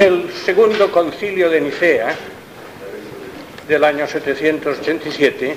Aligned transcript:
El 0.00 0.32
segundo 0.32 0.92
concilio 0.92 1.50
de 1.50 1.60
Nicea 1.60 2.14
del 3.66 3.82
año 3.82 4.06
787, 4.06 5.56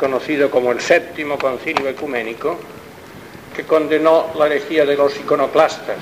conocido 0.00 0.50
como 0.50 0.72
el 0.72 0.80
séptimo 0.80 1.38
concilio 1.38 1.88
ecuménico, 1.88 2.58
que 3.54 3.62
condenó 3.62 4.32
la 4.36 4.46
herejía 4.46 4.84
de 4.84 4.96
los 4.96 5.16
iconoclastas, 5.16 5.98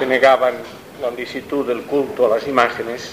que 0.00 0.06
negaban 0.06 0.54
la 1.00 1.12
licitud 1.12 1.64
del 1.64 1.82
culto 1.82 2.26
a 2.26 2.36
las 2.36 2.48
imágenes, 2.48 3.12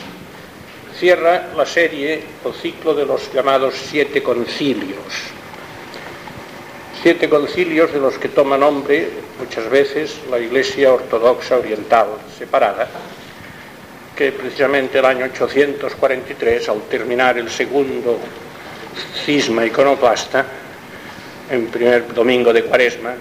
cierra 0.97 1.49
la 1.55 1.67
serie 1.67 2.23
o 2.43 2.51
ciclo 2.51 2.95
de 2.95 3.05
los 3.05 3.31
llamados 3.31 3.75
siete 3.75 4.23
concilios. 4.23 5.33
Siete 7.03 7.27
concilios 7.27 7.91
de 7.91 7.99
los 7.99 8.17
que 8.17 8.29
toma 8.29 8.57
nombre 8.57 9.09
muchas 9.37 9.69
veces 9.69 10.21
la 10.31 10.39
Iglesia 10.39 10.93
Ortodoxa 10.93 11.57
Oriental 11.57 12.07
separada, 12.39 12.87
que 14.15 14.31
precisamente 14.31 14.99
el 14.99 15.05
año 15.05 15.25
843, 15.25 16.69
al 16.69 16.83
terminar 16.83 17.37
el 17.37 17.49
segundo 17.49 18.17
cisma 19.25 19.65
iconoclasta, 19.65 20.45
en 21.49 21.67
primer 21.67 22.13
domingo 22.13 22.53
de 22.53 22.63
Cuaresma, 22.63 23.15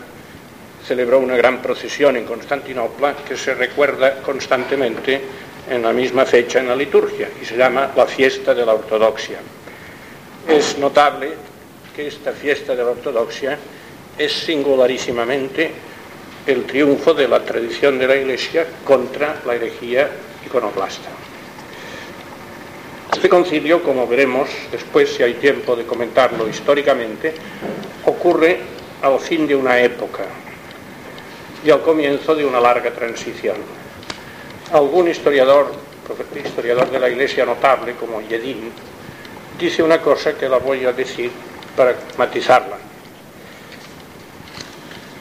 celebró 0.86 1.18
una 1.18 1.34
gran 1.34 1.60
procesión 1.60 2.16
en 2.16 2.24
Constantinopla 2.24 3.16
que 3.28 3.36
se 3.36 3.52
recuerda 3.52 4.22
constantemente 4.22 5.20
en 5.68 5.82
la 5.82 5.92
misma 5.92 6.24
fecha 6.24 6.60
en 6.60 6.68
la 6.68 6.76
liturgia 6.76 7.30
y 7.42 7.44
se 7.44 7.56
llama 7.56 7.90
la 7.96 8.06
fiesta 8.06 8.54
de 8.54 8.64
la 8.64 8.74
ortodoxia. 8.74 9.38
Es 10.46 10.78
notable 10.78 11.50
que 11.94 12.06
esta 12.06 12.32
fiesta 12.32 12.74
de 12.74 12.84
la 12.84 12.90
ortodoxia 12.90 13.58
es 14.16 14.32
singularísimamente 14.32 15.70
el 16.46 16.64
triunfo 16.64 17.14
de 17.14 17.28
la 17.28 17.44
tradición 17.44 17.98
de 17.98 18.06
la 18.06 18.16
Iglesia 18.16 18.66
contra 18.84 19.42
la 19.46 19.54
herejía 19.54 20.10
iconoclasta. 20.44 21.08
Este 23.12 23.28
concilio, 23.28 23.82
como 23.82 24.06
veremos 24.06 24.48
después, 24.70 25.14
si 25.14 25.22
hay 25.22 25.34
tiempo 25.34 25.76
de 25.76 25.84
comentarlo 25.84 26.48
históricamente, 26.48 27.34
ocurre 28.06 28.58
al 29.02 29.20
fin 29.20 29.46
de 29.46 29.54
una 29.54 29.78
época 29.78 30.24
y 31.64 31.70
al 31.70 31.82
comienzo 31.82 32.34
de 32.34 32.44
una 32.44 32.60
larga 32.60 32.90
transición. 32.90 33.56
Algún 34.72 35.08
historiador, 35.08 35.72
historiador 36.44 36.90
de 36.90 36.98
la 36.98 37.08
Iglesia 37.08 37.44
notable, 37.44 37.94
como 37.94 38.20
Yedin, 38.22 38.72
dice 39.58 39.82
una 39.82 40.00
cosa 40.00 40.36
que 40.36 40.48
la 40.48 40.56
voy 40.56 40.84
a 40.84 40.92
decir 40.92 41.30
para 41.76 41.94
matizarla. 42.18 42.76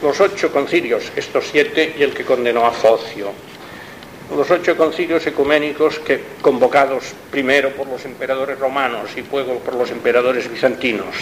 Los 0.02 0.20
ocho 0.20 0.50
concilios, 0.50 1.12
estos 1.14 1.48
siete 1.50 1.94
y 1.96 2.02
el 2.02 2.12
que 2.12 2.24
condenó 2.24 2.66
a 2.66 2.72
Focio, 2.72 3.32
los 4.36 4.50
ocho 4.50 4.76
concilios 4.76 5.26
ecuménicos 5.26 5.98
que, 5.98 6.20
convocados 6.40 7.14
primero 7.30 7.70
por 7.70 7.86
los 7.86 8.04
emperadores 8.04 8.58
romanos 8.58 9.10
y 9.16 9.22
luego 9.30 9.58
por 9.58 9.74
los 9.74 9.90
emperadores 9.90 10.50
bizantinos, 10.50 11.14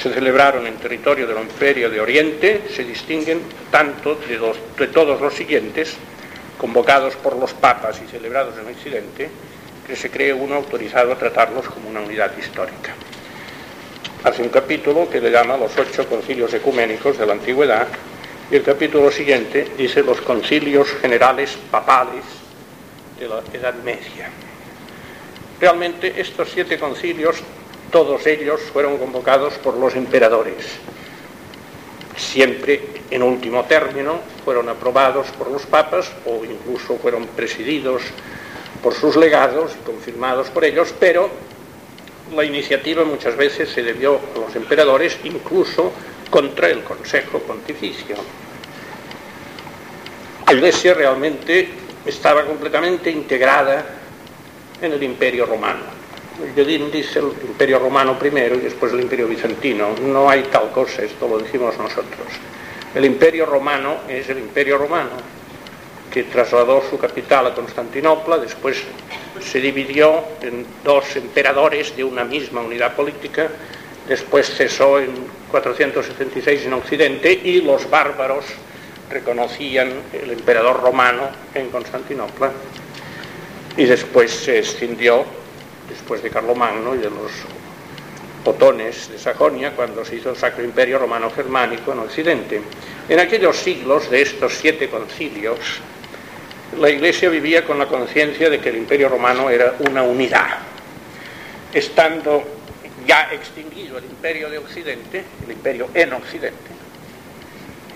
se 0.00 0.12
celebraron 0.12 0.66
en 0.66 0.76
territorio 0.76 1.26
del 1.26 1.38
Imperio 1.38 1.90
de 1.90 2.00
Oriente, 2.00 2.62
se 2.74 2.84
distinguen 2.84 3.42
tanto 3.70 4.14
de, 4.14 4.40
de 4.78 4.86
todos 4.90 5.20
los 5.20 5.34
siguientes, 5.34 5.94
convocados 6.56 7.14
por 7.16 7.36
los 7.36 7.52
papas 7.52 8.00
y 8.02 8.10
celebrados 8.10 8.54
en 8.58 8.74
Occidente, 8.74 9.28
que 9.86 9.96
se 9.96 10.10
cree 10.10 10.32
uno 10.32 10.54
autorizado 10.54 11.12
a 11.12 11.18
tratarlos 11.18 11.66
como 11.66 11.90
una 11.90 12.00
unidad 12.00 12.32
histórica. 12.38 12.94
Hace 14.22 14.42
un 14.42 14.50
capítulo 14.50 15.08
que 15.08 15.18
le 15.18 15.30
llama 15.30 15.56
los 15.56 15.72
ocho 15.78 16.06
concilios 16.06 16.52
ecuménicos 16.52 17.16
de 17.16 17.24
la 17.24 17.32
antigüedad 17.32 17.88
y 18.50 18.56
el 18.56 18.62
capítulo 18.62 19.10
siguiente 19.10 19.66
dice 19.78 20.02
los 20.02 20.20
concilios 20.20 20.88
generales 21.00 21.56
papales 21.70 22.22
de 23.18 23.28
la 23.28 23.42
Edad 23.54 23.72
Media. 23.82 24.28
Realmente 25.58 26.20
estos 26.20 26.50
siete 26.52 26.78
concilios, 26.78 27.36
todos 27.90 28.26
ellos 28.26 28.60
fueron 28.74 28.98
convocados 28.98 29.54
por 29.54 29.78
los 29.78 29.94
emperadores. 29.96 30.66
Siempre 32.14 32.82
en 33.10 33.22
último 33.22 33.64
término 33.64 34.20
fueron 34.44 34.68
aprobados 34.68 35.28
por 35.28 35.50
los 35.50 35.64
papas 35.64 36.12
o 36.26 36.44
incluso 36.44 36.98
fueron 36.98 37.26
presididos 37.28 38.02
por 38.82 38.92
sus 38.92 39.16
legados 39.16 39.72
y 39.80 39.86
confirmados 39.86 40.50
por 40.50 40.66
ellos, 40.66 40.92
pero 41.00 41.30
la 42.34 42.44
iniciativa 42.44 43.04
muchas 43.04 43.36
veces 43.36 43.68
se 43.68 43.82
debió 43.82 44.20
a 44.34 44.38
los 44.38 44.56
emperadores, 44.56 45.18
incluso 45.24 45.92
contra 46.30 46.68
el 46.68 46.82
Consejo 46.82 47.38
Pontificio. 47.40 48.16
La 50.46 50.52
Iglesia 50.52 50.94
realmente 50.94 51.68
estaba 52.04 52.44
completamente 52.44 53.10
integrada 53.10 53.84
en 54.80 54.92
el 54.92 55.02
Imperio 55.02 55.46
Romano. 55.46 56.00
Yodín 56.56 56.90
dice 56.90 57.18
el 57.18 57.32
Imperio 57.46 57.78
Romano 57.78 58.18
primero 58.18 58.54
y 58.54 58.60
después 58.60 58.92
el 58.92 59.00
Imperio 59.00 59.28
Bizantino. 59.28 59.90
No 60.00 60.30
hay 60.30 60.44
tal 60.44 60.70
cosa, 60.70 61.02
esto 61.02 61.28
lo 61.28 61.38
decimos 61.38 61.76
nosotros. 61.76 62.26
El 62.94 63.04
Imperio 63.04 63.46
Romano 63.46 63.98
es 64.08 64.28
el 64.30 64.38
Imperio 64.38 64.78
Romano, 64.78 65.10
que 66.10 66.24
trasladó 66.24 66.82
su 66.88 66.98
capital 66.98 67.46
a 67.46 67.54
Constantinopla, 67.54 68.38
después 68.38 68.82
se 69.40 69.60
dividió 69.60 70.22
en 70.42 70.66
dos 70.84 71.16
emperadores 71.16 71.96
de 71.96 72.04
una 72.04 72.24
misma 72.24 72.60
unidad 72.60 72.96
política, 72.96 73.48
después 74.08 74.50
cesó 74.50 74.98
en 74.98 75.10
476 75.50 76.66
en 76.66 76.72
Occidente 76.72 77.32
y 77.32 77.62
los 77.62 77.88
bárbaros 77.88 78.44
reconocían 79.08 79.92
el 80.12 80.30
emperador 80.30 80.80
romano 80.80 81.30
en 81.54 81.70
Constantinopla 81.70 82.52
y 83.76 83.84
después 83.84 84.30
se 84.30 84.58
extendió, 84.58 85.24
después 85.88 86.22
de 86.22 86.30
Carlomagno 86.30 86.94
y 86.94 86.98
de 86.98 87.10
los 87.10 87.30
otones 88.44 89.10
de 89.10 89.18
Sajonia, 89.18 89.72
cuando 89.76 90.04
se 90.04 90.16
hizo 90.16 90.30
el 90.30 90.36
Sacro 90.36 90.64
Imperio 90.64 90.98
Romano 90.98 91.30
Germánico 91.30 91.92
en 91.92 91.98
Occidente. 92.00 92.60
En 93.08 93.20
aquellos 93.20 93.56
siglos 93.56 94.10
de 94.10 94.22
estos 94.22 94.54
siete 94.54 94.88
concilios, 94.88 95.58
la 96.78 96.88
Iglesia 96.88 97.28
vivía 97.28 97.64
con 97.64 97.78
la 97.78 97.86
conciencia 97.86 98.48
de 98.48 98.60
que 98.60 98.68
el 98.68 98.76
Imperio 98.76 99.08
Romano 99.08 99.50
era 99.50 99.74
una 99.80 100.02
unidad. 100.02 100.58
Estando 101.72 102.42
ya 103.06 103.28
extinguido 103.32 103.98
el 103.98 104.04
Imperio 104.04 104.48
de 104.50 104.58
Occidente, 104.58 105.24
el 105.44 105.52
Imperio 105.52 105.88
en 105.94 106.12
Occidente, 106.12 106.70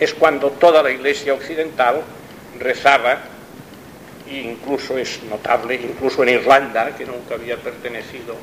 es 0.00 0.14
cuando 0.14 0.50
toda 0.50 0.82
la 0.82 0.90
Iglesia 0.90 1.34
occidental 1.34 2.02
rezaba, 2.58 3.18
e 4.28 4.36
incluso 4.36 4.98
es 4.98 5.22
notable, 5.24 5.74
incluso 5.74 6.22
en 6.22 6.30
Irlanda, 6.30 6.96
que 6.96 7.04
nunca 7.04 7.34
había 7.34 7.56
pertenecido 7.56 8.36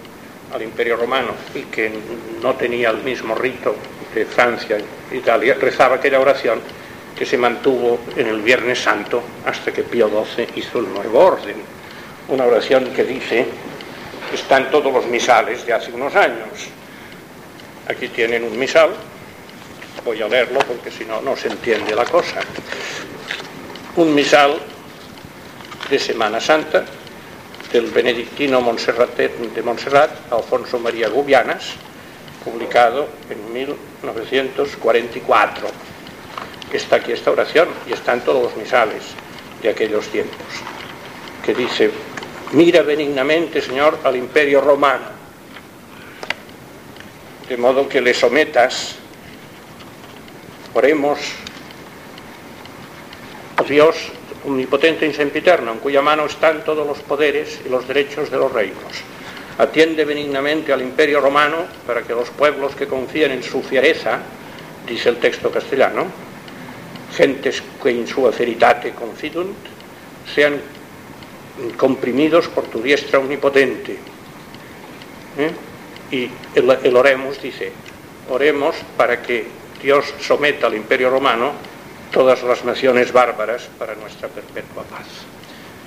al 0.53 0.61
Imperio 0.61 0.97
Romano 0.97 1.33
y 1.55 1.63
que 1.63 1.91
no 2.41 2.55
tenía 2.55 2.89
el 2.89 2.97
mismo 2.97 3.35
rito 3.35 3.75
que 4.13 4.25
Francia 4.25 4.77
Italia, 5.11 5.55
rezaba 5.59 5.95
aquella 5.95 6.19
oración 6.19 6.59
que 7.21 7.27
se 7.27 7.37
mantuvo 7.37 7.99
en 8.15 8.25
el 8.25 8.41
Viernes 8.41 8.79
Santo 8.79 9.21
hasta 9.45 9.71
que 9.71 9.83
Pío 9.83 10.09
XII 10.09 10.47
hizo 10.55 10.79
el 10.79 10.91
nuevo 10.91 11.19
orden. 11.19 11.57
Una 12.29 12.45
oración 12.45 12.85
que 12.95 13.03
dice, 13.03 13.45
está 14.33 14.57
en 14.57 14.71
todos 14.71 14.91
los 14.91 15.05
misales 15.05 15.63
de 15.63 15.71
hace 15.71 15.91
unos 15.91 16.15
años. 16.15 16.47
Aquí 17.87 18.07
tienen 18.07 18.43
un 18.43 18.57
misal, 18.57 18.89
voy 20.03 20.19
a 20.19 20.27
leerlo 20.27 20.57
porque 20.61 20.89
si 20.89 21.05
no, 21.05 21.21
no 21.21 21.37
se 21.37 21.49
entiende 21.49 21.93
la 21.93 22.05
cosa. 22.05 22.41
Un 23.97 24.15
misal 24.15 24.57
de 25.91 25.99
Semana 25.99 26.41
Santa 26.41 26.83
del 27.71 27.85
benedictino 27.91 28.63
de 28.63 29.61
Montserrat, 29.61 30.09
Alfonso 30.31 30.79
María 30.79 31.09
Gubianas, 31.09 31.73
publicado 32.43 33.09
en 33.29 33.53
1944. 33.53 35.67
Está 36.71 36.97
aquí 36.97 37.11
esta 37.11 37.31
oración 37.31 37.67
y 37.87 37.93
está 37.93 38.13
en 38.13 38.21
todos 38.21 38.43
los 38.43 38.55
misales 38.55 39.03
de 39.61 39.69
aquellos 39.69 40.07
tiempos, 40.07 40.37
que 41.45 41.53
dice, 41.53 41.91
mira 42.53 42.81
benignamente, 42.81 43.61
Señor, 43.61 43.99
al 44.03 44.15
imperio 44.15 44.61
romano, 44.61 45.05
de 47.47 47.57
modo 47.57 47.87
que 47.87 48.01
le 48.01 48.13
sometas, 48.13 48.95
oremos 50.73 51.19
Dios 53.71 53.95
omnipotente 54.45 55.07
y 55.07 55.13
sempiterno, 55.13 55.71
en 55.71 55.79
cuya 55.79 56.01
mano 56.01 56.25
están 56.25 56.63
todos 56.65 56.85
los 56.85 56.99
poderes 56.99 57.61
y 57.65 57.69
los 57.69 57.87
derechos 57.87 58.29
de 58.29 58.37
los 58.37 58.51
reinos. 58.51 58.83
Atiende 59.57 60.03
benignamente 60.03 60.73
al 60.73 60.81
imperio 60.81 61.21
romano 61.21 61.65
para 61.87 62.01
que 62.01 62.13
los 62.13 62.29
pueblos 62.31 62.75
que 62.75 62.87
confían 62.87 63.31
en 63.31 63.43
su 63.43 63.61
fiereza, 63.61 64.19
dice 64.85 65.07
el 65.07 65.17
texto 65.17 65.51
castellano, 65.51 66.07
gentes 67.15 67.61
que 67.81 67.89
en 67.89 68.07
su 68.07 68.23
veritate 68.23 68.91
confidunt, 68.91 69.57
sean 70.33 70.61
comprimidos 71.77 72.47
por 72.47 72.65
tu 72.65 72.81
diestra 72.81 73.19
omnipotente. 73.19 73.97
¿Eh? 75.37 75.51
Y 76.11 76.29
el, 76.55 76.69
el 76.83 76.95
oremos 76.95 77.41
dice, 77.41 77.71
oremos 78.29 78.75
para 78.97 79.21
que 79.21 79.45
Dios 79.81 80.13
someta 80.19 80.67
al 80.67 80.75
imperio 80.75 81.09
romano 81.09 81.53
todas 82.11 82.43
las 82.43 82.63
naciones 82.65 83.11
bárbaras 83.11 83.69
para 83.77 83.95
nuestra 83.95 84.27
perpetua 84.27 84.83
paz. 84.83 85.07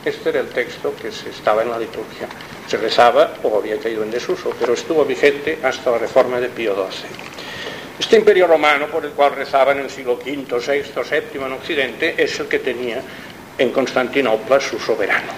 Este 0.05 0.31
era 0.31 0.41
el 0.41 0.49
texto 0.49 0.95
que 1.01 1.11
se 1.11 1.31
estaba 1.31 1.63
en 1.63 1.71
la 1.71 1.79
liturgia. 1.79 2.29
Se 2.67 2.77
rezaba 2.77 3.35
o 3.43 3.59
había 3.59 3.79
caído 3.79 4.03
en 4.03 4.11
desuso, 4.11 4.53
pero 4.59 4.75
estuvo 4.75 5.05
vigente 5.05 5.59
hasta 5.63 5.91
la 5.93 5.99
reforma 5.99 6.41
de 6.41 6.49
Pío 6.49 6.75
XII. 6.75 7.44
Este 7.99 8.17
imperio 8.17 8.47
romano, 8.47 8.87
por 8.89 9.05
el 9.05 9.13
cual 9.13 9.37
rezaba 9.37 9.73
en 9.73 9.81
el 9.81 9.91
siglo 9.91 10.15
V, 10.15 10.27
VI, 10.27 10.83
VII 10.93 11.45
en 11.45 11.53
Occidente, 11.53 12.15
es 12.19 12.41
el 12.41 12.49
que 12.49 12.59
tenía 12.59 13.01
en 13.57 13.71
Constantinopla 13.71 14.61
su 14.61 14.79
soberano. 14.79 15.33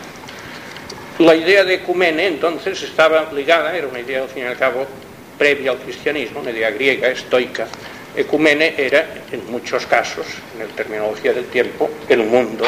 La 1.19 1.35
idea 1.35 1.65
de 1.65 1.75
ecumene 1.75 2.27
entonces 2.27 2.83
estaba 2.83 3.31
ligada, 3.33 3.77
era 3.77 3.87
una 3.87 4.01
idea 4.01 4.23
al 4.23 4.29
fin 4.29 4.45
y 4.45 4.47
al 4.47 4.57
cabo 4.57 4.87
previa 5.39 5.73
al 5.73 5.79
cristianismo, 5.79 6.41
una 6.41 6.51
idea 6.51 6.71
griega, 6.71 7.09
estoica, 7.09 7.67
Ecumene 8.17 8.73
era, 8.79 9.07
en 9.31 9.45
muchos 9.51 9.85
casos, 9.85 10.25
en 10.55 10.67
la 10.67 10.75
terminología 10.75 11.35
del 11.35 11.45
tiempo, 11.47 11.91
el 12.09 12.25
mundo 12.25 12.65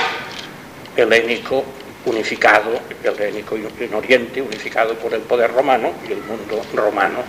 helénico 0.95 1.65
unificado, 2.05 2.79
el 3.03 3.15
helénico 3.15 3.57
en 3.57 3.95
Oriente 3.95 4.43
unificado 4.43 4.95
por 4.97 5.15
el 5.15 5.23
poder 5.23 5.51
romano 5.51 5.95
y 6.07 6.13
el 6.13 6.19
mundo 6.19 6.63
romano. 6.75 7.25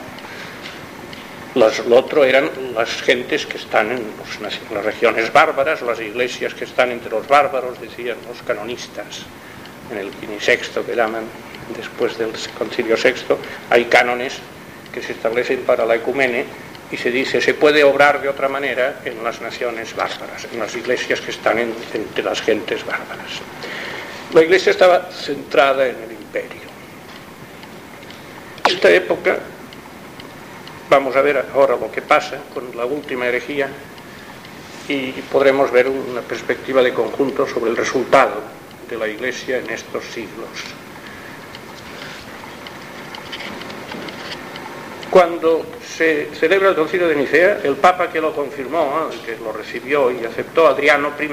Los, 1.56 1.86
lo 1.88 1.98
otro 1.98 2.24
eran 2.24 2.50
las 2.76 3.02
gentes 3.02 3.46
que 3.46 3.58
están 3.58 3.92
en, 3.92 4.04
las 4.74 4.86
regiones 4.86 5.34
bárbaras, 5.34 5.82
las 5.82 6.00
iglesias 6.00 6.54
que 6.54 6.66
están 6.66 6.92
entre 6.92 7.10
los 7.10 7.28
bárbaros, 7.28 7.82
decían 7.82 8.18
los 8.28 8.42
canonistas, 8.44 9.24
en 9.92 9.98
el 9.98 10.12
quinisexto 10.12 10.86
que 10.86 10.96
llaman 10.96 11.24
después 11.76 12.18
del 12.18 12.32
concilio 12.58 12.96
sexto, 12.98 13.40
hay 13.70 13.86
cánones 13.86 14.38
que 14.94 15.02
se 15.02 15.14
establecen 15.14 15.62
para 15.62 15.86
la 15.86 15.96
ecumene 15.96 16.46
y 16.92 16.98
se 16.98 17.12
dice 17.12 17.42
se 17.42 17.54
puede 17.54 17.84
obrar 17.84 18.22
de 18.22 18.30
otra 18.30 18.50
manera 18.50 19.02
en 19.06 19.24
las 19.24 19.42
naciones 19.42 19.96
bárbaras, 19.96 20.48
en 20.52 20.60
las 20.60 20.76
iglesias 20.76 21.22
que 21.22 21.32
están 21.32 21.60
entre 21.60 22.24
las 22.24 22.42
gentes 22.42 22.86
bárbaras. 22.86 23.42
La 24.34 24.44
iglesia 24.44 24.72
estaba 24.72 25.10
centrada 25.12 25.88
en 25.88 25.96
el 26.04 26.12
imperio. 26.12 26.70
Esta 28.68 28.92
época, 28.92 29.40
vamos 30.90 31.16
a 31.16 31.22
ver 31.22 31.46
ahora 31.54 31.78
lo 31.78 31.90
que 31.92 32.02
pasa 32.02 32.40
con 32.54 32.76
la 32.76 32.86
última 32.86 33.28
herejía 33.28 33.70
y 34.88 35.12
podremos 35.32 35.72
ver 35.72 35.88
una 35.88 36.22
perspectiva 36.22 36.82
de 36.82 36.92
conjunto 36.94 37.48
sobre 37.48 37.70
el 37.70 37.78
resultado 37.78 38.42
de 38.90 38.98
la 38.98 39.08
iglesia 39.08 39.60
en 39.60 39.70
estos 39.70 40.04
siglos. 40.06 40.50
Cuando 45.12 45.64
se 45.96 46.30
celebra 46.34 46.70
el 46.70 46.76
concilio 46.76 47.08
de 47.08 47.16
Nicea, 47.16 47.60
el 47.64 47.76
Papa 47.76 48.12
que 48.12 48.20
lo 48.22 48.34
confirmó, 48.34 49.10
que 49.26 49.38
lo 49.38 49.52
recibió 49.52 50.10
y 50.12 50.26
aceptó, 50.26 50.68
Adriano 50.68 51.12
I, 51.20 51.30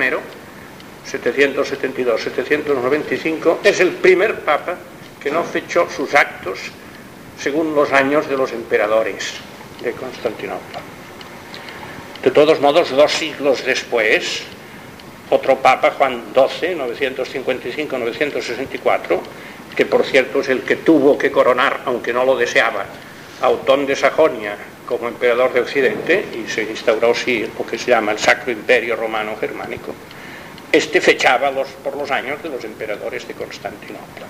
772-795, 1.10 3.58
es 3.64 3.80
el 3.80 3.92
primer 3.92 4.40
Papa 4.40 4.76
que 5.22 5.30
no 5.30 5.44
fechó 5.44 5.88
sus 5.88 6.14
actos 6.14 6.58
según 7.38 7.74
los 7.74 7.92
años 7.92 8.28
de 8.28 8.36
los 8.36 8.52
emperadores 8.52 9.34
de 9.82 9.92
Constantinopla. 9.92 10.80
De 12.22 12.30
todos 12.30 12.60
modos, 12.60 12.90
dos 12.90 13.12
siglos 13.12 13.64
después, 13.64 14.42
otro 15.30 15.56
Papa, 15.56 15.92
Juan 15.92 16.24
XII, 16.34 16.76
955-964, 16.76 19.20
que 19.76 19.86
por 19.86 20.04
cierto 20.04 20.40
es 20.40 20.48
el 20.48 20.62
que 20.62 20.76
tuvo 20.76 21.18
que 21.18 21.30
coronar, 21.30 21.82
aunque 21.84 22.12
no 22.12 22.24
lo 22.24 22.36
deseaba, 22.36 22.86
a 23.42 23.50
Otón 23.50 23.86
de 23.86 23.94
Sajonia 23.94 24.56
como 24.86 25.08
emperador 25.08 25.52
de 25.52 25.60
Occidente 25.60 26.24
y 26.32 26.48
se 26.48 26.62
instauró 26.62 27.10
así 27.10 27.46
lo 27.58 27.66
que 27.66 27.76
se 27.76 27.90
llama 27.90 28.12
el 28.12 28.18
Sacro 28.18 28.52
Imperio 28.52 28.96
Romano 28.96 29.36
Germánico. 29.38 29.94
Este 30.72 31.00
fechaba 31.00 31.50
los, 31.50 31.68
por 31.68 31.96
los 31.96 32.10
años 32.10 32.42
de 32.42 32.48
los 32.48 32.64
emperadores 32.64 33.26
de 33.26 33.34
Constantinopla. 33.34 34.26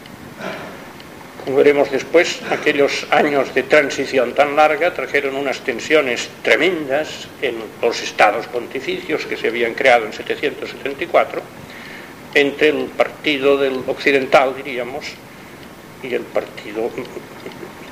Veremos 1.46 1.92
después, 1.92 2.40
aquellos 2.50 3.06
años 3.12 3.54
de 3.54 3.62
transición 3.62 4.34
tan 4.34 4.56
larga 4.56 4.92
trajeron 4.92 5.36
unas 5.36 5.60
tensiones 5.60 6.28
tremendas 6.42 7.28
en 7.40 7.54
los 7.80 8.02
estados 8.02 8.48
pontificios 8.48 9.24
que 9.26 9.36
se 9.36 9.46
habían 9.46 9.74
creado 9.74 10.06
en 10.06 10.12
774 10.12 11.40
entre 12.34 12.70
el 12.70 12.86
partido 12.86 13.56
del 13.56 13.80
occidental, 13.86 14.56
diríamos, 14.56 15.06
y 16.02 16.12
el 16.12 16.22
partido 16.22 16.90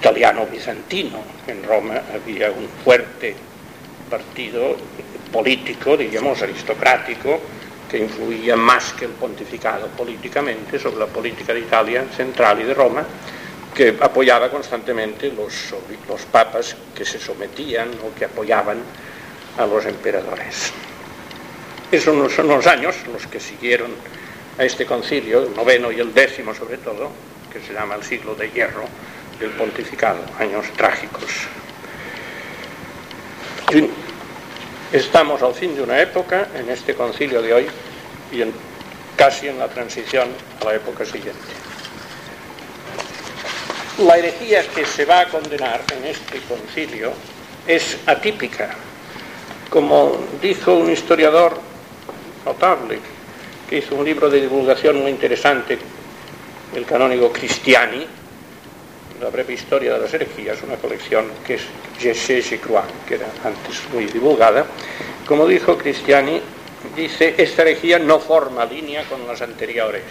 italiano 0.00 0.46
bizantino. 0.46 1.22
En 1.46 1.62
Roma 1.62 2.02
había 2.12 2.50
un 2.50 2.68
fuerte 2.82 3.36
partido 4.10 4.76
político, 5.32 5.96
digamos, 5.96 6.42
aristocrático, 6.42 7.40
que 7.88 7.98
influía 7.98 8.56
más 8.56 8.92
que 8.94 9.04
el 9.04 9.12
pontificado 9.12 9.86
políticamente 9.88 10.76
sobre 10.76 10.98
la 10.98 11.06
política 11.06 11.54
de 11.54 11.60
Italia 11.60 12.04
central 12.16 12.60
y 12.60 12.64
de 12.64 12.74
Roma, 12.74 13.06
que 13.74 13.96
apoyaba 14.00 14.50
constantemente 14.50 15.32
los, 15.32 15.74
papas 16.30 16.76
que 16.94 17.04
se 17.04 17.18
sometían 17.18 17.90
o 18.06 18.14
que 18.16 18.24
apoyaban 18.24 18.78
a 19.58 19.66
los 19.66 19.84
emperadores. 19.84 20.72
Esos 21.90 22.32
son 22.32 22.48
los 22.48 22.66
años 22.66 22.94
los 23.12 23.26
que 23.26 23.40
siguieron 23.40 23.90
a 24.58 24.64
este 24.64 24.86
concilio, 24.86 25.42
el 25.42 25.54
noveno 25.54 25.90
y 25.90 25.98
el 25.98 26.14
décimo 26.14 26.54
sobre 26.54 26.78
todo, 26.78 27.10
que 27.52 27.60
se 27.60 27.72
llama 27.72 27.96
el 27.96 28.04
siglo 28.04 28.34
de 28.34 28.50
hierro, 28.50 28.84
del 29.38 29.50
pontificado, 29.50 30.24
años 30.38 30.66
trágicos. 30.76 31.48
estamos 34.92 35.42
al 35.42 35.54
fin 35.54 35.74
de 35.74 35.82
una 35.82 36.00
época, 36.00 36.48
en 36.54 36.70
este 36.70 36.94
concilio 36.94 37.42
de 37.42 37.52
hoy, 37.52 37.66
y 38.30 38.42
en, 38.42 38.52
casi 39.16 39.48
en 39.48 39.58
la 39.58 39.68
transición 39.68 40.28
a 40.60 40.64
la 40.64 40.74
época 40.76 41.04
siguiente. 41.04 41.53
La 43.98 44.19
herejía 44.19 44.67
que 44.74 44.84
se 44.84 45.05
va 45.05 45.20
a 45.20 45.29
condenar 45.29 45.84
en 45.96 46.05
este 46.05 46.41
concilio 46.48 47.13
es 47.65 47.96
atípica. 48.06 48.70
Como 49.70 50.19
dijo 50.43 50.74
un 50.74 50.91
historiador 50.91 51.56
notable, 52.44 52.98
que 53.70 53.79
hizo 53.79 53.94
un 53.94 54.05
libro 54.05 54.29
de 54.29 54.41
divulgación 54.41 55.01
muy 55.01 55.13
interesante, 55.13 55.79
el 56.74 56.84
canónigo 56.84 57.32
Cristiani, 57.32 58.05
la 59.20 59.31
breve 59.31 59.55
historia 59.55 59.94
de 59.94 60.01
las 60.01 60.13
herejías, 60.13 60.58
una 60.65 60.77
colección 60.77 61.27
que 61.46 61.55
es 61.55 61.63
Je 62.01 62.15
sais, 62.15 62.44
je 62.44 62.58
crois, 62.58 62.84
que 63.06 63.15
era 63.15 63.27
antes 63.44 63.81
muy 63.93 64.06
divulgada. 64.06 64.67
Como 65.24 65.46
dijo 65.46 65.79
Cristiani, 65.79 66.41
dice, 66.96 67.36
esta 67.39 67.63
herejía 67.63 68.01
no 68.01 68.19
forma 68.19 68.65
línea 68.65 69.05
con 69.05 69.24
las 69.27 69.41
anteriores. 69.41 70.03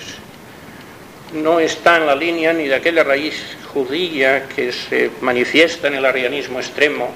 No 1.34 1.60
está 1.60 1.98
en 1.98 2.06
la 2.06 2.16
línea 2.16 2.54
ni 2.54 2.68
de 2.68 2.76
aquella 2.76 3.04
raíz 3.04 3.58
judía 3.74 4.48
que 4.48 4.72
se 4.72 5.10
manifiesta 5.22 5.88
en 5.88 5.96
el 5.96 6.06
arianismo 6.06 6.60
extremo, 6.60 7.10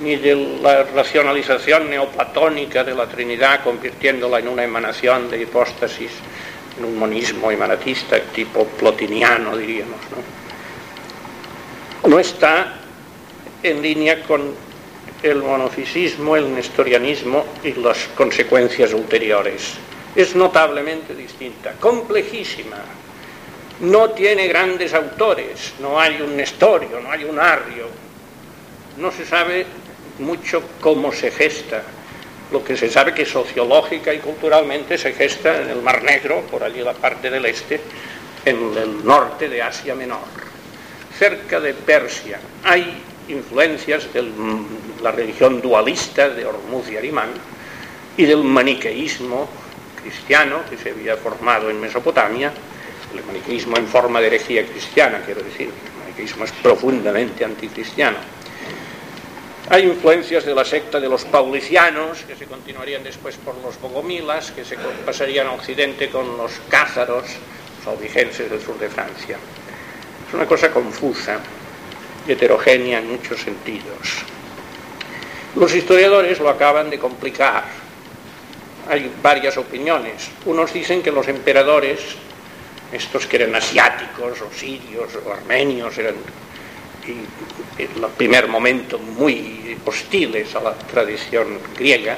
ni 0.00 0.16
de 0.16 0.34
la 0.60 0.82
racionalización 0.82 1.88
neoplatónica 1.88 2.82
de 2.82 2.94
la 2.94 3.06
Trinidad, 3.06 3.62
convirtiéndola 3.62 4.40
en 4.40 4.48
una 4.48 4.64
emanación 4.64 5.30
de 5.30 5.42
hipóstasis, 5.42 6.10
en 6.78 6.84
un 6.84 6.98
monismo 6.98 7.50
emanatista 7.50 8.18
tipo 8.20 8.64
plotiniano, 8.64 9.56
diríamos. 9.56 10.00
¿no? 10.10 10.44
no 12.08 12.18
está 12.18 12.74
en 13.62 13.80
línea 13.80 14.22
con 14.24 14.54
el 15.22 15.42
monofisismo, 15.42 16.36
el 16.36 16.54
nestorianismo 16.54 17.44
y 17.62 17.72
las 17.72 18.08
consecuencias 18.14 18.92
ulteriores. 18.92 19.74
Es 20.14 20.36
notablemente 20.36 21.14
distinta, 21.14 21.72
complejísima. 21.80 22.76
No 23.80 24.10
tiene 24.10 24.48
grandes 24.48 24.94
autores, 24.94 25.74
no 25.80 26.00
hay 26.00 26.20
un 26.20 26.36
Nestorio, 26.36 27.00
no 27.00 27.10
hay 27.10 27.24
un 27.24 27.38
Arrio. 27.38 27.88
No 28.98 29.10
se 29.10 29.26
sabe 29.26 29.66
mucho 30.18 30.62
cómo 30.80 31.12
se 31.12 31.30
gesta. 31.30 31.82
Lo 32.52 32.62
que 32.62 32.76
se 32.76 32.88
sabe 32.88 33.14
que 33.14 33.26
sociológica 33.26 34.14
y 34.14 34.18
culturalmente 34.18 34.96
se 34.96 35.12
gesta 35.12 35.60
en 35.60 35.70
el 35.70 35.82
Mar 35.82 36.02
Negro, 36.02 36.42
por 36.42 36.62
allí 36.62 36.80
la 36.80 36.92
parte 36.92 37.30
del 37.30 37.46
este, 37.46 37.80
en 38.44 38.76
el 38.76 39.04
norte 39.04 39.48
de 39.48 39.62
Asia 39.62 39.94
Menor 39.94 40.44
cerca 41.18 41.60
de 41.60 41.74
Persia 41.74 42.38
hay 42.64 43.02
influencias 43.28 44.12
de 44.12 44.24
la 45.02 45.12
religión 45.12 45.60
dualista 45.60 46.28
de 46.28 46.44
Hormuz 46.44 46.90
y 46.90 46.96
Arimán 46.96 47.30
y 48.16 48.24
del 48.24 48.42
maniqueísmo 48.42 49.48
anticristiano 49.96 50.60
que 50.68 50.76
se 50.76 50.90
había 50.90 51.16
formado 51.16 51.70
en 51.70 51.80
Mesopotamia, 51.80 52.52
el 53.14 53.24
maniqueísmo 53.24 53.76
en 53.76 53.86
forma 53.86 54.20
de 54.20 54.26
herejía 54.28 54.66
cristiana, 54.66 55.22
quiero 55.24 55.42
decir, 55.42 55.68
el 55.68 55.98
maniqueísmo 56.00 56.44
es 56.44 56.52
profundamente 56.52 57.44
anticristiano. 57.44 58.18
Hay 59.70 59.84
influencias 59.84 60.44
de 60.44 60.54
la 60.54 60.64
secta 60.64 61.00
de 61.00 61.08
los 61.08 61.24
paulicianos, 61.24 62.22
que 62.24 62.36
se 62.36 62.44
continuarían 62.44 63.02
después 63.02 63.36
por 63.36 63.56
los 63.62 63.80
bogomilas, 63.80 64.50
que 64.50 64.64
se 64.64 64.76
pasarían 65.06 65.46
a 65.46 65.52
Occidente 65.52 66.10
con 66.10 66.36
los 66.36 66.52
cázaros, 66.68 67.24
los 67.78 67.94
albigenses 67.94 68.50
del 68.50 68.60
sur 68.60 68.78
de 68.78 68.90
Francia. 68.90 69.38
Es 70.28 70.34
una 70.34 70.46
cosa 70.46 70.70
confusa 70.70 71.38
heterogénea 72.28 72.98
en 72.98 73.10
muchos 73.10 73.40
sentidos. 73.40 74.24
Los 75.56 75.74
historiadores 75.74 76.40
lo 76.40 76.50
acaban 76.50 76.90
de 76.90 76.98
complicar. 76.98 77.64
Hay 78.88 79.10
varias 79.22 79.56
opiniones. 79.56 80.28
Unos 80.44 80.74
dicen 80.74 81.02
que 81.02 81.10
los 81.10 81.28
emperadores, 81.28 82.00
estos 82.92 83.26
que 83.26 83.36
eran 83.36 83.54
asiáticos 83.54 84.40
o 84.40 84.52
sirios 84.52 85.10
o 85.24 85.32
armenios, 85.32 85.96
eran 85.98 86.14
en 87.06 87.26
el 87.78 88.10
primer 88.16 88.48
momento 88.48 88.98
muy 88.98 89.76
hostiles 89.84 90.54
a 90.54 90.60
la 90.60 90.74
tradición 90.74 91.58
griega, 91.76 92.16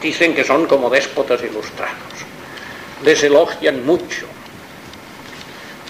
dicen 0.00 0.34
que 0.34 0.44
son 0.44 0.66
como 0.66 0.90
déspotas 0.90 1.42
ilustrados. 1.42 2.26
Les 3.04 3.22
elogian 3.22 3.84
mucho, 3.84 4.26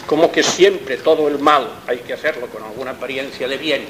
como 0.07 0.33
que 0.33 0.43
siempre 0.43 0.97
todo 0.97 1.29
el 1.29 1.39
mal 1.39 1.81
hay 1.87 1.99
que 1.99 2.13
hacerlo 2.13 2.47
con 2.49 2.63
alguna 2.63 2.93
apariencia 2.93 3.49
de 3.49 3.57
bien 3.57 3.87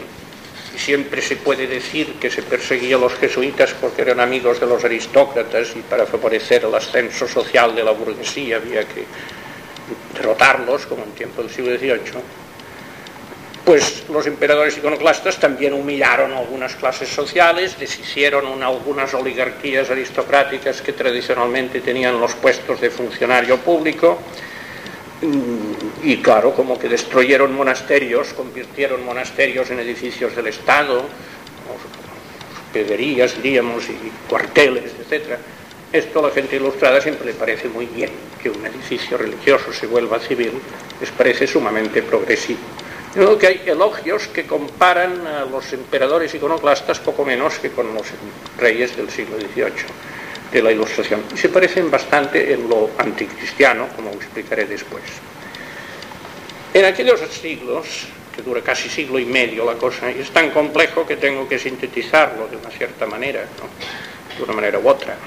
y 0.74 0.78
siempre 0.78 1.20
se 1.20 1.36
puede 1.36 1.66
decir 1.66 2.14
que 2.14 2.30
se 2.30 2.42
perseguía 2.42 2.96
a 2.96 2.98
los 2.98 3.14
jesuitas 3.14 3.74
porque 3.80 4.02
eran 4.02 4.20
amigos 4.20 4.58
de 4.58 4.66
los 4.66 4.84
aristócratas 4.84 5.76
y 5.76 5.80
para 5.80 6.06
favorecer 6.06 6.64
el 6.64 6.74
ascenso 6.74 7.28
social 7.28 7.74
de 7.74 7.84
la 7.84 7.90
burguesía 7.92 8.56
había 8.56 8.84
que 8.84 9.04
derrotarlos, 10.14 10.86
como 10.86 11.04
en 11.04 11.12
tiempo 11.12 11.42
del 11.42 11.50
siglo 11.50 11.76
XVIII, 11.76 12.22
pues 13.64 14.04
los 14.08 14.26
emperadores 14.26 14.76
iconoclastas 14.76 15.38
también 15.38 15.72
humillaron 15.72 16.32
algunas 16.32 16.74
clases 16.74 17.08
sociales, 17.08 17.78
deshicieron 17.78 18.62
algunas 18.62 19.14
oligarquías 19.14 19.88
aristocráticas 19.90 20.82
que 20.82 20.92
tradicionalmente 20.92 21.80
tenían 21.80 22.20
los 22.20 22.34
puestos 22.34 22.80
de 22.80 22.90
funcionario 22.90 23.58
público, 23.58 24.18
Mm, 25.22 26.02
y 26.02 26.16
claro, 26.16 26.52
como 26.52 26.76
que 26.76 26.88
destruyeron 26.88 27.54
monasterios, 27.54 28.32
convirtieron 28.34 29.04
monasterios 29.04 29.70
en 29.70 29.78
edificios 29.78 30.34
del 30.34 30.48
Estado, 30.48 31.04
hospederías, 32.66 33.36
diríamos, 33.36 33.84
y 33.88 34.28
cuarteles, 34.28 34.90
etc. 34.98 35.38
Esto 35.92 36.20
a 36.20 36.28
la 36.28 36.30
gente 36.30 36.56
ilustrada 36.56 37.02
siempre 37.02 37.26
le 37.26 37.34
parece 37.34 37.68
muy 37.68 37.84
bien, 37.84 38.10
que 38.42 38.48
un 38.48 38.64
edificio 38.64 39.18
religioso 39.18 39.74
se 39.74 39.86
vuelva 39.86 40.18
civil, 40.18 40.52
les 40.98 41.10
parece 41.10 41.46
sumamente 41.46 42.02
progresivo. 42.02 42.60
Yo 43.14 43.36
que 43.36 43.46
hay 43.46 43.62
elogios 43.66 44.26
que 44.28 44.46
comparan 44.46 45.26
a 45.26 45.44
los 45.44 45.70
emperadores 45.74 46.34
iconoclastas 46.34 46.98
poco 46.98 47.26
menos 47.26 47.58
que 47.58 47.70
con 47.70 47.92
los 47.94 48.06
reyes 48.56 48.96
del 48.96 49.10
siglo 49.10 49.36
XVIII 49.36 49.84
de 50.50 50.62
la 50.62 50.72
Ilustración 50.72 51.24
y 51.34 51.36
se 51.36 51.50
parecen 51.50 51.90
bastante 51.90 52.54
en 52.54 52.70
lo 52.70 52.88
anticristiano, 52.96 53.88
como 53.94 54.12
explicaré 54.12 54.64
después. 54.64 55.02
En 56.72 56.86
aquellos 56.86 57.20
siglos, 57.30 58.06
que 58.34 58.40
dura 58.40 58.62
casi 58.62 58.88
siglo 58.88 59.18
y 59.18 59.26
medio 59.26 59.66
la 59.66 59.74
cosa, 59.74 60.10
y 60.10 60.20
es 60.20 60.30
tan 60.30 60.50
complejo 60.52 61.06
que 61.06 61.16
tengo 61.16 61.46
que 61.46 61.58
sintetizarlo 61.58 62.48
de 62.48 62.56
una 62.56 62.70
cierta 62.70 63.04
manera, 63.04 63.40
de 64.38 64.42
una 64.42 64.54
manera 64.54 64.78
u 64.78 64.88
otra, 64.88 65.18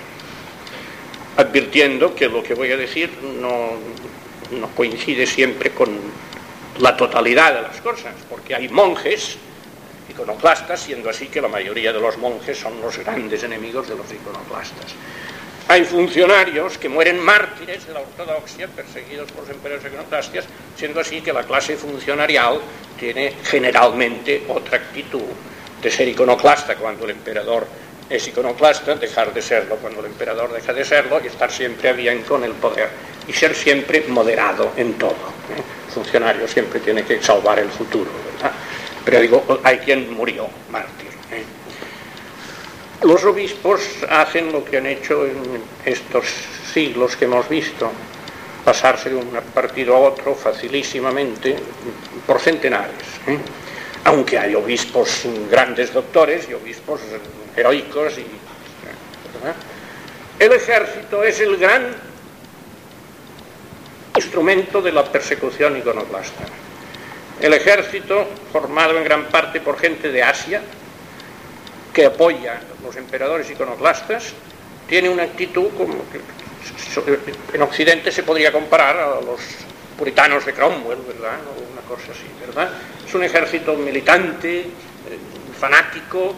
advirtiendo 1.37 2.15
que 2.15 2.27
lo 2.27 2.41
que 2.41 2.53
voy 2.53 2.71
a 2.71 2.77
decir 2.77 3.09
no, 3.21 3.71
no 4.59 4.67
coincide 4.75 5.25
siempre 5.25 5.71
con 5.71 5.89
la 6.79 6.95
totalidad 6.95 7.53
de 7.53 7.61
las 7.61 7.81
cosas, 7.81 8.13
porque 8.29 8.55
hay 8.55 8.69
monjes 8.69 9.37
iconoclastas, 10.09 10.81
siendo 10.81 11.09
así 11.09 11.27
que 11.27 11.41
la 11.41 11.47
mayoría 11.47 11.91
de 11.91 11.99
los 11.99 12.17
monjes 12.17 12.57
son 12.57 12.79
los 12.81 12.97
grandes 12.97 13.43
enemigos 13.43 13.87
de 13.87 13.95
los 13.95 14.11
iconoclastas. 14.11 14.93
Hay 15.67 15.83
funcionarios 15.83 16.77
que 16.77 16.87
mueren 16.87 17.19
mártires 17.19 17.87
de 17.87 17.93
la 17.93 18.01
ortodoxia, 18.01 18.67
perseguidos 18.67 19.31
por 19.31 19.41
los 19.41 19.49
emperadores 19.49 19.91
iconoclastas, 19.91 20.45
siendo 20.77 20.99
así 20.99 21.21
que 21.21 21.33
la 21.33 21.43
clase 21.43 21.75
funcionarial 21.75 22.59
tiene 22.99 23.33
generalmente 23.43 24.43
otra 24.47 24.77
actitud 24.77 25.23
de 25.81 25.91
ser 25.91 26.07
iconoclasta 26.07 26.75
cuando 26.75 27.05
el 27.05 27.11
emperador 27.11 27.67
es 28.09 28.27
iconoclasta, 28.27 28.95
dejar 28.95 29.33
de 29.33 29.41
serlo 29.41 29.75
cuando 29.77 30.01
el 30.01 30.07
emperador 30.07 30.51
deja 30.53 30.73
de 30.73 30.85
serlo 30.85 31.19
y 31.23 31.27
estar 31.27 31.51
siempre 31.51 31.93
bien 31.93 32.21
con 32.23 32.43
el 32.43 32.51
poder 32.51 32.89
y 33.27 33.33
ser 33.33 33.55
siempre 33.55 34.05
moderado 34.07 34.71
en 34.77 34.93
todo. 34.93 35.11
¿eh? 35.11 35.61
El 35.87 35.93
funcionario 35.93 36.47
siempre 36.47 36.79
tiene 36.79 37.03
que 37.03 37.21
salvar 37.21 37.59
el 37.59 37.69
futuro, 37.69 38.11
¿verdad? 38.33 38.51
Pero 39.03 39.21
digo, 39.21 39.59
hay 39.63 39.77
quien 39.79 40.13
murió 40.13 40.47
mártir. 40.69 41.09
¿eh? 41.31 41.43
Los 43.03 43.23
obispos 43.23 43.81
hacen 44.09 44.51
lo 44.51 44.63
que 44.65 44.77
han 44.77 44.85
hecho 44.85 45.25
en 45.25 45.61
estos 45.85 46.25
siglos 46.73 47.15
que 47.15 47.25
hemos 47.25 47.47
visto, 47.47 47.91
pasarse 48.63 49.09
de 49.09 49.15
un 49.15 49.29
partido 49.53 49.95
a 49.95 49.99
otro 49.99 50.33
facilísimamente 50.33 51.55
por 52.25 52.39
centenares. 52.39 53.05
¿eh? 53.27 53.37
Aunque 54.05 54.37
hay 54.37 54.55
obispos 54.55 55.23
grandes 55.49 55.93
doctores 55.93 56.47
y 56.49 56.53
obispos 56.53 57.01
heroicos. 57.55 58.17
Y, 58.17 58.25
El 60.39 60.51
ejército 60.51 61.23
es 61.23 61.39
el 61.39 61.57
gran 61.57 61.95
instrumento 64.15 64.81
de 64.81 64.91
la 64.91 65.03
persecución 65.03 65.77
iconoclasta. 65.77 66.43
El 67.39 67.53
ejército, 67.53 68.27
formado 68.51 68.97
en 68.97 69.03
gran 69.03 69.25
parte 69.25 69.59
por 69.59 69.77
gente 69.77 70.11
de 70.11 70.23
Asia, 70.23 70.61
que 71.93 72.05
apoya 72.05 72.53
a 72.53 72.83
los 72.85 72.95
emperadores 72.95 73.49
iconoclastas, 73.49 74.33
tiene 74.87 75.09
una 75.09 75.23
actitud 75.23 75.69
como 75.77 75.95
que 76.11 76.21
en 77.53 77.61
Occidente 77.61 78.11
se 78.11 78.23
podría 78.23 78.51
comparar 78.51 78.97
a 78.97 79.21
los 79.21 79.39
puritanos 79.97 80.45
de 80.45 80.53
Cromwell, 80.53 80.99
¿verdad? 81.07 81.39
O 81.57 81.71
una 81.71 81.81
cosa 81.81 82.11
así, 82.11 82.27
¿verdad? 82.45 82.69
Es 83.07 83.13
un 83.13 83.23
ejército 83.23 83.75
militante, 83.75 84.59
eh, 84.59 84.67
fanático, 85.59 86.35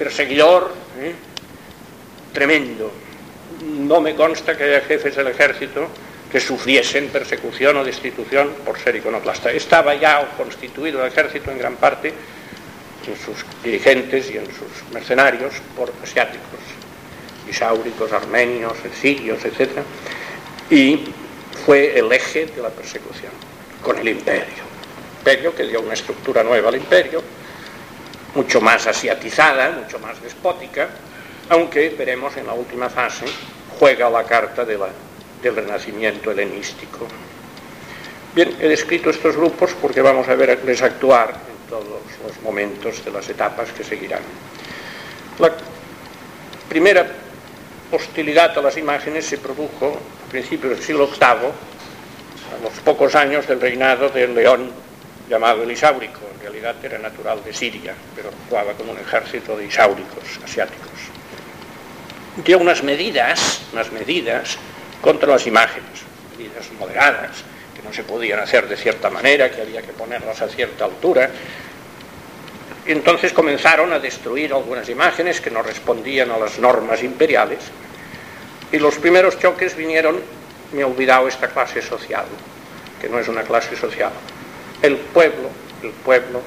perseguidor, 0.00 0.72
¿eh? 0.98 1.12
tremendo. 2.32 2.90
No 3.62 4.00
me 4.00 4.14
consta 4.14 4.56
que 4.56 4.64
haya 4.64 4.80
jefes 4.80 5.14
del 5.14 5.26
ejército 5.26 5.88
que 6.32 6.40
sufriesen 6.40 7.08
persecución 7.08 7.76
o 7.76 7.84
destitución 7.84 8.48
por 8.64 8.78
ser 8.78 8.96
iconoclasta. 8.96 9.52
Estaba 9.52 9.94
ya 9.94 10.26
constituido 10.38 11.04
el 11.04 11.12
ejército 11.12 11.50
en 11.50 11.58
gran 11.58 11.76
parte 11.76 12.14
en 13.06 13.16
sus 13.16 13.44
dirigentes 13.62 14.30
y 14.30 14.38
en 14.38 14.46
sus 14.46 14.92
mercenarios 14.92 15.52
por 15.76 15.92
asiáticos, 16.02 16.60
isáuricos, 17.48 18.10
armenios, 18.12 18.72
sirios, 18.98 19.44
etc. 19.44 19.80
Y 20.70 21.00
fue 21.66 21.98
el 21.98 22.10
eje 22.10 22.46
de 22.46 22.62
la 22.62 22.70
persecución 22.70 23.32
con 23.82 23.98
el 23.98 24.08
imperio. 24.08 24.64
Imperio 25.18 25.54
que 25.54 25.64
dio 25.64 25.82
una 25.82 25.94
estructura 25.94 26.42
nueva 26.42 26.70
al 26.70 26.76
imperio, 26.76 27.22
mucho 28.34 28.60
más 28.60 28.86
asiatizada, 28.86 29.70
mucho 29.70 29.98
más 29.98 30.20
despótica, 30.22 30.88
aunque 31.48 31.90
veremos 31.90 32.36
en 32.36 32.46
la 32.46 32.52
última 32.52 32.88
fase 32.88 33.26
juega 33.78 34.10
la 34.10 34.24
carta 34.24 34.64
de 34.64 34.78
del 35.42 35.56
renacimiento 35.56 36.30
helenístico. 36.30 37.06
Bien, 38.34 38.56
he 38.60 38.68
descrito 38.68 39.10
estos 39.10 39.36
grupos 39.36 39.72
porque 39.80 40.02
vamos 40.02 40.28
a 40.28 40.34
verles 40.34 40.82
actuar 40.82 41.30
en 41.30 41.68
todos 41.68 42.02
los 42.24 42.42
momentos 42.42 43.04
de 43.04 43.10
las 43.10 43.28
etapas 43.28 43.72
que 43.72 43.82
seguirán. 43.82 44.20
La 45.38 45.50
primera 46.68 47.06
hostilidad 47.90 48.56
a 48.56 48.62
las 48.62 48.76
imágenes 48.76 49.26
se 49.26 49.38
produjo 49.38 49.98
a 50.26 50.30
principios 50.30 50.74
del 50.74 50.82
siglo 50.82 51.06
VIII, 51.08 51.48
a 51.48 52.62
los 52.62 52.72
pocos 52.84 53.14
años 53.14 53.48
del 53.48 53.60
reinado 53.60 54.10
del 54.10 54.34
león 54.34 54.70
llamado 55.28 55.62
el 55.62 55.72
Isáurico, 55.72 56.20
en 56.40 56.44
realidad 56.44 56.74
era 56.82 56.98
natural 56.98 57.44
de 57.44 57.52
Siria, 57.52 57.94
pero 58.16 58.30
actuaba 58.30 58.72
como 58.72 58.92
un 58.92 58.98
ejército 58.98 59.56
de 59.56 59.66
isáuricos 59.66 60.40
asiáticos. 60.42 60.88
Dio 62.44 62.58
unas 62.58 62.82
medidas, 62.82 63.60
unas 63.74 63.92
medidas 63.92 64.56
contra 65.02 65.28
las 65.28 65.46
imágenes, 65.46 66.02
medidas 66.36 66.66
moderadas, 66.78 67.44
que 67.76 67.82
no 67.82 67.92
se 67.92 68.04
podían 68.04 68.40
hacer 68.40 68.66
de 68.68 68.76
cierta 68.76 69.10
manera, 69.10 69.50
que 69.50 69.60
había 69.60 69.82
que 69.82 69.92
ponerlas 69.92 70.40
a 70.40 70.48
cierta 70.48 70.86
altura. 70.86 71.30
Entonces 72.86 73.34
comenzaron 73.34 73.92
a 73.92 73.98
destruir 73.98 74.54
algunas 74.54 74.88
imágenes 74.88 75.42
que 75.42 75.50
no 75.50 75.62
respondían 75.62 76.30
a 76.30 76.38
las 76.38 76.58
normas 76.58 77.02
imperiales. 77.02 77.58
Y 78.72 78.78
los 78.78 78.96
primeros 78.96 79.38
choques 79.38 79.76
vinieron, 79.76 80.20
me 80.72 80.80
he 80.80 80.84
olvidado 80.84 81.28
esta 81.28 81.48
clase 81.48 81.82
social, 81.82 82.24
que 82.98 83.10
no 83.10 83.18
es 83.18 83.28
una 83.28 83.42
clase 83.42 83.76
social. 83.76 84.12
El 84.80 84.96
pueblo, 84.96 85.50
el 85.82 85.90
pueblo 85.90 86.40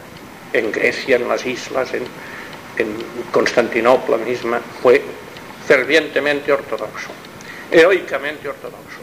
en 0.52 0.72
Grecia, 0.72 1.16
en 1.16 1.28
las 1.28 1.46
islas, 1.46 1.94
en, 1.94 2.06
Constantinopla 3.32 4.18
misma, 4.18 4.60
fue 4.82 5.02
fervientemente 5.68 6.52
ortodoxo 6.52 7.12
heroicamente 7.74 8.48
ortodoxo. 8.48 9.02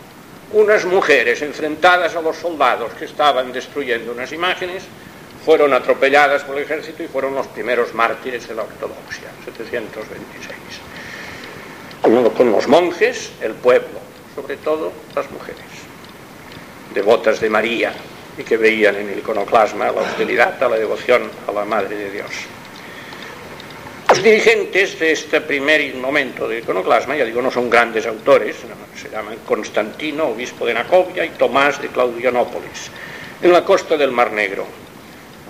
Unas 0.52 0.84
mujeres 0.84 1.42
enfrentadas 1.42 2.14
a 2.16 2.22
los 2.22 2.37
soldados 2.37 2.92
que 2.94 3.04
estaban 3.04 3.52
destruyendo 3.52 4.12
unas 4.12 4.32
imágenes 4.32 4.84
fueron 5.44 5.72
atropelladas 5.72 6.44
por 6.44 6.56
el 6.56 6.64
ejército 6.64 7.02
y 7.02 7.08
fueron 7.08 7.34
los 7.34 7.46
primeros 7.49 7.94
mártires 7.94 8.46
de 8.49 8.54
la 8.54 8.62
ortodoxia, 8.62 9.30
726. 9.44 10.56
Con 12.37 12.52
los 12.52 12.68
monjes, 12.68 13.32
el 13.40 13.54
pueblo, 13.54 14.00
sobre 14.34 14.56
todo 14.56 14.92
las 15.14 15.30
mujeres, 15.30 15.64
devotas 16.94 17.40
de 17.40 17.50
María 17.50 17.92
y 18.38 18.42
que 18.42 18.56
veían 18.56 18.96
en 18.96 19.10
el 19.10 19.18
iconoclasma 19.18 19.87
la 19.87 20.02
hostilidad 20.02 20.62
a 20.62 20.68
la 20.68 20.76
devoción 20.76 21.30
a 21.46 21.52
la 21.52 21.64
Madre 21.64 21.96
de 21.96 22.10
Dios. 22.10 22.30
Los 24.08 24.22
dirigentes 24.22 24.99
de 24.99 25.12
este 25.12 25.40
primer 25.40 25.94
momento 25.94 26.49
de 26.49 26.58
iconoclasma, 26.58 27.16
ya 27.16 27.25
digo, 27.25 27.40
no 27.40 27.50
son 27.50 27.70
grandes 27.70 28.06
autores, 28.06 28.56
se 29.00 29.08
llaman 29.08 29.38
Constantino, 29.46 30.28
obispo 30.28 30.66
de 30.66 30.75
Nacovia, 30.75 31.25
y 31.25 31.30
Tomás 31.30 31.80
de 31.80 31.88
Claudianópolis, 31.88 32.90
en 33.40 33.52
la 33.52 33.64
costa 33.64 33.96
del 33.96 34.10
Mar 34.10 34.32
Negro. 34.32 34.66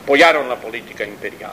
Apoyaron 0.03 0.49
la 0.49 0.57
política 0.57 1.05
imperial. 1.05 1.53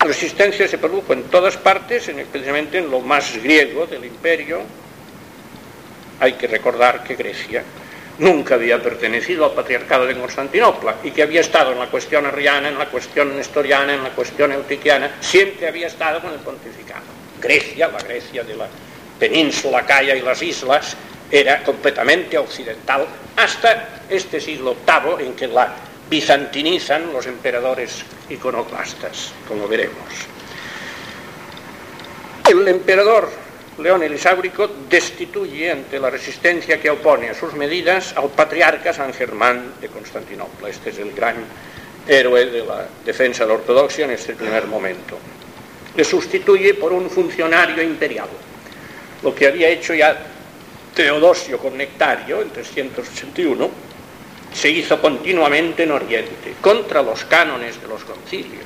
La 0.00 0.06
resistencia 0.06 0.68
se 0.68 0.78
produjo 0.78 1.12
en 1.12 1.24
todas 1.24 1.56
partes, 1.56 2.08
especialmente 2.08 2.78
en 2.78 2.90
lo 2.90 3.00
más 3.00 3.36
griego 3.42 3.86
del 3.86 4.04
imperio. 4.04 4.60
Hay 6.20 6.34
que 6.34 6.46
recordar 6.46 7.02
que 7.02 7.16
Grecia 7.16 7.64
nunca 8.18 8.54
había 8.54 8.82
pertenecido 8.82 9.44
al 9.44 9.52
patriarcado 9.52 10.06
de 10.06 10.16
Constantinopla 10.16 10.96
y 11.04 11.10
que 11.10 11.22
había 11.22 11.40
estado 11.40 11.72
en 11.72 11.78
la 11.78 11.86
cuestión 11.86 12.26
arriana, 12.26 12.68
en 12.68 12.78
la 12.78 12.86
cuestión 12.86 13.36
nestoriana, 13.36 13.94
en 13.94 14.02
la 14.02 14.10
cuestión 14.10 14.52
eutiquiana, 14.52 15.16
siempre 15.20 15.68
había 15.68 15.86
estado 15.86 16.20
con 16.20 16.32
el 16.32 16.40
pontificado. 16.40 17.04
Grecia, 17.40 17.88
la 17.88 17.98
Grecia 17.98 18.42
de 18.42 18.56
la 18.56 18.68
península 19.18 19.84
Caya 19.86 20.14
y 20.14 20.20
las 20.20 20.42
islas, 20.42 20.96
era 21.30 21.62
completamente 21.62 22.38
occidental 22.38 23.06
hasta 23.36 24.00
este 24.08 24.40
siglo 24.40 24.76
VIII 24.86 25.26
en 25.26 25.34
que 25.34 25.46
la 25.46 25.74
bizantinizan 26.08 27.12
los 27.12 27.26
emperadores 27.26 28.02
iconoclastas, 28.30 29.32
como 29.46 29.68
veremos. 29.68 29.96
El 32.48 32.66
emperador 32.66 33.30
León 33.78 34.02
Elisáurico 34.02 34.68
destituye 34.88 35.70
ante 35.70 36.00
la 36.00 36.10
resistencia 36.10 36.80
que 36.80 36.90
opone 36.90 37.30
a 37.30 37.34
sus 37.34 37.54
medidas 37.54 38.12
al 38.16 38.28
patriarca 38.30 38.92
San 38.92 39.14
Germán 39.14 39.74
de 39.80 39.88
Constantinopla. 39.88 40.68
Este 40.68 40.90
es 40.90 40.98
el 40.98 41.12
gran 41.12 41.36
héroe 42.06 42.46
de 42.46 42.64
la 42.64 42.88
defensa 43.04 43.44
de 43.44 43.48
la 43.48 43.54
ortodoxia 43.54 44.06
en 44.06 44.12
este 44.12 44.34
primer 44.34 44.66
momento. 44.66 45.16
Le 45.94 46.04
sustituye 46.04 46.74
por 46.74 46.92
un 46.92 47.08
funcionario 47.08 47.82
imperial, 47.82 48.28
lo 49.22 49.34
que 49.34 49.46
había 49.46 49.68
hecho 49.68 49.94
ya 49.94 50.16
Teodosio 50.94 51.58
con 51.58 51.76
Nectario 51.76 52.42
en 52.42 52.50
381, 52.50 53.70
se 54.52 54.70
hizo 54.70 55.00
continuamente 55.00 55.84
en 55.84 55.92
Oriente, 55.92 56.54
contra 56.60 57.02
los 57.02 57.24
cánones 57.26 57.80
de 57.80 57.86
los 57.86 58.02
concilios. 58.02 58.64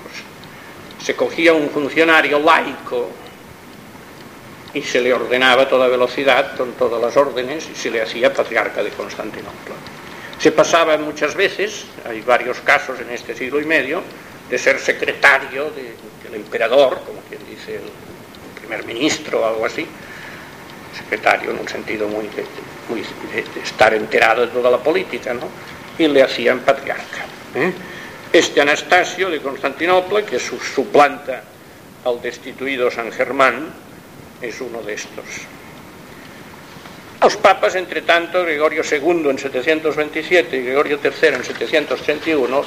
Se 1.03 1.15
cogía 1.15 1.53
un 1.53 1.69
funcionario 1.69 2.39
laico 2.39 3.11
y 4.75 4.83
se 4.83 5.01
le 5.01 5.13
ordenaba 5.13 5.69
toda 5.69 5.89
velocidad 5.89 6.57
con 6.57 6.73
todas 6.73 7.01
las 7.01 7.17
órdenes 7.17 7.69
y 7.71 7.75
se 7.75 7.91
le 7.91 8.03
hacía 8.03 8.33
patriarca 8.33 8.83
de 8.83 8.91
Constantinopla. 8.91 9.75
Se 10.39 10.53
pasaba 10.53 10.97
muchas 10.97 11.35
veces, 11.35 11.87
hay 12.09 12.21
varios 12.23 12.59
casos 12.61 12.99
en 13.01 13.11
este 13.11 13.35
siglo 13.35 13.61
y 13.61 13.65
medio, 13.65 14.03
de 14.49 14.59
ser 14.59 14.79
secretario 14.81 15.71
del 15.71 16.35
emperador, 16.35 17.01
como 17.07 17.21
quien 17.29 17.41
dice 17.49 17.77
el 17.77 18.61
primer 18.61 18.85
ministro 18.85 19.41
o 19.41 19.47
algo 19.47 19.67
así, 19.67 19.87
secretario 20.97 21.51
en 21.51 21.59
un 21.59 21.69
sentido 21.69 22.09
muy, 22.09 22.29
muy 22.89 23.01
de, 23.01 23.61
estar 23.63 23.95
enterado 23.95 24.43
de 24.43 24.49
toda 24.49 24.71
la 24.71 24.79
política, 24.79 25.33
¿no? 25.35 25.49
y 25.99 26.09
le 26.09 26.23
hacían 26.23 26.61
patriarca. 26.61 27.25
¿eh? 27.55 27.73
Este 28.33 28.61
Anastasio 28.61 29.31
de 29.31 29.41
Constantinopla, 29.41 30.25
que 30.25 30.39
suplanta 30.39 31.45
al 32.05 32.21
destituido 32.21 32.91
San 32.91 33.13
Germán, 33.13 33.73
es 34.43 34.61
uno 34.61 34.83
de 34.83 34.95
estos. 34.95 35.25
Los 37.23 37.37
papas, 37.37 37.77
entre 37.77 38.03
tanto, 38.03 38.43
Gregorio 38.43 38.83
II 38.83 39.31
en 39.31 39.39
727 39.39 40.57
y 40.57 40.63
Gregorio 40.65 40.99
III 41.03 41.29
en 41.29 41.45
731, 41.45 42.65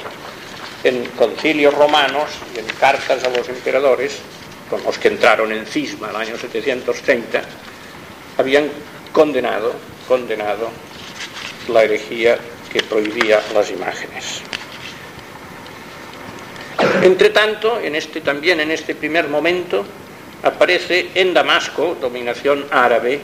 en 0.82 1.04
concilios 1.10 1.74
romanos 1.74 2.30
y 2.54 2.60
en 2.60 2.66
cartas 2.80 3.22
a 3.24 3.28
los 3.28 3.46
emperadores, 3.50 4.18
con 4.70 4.82
los 4.82 4.98
que 4.98 5.08
entraron 5.08 5.52
en 5.52 5.66
cisma 5.66 6.08
el 6.08 6.16
año 6.16 6.38
730, 6.38 7.42
habían 8.38 8.68
condenado, 9.12 9.74
condenado 10.08 10.70
la 11.68 11.84
herejía 11.84 12.38
que 12.72 12.82
prohibía 12.82 13.42
las 13.52 13.70
imágenes. 13.70 14.40
Entre 17.02 17.30
tanto, 17.30 17.78
en 17.78 17.94
este, 17.94 18.22
también 18.22 18.60
en 18.60 18.70
este 18.70 18.94
primer 18.94 19.28
momento, 19.28 19.84
aparece 20.42 21.10
en 21.14 21.34
Damasco, 21.34 21.96
dominación 22.00 22.64
árabe, 22.70 23.20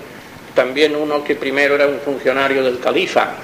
también 0.55 0.95
uno 0.97 1.25
que 1.25 1.35
primero 1.35 1.75
era 1.75 1.87
un 1.87 1.99
funcionario 2.01 2.63
del 2.63 2.79
califa, 2.79 3.35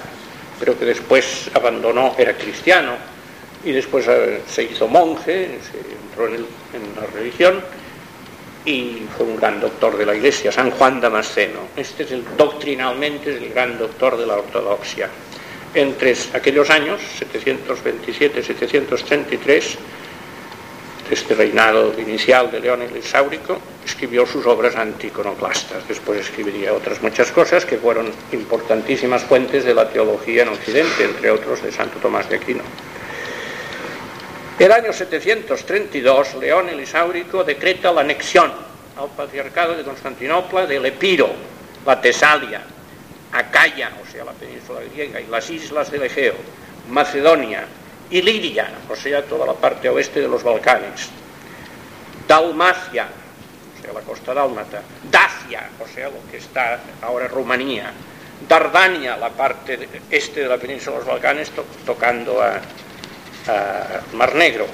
pero 0.58 0.78
que 0.78 0.84
después 0.84 1.50
abandonó, 1.54 2.14
era 2.18 2.34
cristiano, 2.34 2.96
y 3.64 3.72
después 3.72 4.06
eh, 4.08 4.42
se 4.48 4.64
hizo 4.64 4.86
monje, 4.88 5.58
se 5.70 5.78
entró 5.78 6.26
en, 6.26 6.44
la 6.96 7.06
religión, 7.14 7.62
y 8.64 9.02
fue 9.16 9.26
un 9.26 9.36
gran 9.36 9.60
doctor 9.60 9.96
de 9.96 10.04
la 10.04 10.14
iglesia, 10.14 10.50
San 10.52 10.70
Juan 10.72 11.00
Damasceno. 11.00 11.60
Este 11.76 12.02
es 12.02 12.10
el, 12.12 12.24
doctrinalmente 12.36 13.36
el 13.36 13.48
gran 13.50 13.78
doctor 13.78 14.18
de 14.18 14.26
la 14.26 14.34
ortodoxia. 14.34 15.08
Entre 15.74 16.16
aquellos 16.34 16.68
años, 16.70 17.00
727-733, 17.34 19.76
este 21.10 21.34
reinado 21.34 21.94
inicial 21.98 22.50
de 22.50 22.60
León 22.60 22.82
el 22.82 23.02
Sáurico, 23.02 23.58
escribió 23.84 24.26
sus 24.26 24.46
obras 24.46 24.76
anticonoclastas. 24.76 25.86
Después 25.88 26.20
escribiría 26.20 26.72
otras 26.72 27.02
muchas 27.02 27.30
cosas 27.30 27.64
que 27.64 27.78
fueron 27.78 28.10
importantísimas 28.32 29.22
fuentes 29.24 29.64
de 29.64 29.74
la 29.74 29.88
teología 29.88 30.42
en 30.42 30.48
Occidente, 30.48 31.04
entre 31.04 31.30
otros 31.30 31.62
de 31.62 31.72
Santo 31.72 31.98
Tomás 31.98 32.28
de 32.28 32.36
Aquino. 32.36 32.62
El 34.58 34.72
año 34.72 34.92
732, 34.92 36.34
León 36.34 36.68
el 36.68 36.80
Isáurico 36.80 37.44
decreta 37.44 37.92
la 37.92 38.00
anexión 38.00 38.50
al 38.96 39.08
patriarcado 39.10 39.76
de 39.76 39.84
Constantinopla 39.84 40.66
del 40.66 40.84
Epiro, 40.86 41.30
la 41.86 42.00
Tesalia, 42.00 42.62
Acaya, 43.32 43.92
o 44.02 44.10
sea, 44.10 44.24
la 44.24 44.32
península 44.32 44.80
griega, 44.92 45.20
y 45.20 45.26
las 45.28 45.48
islas 45.48 45.90
del 45.90 46.02
Egeo, 46.02 46.34
Macedonia, 46.90 47.66
y 48.10 48.22
Lidia, 48.22 48.70
o 48.88 48.96
sea, 48.96 49.22
toda 49.22 49.46
la 49.46 49.54
parte 49.54 49.88
oeste 49.88 50.20
de 50.20 50.28
los 50.28 50.42
Balcanes, 50.42 51.08
Dalmacia, 52.26 53.06
o 53.78 53.82
sea, 53.82 53.92
la 53.92 54.00
costa 54.00 54.34
dálmata, 54.34 54.82
Dacia, 55.10 55.70
o 55.78 55.86
sea, 55.86 56.08
lo 56.08 56.30
que 56.30 56.38
está 56.38 56.80
ahora 57.02 57.28
Rumanía, 57.28 57.92
Dardania, 58.48 59.16
la 59.16 59.30
parte 59.30 59.88
este 60.10 60.42
de 60.42 60.48
la 60.48 60.58
península 60.58 60.98
de 60.98 61.04
los 61.04 61.08
Balcanes, 61.08 61.52
tocando 61.84 62.40
a, 62.42 62.60
Mar 64.12 64.34
Negro, 64.34 64.66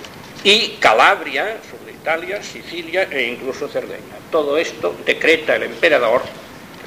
y 0.43 0.77
Calabria, 0.81 1.59
de 1.87 1.93
Italia, 1.93 2.43
Sicilia 2.43 3.07
e 3.11 3.23
incluso 3.23 3.69
Cerdeña. 3.69 4.19
Todo 4.33 4.59
esto 4.59 4.97
decreta 5.07 5.55
el 5.55 5.63
emperador, 5.63 6.23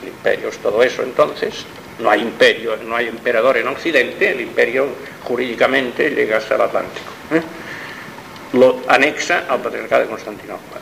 el 0.01 0.09
imperio 0.09 0.49
es 0.49 0.57
todo 0.57 0.83
eso 0.83 1.01
entonces, 1.01 1.65
no 1.99 2.09
hay 2.09 2.21
imperio, 2.21 2.77
no 2.77 2.95
hay 2.95 3.07
emperador 3.07 3.57
en 3.57 3.67
Occidente, 3.67 4.31
el 4.31 4.41
imperio 4.41 4.87
jurídicamente 5.23 6.09
llega 6.11 6.37
hasta 6.37 6.55
el 6.55 6.61
Atlántico. 6.61 7.11
¿eh? 7.31 7.41
Lo 8.53 8.81
anexa 8.87 9.45
al 9.49 9.61
patriarcado 9.61 10.03
de 10.03 10.07
Constantinopla. 10.09 10.79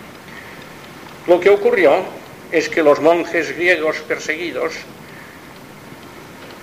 Lo 1.28 1.40
que 1.40 1.50
ocurrió 1.50 2.04
es 2.52 2.70
que 2.70 2.84
los 2.84 3.00
monjes 3.00 3.56
griegos 3.56 3.98
perseguidos, 4.08 4.74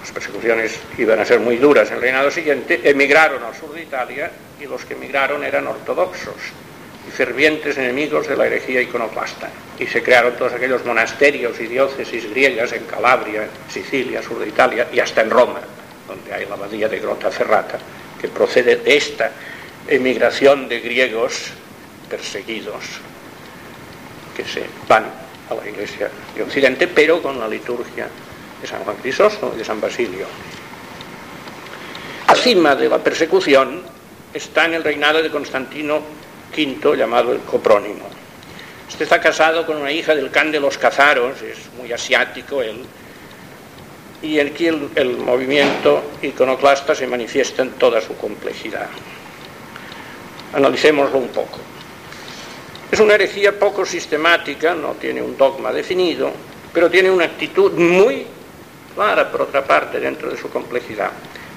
las 0.01 0.13
persecuciones 0.13 0.79
iban 0.99 1.19
a 1.19 1.25
ser 1.25 1.41
muy 1.41 1.57
duras 1.57 1.89
en 1.89 1.97
el 1.97 2.01
reinado 2.03 2.31
siguiente, 2.31 2.81
emigraron 2.85 3.43
al 3.43 3.55
sur 3.55 3.73
de 3.73 3.83
Italia 3.83 4.31
y 4.61 4.67
los 4.67 4.85
que 4.85 4.95
emigraron 4.95 5.43
eran 5.45 5.67
ortodoxos 5.67 6.37
y 7.07 7.11
fervientes 7.11 7.77
enemigos 7.79 8.29
de 8.29 8.37
la 8.37 8.47
herejía 8.47 8.81
iconoclasta. 8.81 9.51
Y 9.79 9.87
se 9.87 10.03
crearon 10.03 10.37
todos 10.37 10.53
aquellos 10.53 10.85
monasterios 10.85 11.59
y 11.61 11.67
diócesis 11.67 12.31
griegas 12.31 12.73
en 12.73 12.85
Calabria, 12.85 13.49
Sicilia, 13.69 14.23
sur 14.23 14.39
de 14.39 14.49
Italia 14.49 14.89
y 14.93 15.01
hasta 15.01 15.23
en 15.23 15.31
Roma, 15.31 15.61
donde 16.07 16.33
hay 16.33 16.47
la 16.47 16.55
abadía 16.55 16.89
de 16.89 17.01
Grota 17.01 17.31
Ferrata, 17.31 17.79
que 18.21 18.29
procede 18.29 18.77
de 18.77 18.97
esta 18.97 19.33
emigración 19.89 20.69
de 20.69 20.81
griegos 20.81 21.51
perseguidos 22.09 22.85
que 24.37 24.45
se 24.45 24.65
van 24.89 25.05
a 25.51 25.55
la 25.55 25.69
iglesia 25.69 26.11
de 26.35 26.43
Occidente, 26.43 26.87
pero 26.89 27.21
con 27.21 27.39
la 27.39 27.49
liturgia 27.49 28.09
de 28.61 28.67
San 28.67 28.85
Juan 28.85 28.97
Crisóstomo 28.97 29.53
y 29.55 29.59
de 29.59 29.65
San 29.65 29.81
Basilio. 29.81 30.27
Acima 32.29 32.75
de 32.75 32.89
la 32.89 32.99
persecución 32.99 33.83
está 34.33 34.67
en 34.67 34.75
el 34.75 34.85
reinado 34.85 35.23
de 35.23 35.31
Constantino 35.31 36.01
quinto 36.53 36.95
llamado 36.95 37.33
el 37.33 37.41
coprónimo. 37.41 38.09
Este 38.89 39.05
está 39.05 39.21
casado 39.21 39.65
con 39.67 39.79
una 39.79 39.91
hija 39.91 40.15
del 40.15 40.31
can 40.31 40.53
de 40.53 40.61
los 40.61 40.79
cazaros, 40.79 41.41
es 41.43 41.59
muy 41.79 41.93
asiático 41.93 42.63
él, 42.63 42.85
y 44.23 44.39
aquí 44.39 44.69
el, 44.69 44.91
el 44.95 45.17
movimiento 45.17 46.03
iconoclasta 46.23 46.95
se 46.95 47.07
manifiesta 47.07 47.63
en 47.63 47.71
toda 47.73 48.01
su 48.01 48.17
complejidad. 48.17 48.89
Analicémoslo 50.53 51.19
un 51.19 51.29
poco. 51.29 51.59
Es 52.91 53.01
una 53.01 53.15
herejía 53.15 53.59
poco 53.59 53.87
sistemática, 53.87 54.75
no 54.75 54.93
tiene 54.93 55.23
un 55.23 55.37
dogma 55.37 55.73
definido, 55.73 56.31
pero 56.73 56.91
tiene 56.91 57.11
una 57.11 57.25
actitud 57.25 57.73
muy 57.73 58.27
clara, 58.95 59.31
por 59.31 59.43
otra 59.43 59.65
parte, 59.65 59.99
dentro 59.99 60.31
de 60.31 60.37
su 60.37 60.51
complejidad. 60.51 61.11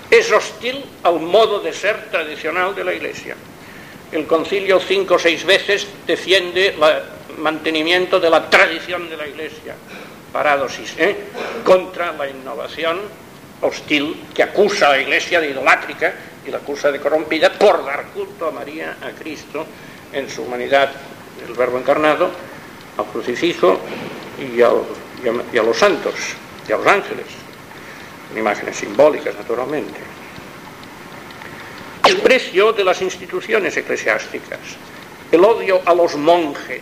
Es 0.10 0.32
hostil 0.32 0.86
al 1.04 1.20
modo 1.20 1.60
de 1.60 1.74
ser 1.74 2.10
tradicional 2.10 2.74
de 2.74 2.84
la 2.84 2.94
Iglesia. 2.94 3.36
El 4.16 4.28
concilio 4.28 4.80
cinco 4.80 5.16
o 5.16 5.20
seis 5.20 5.44
veces 5.44 5.84
defiende 6.08 6.72
el 6.72 7.38
mantenimiento 7.44 8.18
de 8.18 8.30
la 8.30 8.50
tradición 8.50 9.10
de 9.10 9.18
la 9.18 9.28
Iglesia, 9.28 9.76
paradosis, 10.32 10.96
¿eh? 10.98 11.18
contra 11.66 12.14
la 12.14 12.30
innovación 12.30 13.02
hostil 13.60 14.24
que 14.34 14.42
acusa 14.42 14.88
a 14.88 14.92
la 14.92 15.02
Iglesia 15.02 15.42
de 15.42 15.52
idolátrica 15.52 16.14
y 16.48 16.50
la 16.50 16.64
acusa 16.64 16.94
de 16.94 17.02
corrompida 17.02 17.52
por 17.60 17.84
dar 17.84 18.06
culto 18.16 18.48
a 18.48 18.52
María, 18.52 18.96
a 19.04 19.12
Cristo, 19.12 19.68
en 20.14 20.30
su 20.30 20.44
humanidad, 20.44 20.92
el 21.46 21.54
Verbo 21.54 21.78
encarnado, 21.78 22.32
al 22.98 23.06
crucifijo 23.08 23.82
y, 24.40 24.62
a, 24.62 24.72
y 25.52 25.58
a 25.58 25.64
los 25.64 25.78
santos 25.78 26.16
y 26.66 26.72
a 26.72 26.78
los 26.78 26.88
ángeles, 26.88 27.26
en 28.32 28.38
imágenes 28.38 28.78
simbólicas, 28.78 29.36
naturalmente. 29.36 30.15
El 32.08 32.18
precio 32.18 32.72
de 32.72 32.84
las 32.84 33.02
instituciones 33.02 33.76
eclesiásticas, 33.78 34.60
el 35.32 35.44
odio 35.44 35.82
a 35.86 35.96
los 35.96 36.16
monjes 36.16 36.82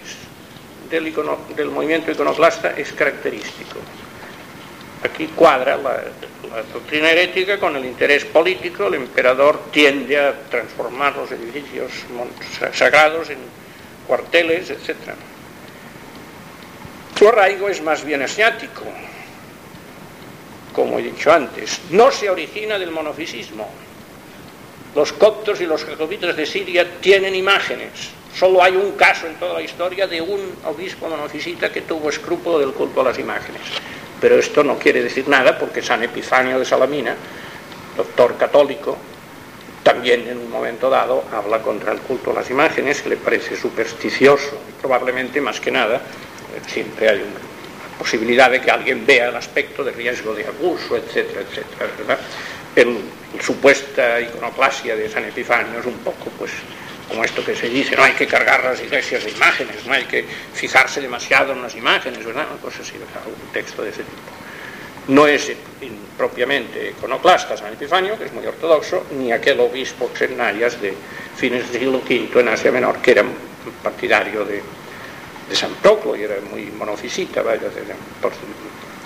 del, 0.89 1.69
movimiento 1.71 2.11
iconoclasta 2.11 2.71
es 2.71 2.91
característico. 2.91 3.79
Aquí 5.01 5.27
cuadra 5.27 5.77
la, 5.77 6.03
la 6.49 6.63
doctrina 6.73 7.09
herética 7.09 7.57
con 7.57 7.73
el 7.77 7.85
interés 7.85 8.25
político, 8.25 8.87
el 8.87 8.95
emperador 8.95 9.61
tiende 9.71 10.19
a 10.19 10.33
transformar 10.49 11.15
los 11.15 11.31
edificios 11.31 11.91
sagrados 12.73 13.29
en 13.29 13.37
cuarteles, 14.05 14.71
etc. 14.71 14.97
Su 17.17 17.29
arraigo 17.29 17.69
es 17.69 17.81
más 17.81 18.03
bien 18.03 18.23
asiático, 18.23 18.83
como 20.73 20.99
he 20.99 21.03
dicho 21.03 21.31
antes, 21.31 21.79
no 21.91 22.11
se 22.11 22.29
origina 22.29 22.77
del 22.77 22.91
monofisismo. 22.91 23.69
Los 24.95 25.13
coptos 25.13 25.61
y 25.61 25.65
los 25.65 25.83
jacobitas 25.85 26.35
de 26.35 26.45
Siria 26.45 26.99
tienen 26.99 27.35
imágenes. 27.35 28.11
Solo 28.35 28.63
hay 28.63 28.75
un 28.75 28.93
caso 28.93 29.27
en 29.27 29.35
toda 29.35 29.55
la 29.55 29.61
historia 29.61 30.07
de 30.07 30.21
un 30.21 30.55
obispo 30.65 31.07
monofisita 31.07 31.71
que 31.71 31.81
tuvo 31.81 32.09
escrúpulo 32.09 32.59
del 32.59 32.73
culto 32.73 33.01
a 33.01 33.05
las 33.05 33.19
imágenes. 33.19 33.61
Pero 34.19 34.37
esto 34.37 34.63
no 34.63 34.77
quiere 34.77 35.03
decir 35.03 35.27
nada 35.27 35.57
porque 35.57 35.81
San 35.81 36.03
Epifanio 36.03 36.59
de 36.59 36.65
Salamina, 36.65 37.15
doctor 37.97 38.37
católico, 38.37 38.97
también 39.83 40.27
en 40.27 40.37
un 40.37 40.49
momento 40.49 40.89
dado 40.89 41.25
habla 41.33 41.61
contra 41.61 41.91
el 41.91 41.99
culto 41.99 42.31
a 42.31 42.35
las 42.35 42.49
imágenes, 42.49 43.01
que 43.01 43.09
le 43.09 43.17
parece 43.17 43.55
supersticioso 43.55 44.57
probablemente 44.81 45.41
más 45.41 45.59
que 45.59 45.71
nada 45.71 46.01
siempre 46.67 47.09
hay 47.09 47.17
una 47.17 47.97
posibilidad 47.97 48.49
de 48.51 48.61
que 48.61 48.71
alguien 48.71 49.05
vea 49.05 49.29
el 49.29 49.35
aspecto 49.35 49.83
de 49.83 49.91
riesgo 49.91 50.33
de 50.33 50.45
abuso, 50.45 50.97
etcétera, 50.97 51.41
etcétera, 51.41 51.89
¿verdad? 51.97 52.19
El 52.75 52.97
supuesta 53.41 54.19
iconoclasia 54.21 54.95
de 54.95 55.09
San 55.09 55.25
Epifanio 55.25 55.79
es 55.79 55.85
un 55.85 55.97
poco, 55.99 56.29
pues, 56.37 56.51
como 57.07 57.23
esto 57.23 57.43
que 57.43 57.55
se 57.55 57.69
dice, 57.69 57.95
no 57.95 58.03
hay 58.03 58.13
que 58.13 58.27
cargar 58.27 58.63
las 58.63 58.81
iglesias 58.81 59.23
de 59.23 59.31
imágenes, 59.31 59.85
no 59.85 59.93
hay 59.93 60.05
que 60.05 60.25
fijarse 60.53 61.01
demasiado 61.01 61.53
en 61.53 61.61
las 61.61 61.75
imágenes, 61.75 62.25
¿verdad? 62.25 62.47
Pues 62.61 62.79
así, 62.79 62.93
un 62.95 63.53
texto 63.53 63.83
de 63.83 63.89
ese 63.89 64.03
tipo. 64.03 64.21
No 65.07 65.27
es 65.27 65.51
propiamente 66.17 66.91
iconoclasta 66.91 67.57
San 67.57 67.73
Epifanio, 67.73 68.17
que 68.17 68.25
es 68.25 68.33
muy 68.33 68.45
ortodoxo, 68.45 69.05
ni 69.17 69.31
aquel 69.31 69.59
obispo 69.59 70.09
Xenarias 70.15 70.79
de 70.81 70.93
fines 71.35 71.69
del 71.71 71.81
siglo 71.81 72.01
V 72.07 72.39
en 72.39 72.47
Asia 72.47 72.71
Menor, 72.71 73.01
que 73.01 73.11
era 73.11 73.25
partidario 73.83 74.45
de, 74.45 74.61
de 75.49 75.55
San 75.55 75.73
Proclo 75.75 76.15
y 76.15 76.23
era 76.23 76.35
muy 76.49 76.67
monofisita, 76.67 77.41
vaya, 77.41 77.67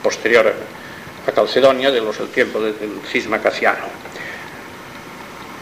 posterior 0.03 0.47
a, 0.47 0.86
a 1.27 1.31
Calcedonia, 1.31 1.91
de 1.91 2.01
los 2.01 2.19
el 2.19 2.29
tiempo 2.29 2.59
del 2.59 2.73
cisma 3.05 3.39
cassiano. 3.39 3.85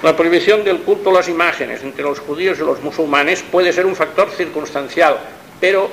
La 0.04 0.16
prohibición 0.16 0.64
del 0.64 0.82
culto 0.82 1.10
a 1.10 1.14
las 1.14 1.28
imágenes 1.28 1.82
entre 1.84 2.04
los 2.04 2.20
judíos 2.20 2.60
y 2.60 2.62
los 2.62 2.82
musulmanes 2.82 3.42
puede 3.42 3.74
ser 3.74 3.86
un 3.86 3.96
factor 3.96 4.30
circunstancial, 4.30 5.18
pero 5.60 5.90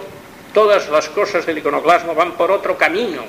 todas 0.53 0.89
las 0.91 1.09
cosas 1.09 1.47
del 1.47 1.59
iconoclasmo 1.59 2.15
van 2.15 2.33
por 2.33 2.51
otro 2.51 2.77
camino 2.77 3.23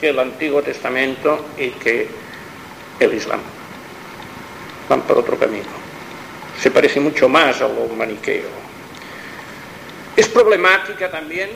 que 0.00 0.10
el 0.10 0.18
Antiguo 0.18 0.62
Testamento 0.62 1.46
y 1.58 1.70
que 1.70 2.08
el 3.00 3.14
Islam. 3.14 3.40
Van 4.88 5.02
por 5.02 5.18
otro 5.18 5.36
camino. 5.36 5.82
Se 6.60 6.70
parece 6.70 7.00
mucho 7.00 7.28
más 7.28 7.60
a 7.60 7.68
lo 7.68 7.88
maniqueo. 7.88 8.62
Es 10.14 10.28
problemática 10.28 11.10
también 11.10 11.50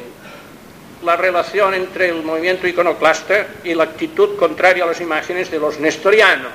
la 1.07 1.17
relación 1.17 1.73
entre 1.73 2.09
el 2.09 2.25
movimiento 2.25 2.67
iconoclasta 2.67 3.47
y 3.63 3.75
la 3.75 3.85
actitud 3.85 4.37
contraria 4.37 4.83
a 4.83 4.89
las 4.89 5.01
imágenes 5.01 5.53
de 5.53 5.61
los 5.61 5.79
nestorianos. 5.79 6.51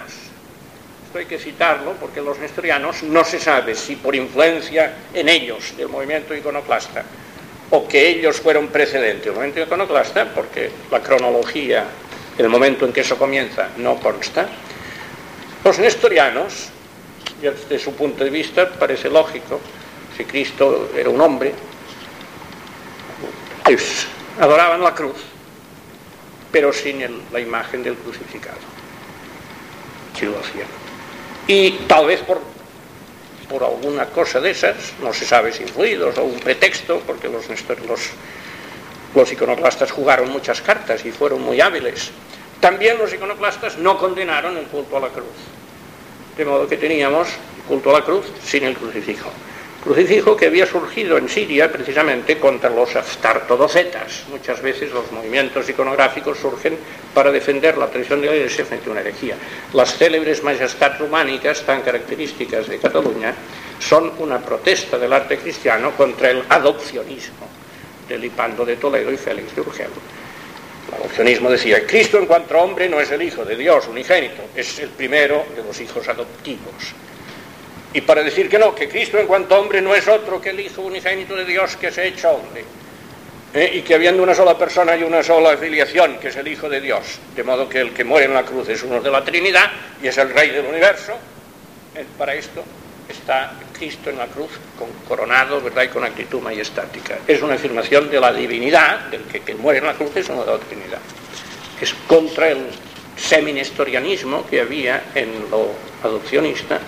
Esto 1.05 1.19
hay 1.19 1.25
que 1.25 1.39
citarlo 1.39 1.93
porque 1.93 2.19
los 2.21 2.37
nestorianos 2.37 3.01
no 3.01 3.23
se 3.23 3.39
sabe 3.39 3.75
si 3.75 3.95
por 3.95 4.13
influencia 4.13 4.93
en 5.13 5.29
ellos 5.29 5.75
del 5.77 5.87
movimiento 5.87 6.35
iconoclasta 6.35 7.05
o 7.69 7.87
que 7.87 8.09
ellos 8.09 8.41
fueron 8.41 8.67
precedentes 8.67 9.23
del 9.23 9.35
movimiento 9.35 9.61
iconoclasta, 9.61 10.33
porque 10.35 10.69
la 10.91 11.01
cronología, 11.01 11.85
el 12.37 12.49
momento 12.49 12.85
en 12.85 12.91
que 12.91 13.01
eso 13.01 13.17
comienza, 13.17 13.69
no 13.77 13.95
consta. 14.01 14.49
Los 15.63 15.79
nestorianos, 15.79 16.67
desde 17.41 17.79
su 17.79 17.95
punto 17.95 18.25
de 18.25 18.29
vista, 18.29 18.69
parece 18.69 19.09
lógico, 19.09 19.61
si 20.17 20.25
Cristo 20.25 20.89
era 20.93 21.09
un 21.09 21.21
hombre, 21.21 21.53
pues 23.63 24.07
adoraban 24.39 24.81
la 24.81 24.93
cruz, 24.93 25.17
pero 26.51 26.71
sin 26.73 27.01
la 27.31 27.39
imagen 27.39 27.83
del 27.83 27.95
crucificado. 27.95 28.57
Sí 30.17 30.25
lo 30.25 30.39
hacían. 30.39 30.67
Y 31.47 31.71
tal 31.87 32.07
vez 32.07 32.21
por, 32.21 32.41
por 33.49 33.63
alguna 33.63 34.05
cosa 34.07 34.39
de 34.39 34.51
esas, 34.51 34.75
no 35.01 35.13
se 35.13 35.25
sabe 35.25 35.51
si 35.51 35.63
influidos 35.63 36.17
o 36.17 36.23
un 36.23 36.39
pretexto, 36.39 37.01
porque 37.05 37.29
los, 37.29 37.45
los, 39.15 39.31
iconoclastas 39.31 39.91
jugaron 39.91 40.29
muchas 40.29 40.61
cartas 40.61 41.05
y 41.05 41.11
fueron 41.11 41.41
muy 41.41 41.61
hábiles. 41.61 42.11
También 42.59 42.97
los 42.97 43.13
iconoclastas 43.13 43.77
no 43.77 43.97
condenaron 43.97 44.57
el 44.57 44.65
culto 44.65 44.97
a 44.97 45.01
la 45.01 45.09
cruz. 45.09 45.25
De 46.37 46.45
modo 46.45 46.67
que 46.67 46.77
teníamos 46.77 47.27
culto 47.67 47.89
a 47.89 47.99
la 47.99 48.05
cruz 48.05 48.25
sin 48.43 48.63
el 48.63 48.77
crucifijo 48.77 49.31
crucifijo 49.81 50.37
que 50.37 50.45
había 50.45 50.65
surgido 50.65 51.17
en 51.17 51.27
Siria 51.27 51.71
precisamente 51.71 52.37
contra 52.37 52.69
los 52.69 52.95
astartodocetas. 52.95 54.25
Muchas 54.29 54.61
veces 54.61 54.91
los 54.91 55.11
movimientos 55.11 55.67
iconográficos 55.67 56.37
surgen 56.37 56.77
para 57.13 57.31
defender 57.31 57.77
la 57.77 57.87
tradición 57.87 58.21
de 58.21 58.27
la 58.27 58.35
Iglesia 58.35 58.65
frente 58.65 58.87
a 58.87 58.91
una 58.91 59.01
herejía. 59.01 59.35
Las 59.73 59.97
célebres 59.97 60.43
majestats 60.43 60.99
románicas, 60.99 61.65
tan 61.65 61.81
características 61.81 62.67
de 62.67 62.77
Cataluña, 62.77 63.33
son 63.79 64.13
una 64.19 64.39
protesta 64.39 64.99
del 64.99 65.11
arte 65.11 65.37
cristiano 65.37 65.91
contra 65.97 66.29
el 66.29 66.43
adopcionismo 66.47 67.47
de 68.07 68.17
Lipando 68.19 68.63
de 68.63 68.75
Toledo 68.75 69.11
y 69.11 69.17
Félix 69.17 69.55
de 69.55 69.61
Urgel. 69.61 69.89
El 70.89 70.95
adopcionismo 70.95 71.49
decía, 71.49 71.85
Cristo 71.87 72.19
en 72.19 72.27
cuanto 72.27 72.57
hombre 72.59 72.87
no 72.87 72.99
es 72.99 73.11
el 73.11 73.21
Hijo 73.23 73.43
de 73.43 73.55
Dios 73.55 73.87
unigénito, 73.87 74.43
es 74.55 74.79
el 74.79 74.89
primero 74.89 75.43
de 75.55 75.63
los 75.63 75.79
hijos 75.81 76.07
adoptivos. 76.07 76.93
Y 77.93 78.01
para 78.01 78.23
decir 78.23 78.47
que 78.47 78.57
no, 78.57 78.73
que 78.73 78.87
Cristo 78.87 79.17
en 79.17 79.27
cuanto 79.27 79.59
hombre 79.59 79.81
no 79.81 79.93
es 79.93 80.07
otro 80.07 80.39
que 80.39 80.51
el 80.51 80.59
Hijo 80.59 80.81
unigénito 80.81 81.35
de 81.35 81.45
Dios 81.45 81.75
que 81.75 81.91
se 81.91 82.01
ha 82.01 82.05
hecho 82.05 82.29
hombre. 82.31 82.63
¿eh? 83.53 83.71
Y 83.75 83.81
que 83.81 83.95
habiendo 83.95 84.23
una 84.23 84.33
sola 84.33 84.57
persona 84.57 84.95
y 84.95 85.03
una 85.03 85.21
sola 85.21 85.57
filiación, 85.57 86.17
que 86.19 86.29
es 86.29 86.35
el 86.37 86.47
Hijo 86.47 86.69
de 86.69 86.79
Dios, 86.79 87.19
de 87.35 87.43
modo 87.43 87.67
que 87.67 87.81
el 87.81 87.91
que 87.91 88.05
muere 88.05 88.27
en 88.27 88.33
la 88.33 88.43
cruz 88.43 88.69
es 88.69 88.81
uno 88.83 89.01
de 89.01 89.11
la 89.11 89.23
Trinidad 89.23 89.69
y 90.01 90.07
es 90.07 90.17
el 90.17 90.29
Rey 90.33 90.51
del 90.51 90.65
universo, 90.65 91.13
¿eh? 91.95 92.05
para 92.17 92.33
esto 92.33 92.63
está 93.09 93.53
Cristo 93.77 94.09
en 94.09 94.17
la 94.17 94.27
cruz 94.27 94.51
coronado, 95.05 95.59
¿verdad? 95.59 95.83
Y 95.83 95.87
con 95.89 96.05
actitud 96.05 96.39
majestática. 96.39 97.17
Es 97.27 97.41
una 97.41 97.55
afirmación 97.55 98.09
de 98.09 98.21
la 98.21 98.31
divinidad, 98.31 99.07
del 99.07 99.23
que, 99.23 99.41
que 99.41 99.53
muere 99.55 99.79
en 99.79 99.85
la 99.87 99.95
cruz 99.95 100.15
es 100.15 100.29
uno 100.29 100.45
de 100.45 100.51
la 100.53 100.59
Trinidad. 100.59 100.99
Es 101.81 101.93
contra 102.07 102.51
el 102.51 102.67
seminestorianismo 103.17 104.47
que 104.47 104.61
había 104.61 105.03
en 105.13 105.49
lo 105.51 105.73
adopcionista 106.03 106.79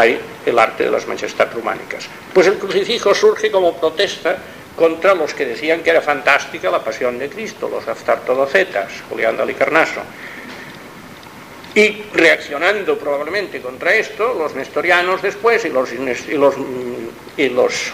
hay 0.00 0.20
el 0.46 0.58
arte 0.58 0.84
de 0.84 0.90
las 0.90 1.06
majestats 1.06 1.54
románicas. 1.54 2.06
Pues 2.32 2.46
el 2.46 2.58
crucifijo 2.58 3.14
surge 3.14 3.50
como 3.50 3.76
protesta 3.76 4.36
contra 4.76 5.14
los 5.14 5.34
que 5.34 5.46
decían 5.46 5.82
que 5.82 5.90
era 5.90 6.00
fantástica 6.00 6.70
la 6.70 6.82
pasión 6.82 7.18
de 7.18 7.28
Cristo, 7.28 7.68
los 7.68 7.86
astartodocetas, 7.86 9.02
Julián 9.08 9.36
de 9.36 9.42
Alicarnaso. 9.42 10.00
Y 11.74 12.02
reaccionando 12.12 12.98
probablemente 12.98 13.60
contra 13.60 13.94
esto, 13.94 14.34
los 14.34 14.54
nestorianos 14.54 15.22
después 15.22 15.64
y 15.64 15.68
los, 15.68 15.92
y 15.92 16.36
los, 16.36 16.54
y 17.36 17.48
los, 17.48 17.92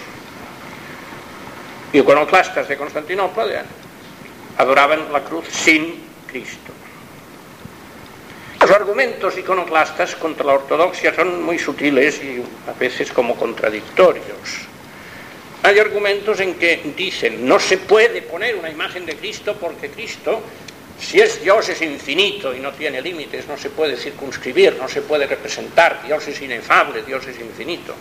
iconoclastas 1.92 2.68
de 2.68 2.76
Constantinopla 2.76 3.64
adoraban 4.58 5.12
la 5.12 5.22
cruz 5.22 5.46
sin 5.50 6.04
Cristo. 6.26 6.72
Argumentos 8.76 9.38
iconoclastas 9.38 10.16
contra 10.16 10.44
la 10.44 10.52
ortodoxia 10.52 11.14
son 11.14 11.42
muy 11.42 11.58
sutiles 11.58 12.20
y 12.22 12.42
a 12.68 12.78
veces 12.78 13.10
como 13.10 13.34
contradictorios. 13.34 14.68
Hay 15.62 15.78
argumentos 15.78 16.40
en 16.40 16.56
que 16.56 16.82
dicen 16.94 17.48
no 17.48 17.58
se 17.58 17.78
puede 17.78 18.20
poner 18.20 18.54
una 18.54 18.68
imagen 18.68 19.06
de 19.06 19.16
Cristo 19.16 19.56
porque 19.58 19.88
Cristo, 19.88 20.42
si 21.00 21.18
es 21.18 21.42
Dios, 21.42 21.66
es 21.70 21.80
infinito 21.80 22.54
y 22.54 22.60
no 22.60 22.70
tiene 22.72 23.00
límites, 23.00 23.48
no 23.48 23.56
se 23.56 23.70
puede 23.70 23.96
circunscribir, 23.96 24.76
no 24.76 24.86
se 24.88 25.00
puede 25.00 25.26
representar. 25.26 26.02
Dios 26.04 26.28
es 26.28 26.42
inefable, 26.42 27.02
Dios 27.02 27.26
es 27.26 27.40
infinito. 27.40 27.94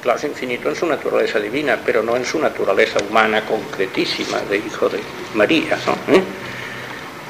Claro, 0.00 0.16
es 0.16 0.24
infinito 0.26 0.68
en 0.68 0.76
su 0.76 0.86
naturaleza 0.86 1.40
divina, 1.40 1.76
pero 1.84 2.04
no 2.04 2.14
en 2.14 2.24
su 2.24 2.38
naturaleza 2.38 3.00
humana 3.10 3.44
concretísima 3.44 4.38
de 4.42 4.58
hijo 4.58 4.88
de 4.88 5.00
María. 5.34 5.76
¿Eh? 6.06 6.22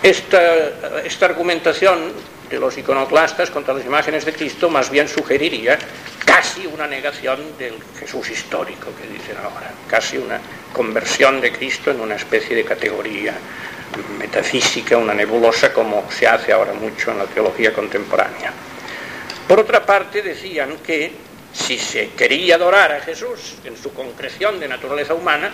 Esta, 0.03 1.01
esta 1.03 1.25
argumentación 1.25 2.34
de 2.49 2.59
los 2.59 2.77
iconoclastas 2.77 3.51
contra 3.51 3.75
las 3.75 3.85
imágenes 3.85 4.25
de 4.25 4.33
Cristo 4.33 4.69
más 4.69 4.91
bien 4.91 5.09
sugeriría 5.09 5.79
casi 6.25 6.67
una 6.67 6.87
negación 6.87 7.57
del 7.59 7.75
Jesús 7.99 8.31
histórico 8.31 8.91
que 9.01 9.07
dicen 9.09 9.37
ahora, 9.37 9.71
casi 9.89 10.19
una 10.19 10.41
conversión 10.73 11.41
de 11.41 11.53
Cristo 11.53 11.91
en 11.91 12.01
una 12.01 12.17
especie 12.17 12.57
de 12.57 12.65
categoría 12.65 13.35
metafísica, 14.19 14.97
una 14.97 15.15
nebulosa 15.15 15.73
como 15.73 16.11
se 16.11 16.27
hace 16.27 16.53
ahora 16.53 16.73
mucho 16.73 17.13
en 17.13 17.19
la 17.19 17.27
teología 17.27 17.73
contemporánea. 17.73 18.53
Por 19.47 19.61
otra 19.61 19.85
parte 19.85 20.23
decían 20.23 20.79
que 20.85 21.13
si 21.53 21.79
se 21.79 22.11
quería 22.11 22.57
adorar 22.57 22.93
a 22.93 23.01
Jesús 23.01 23.57
en 23.65 23.77
su 23.77 23.93
concreción 23.93 24.59
de 24.59 24.69
naturaleza 24.69 25.15
humana, 25.15 25.53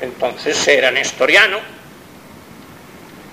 entonces 0.00 0.66
era 0.66 0.90
nestoriano, 0.90 1.58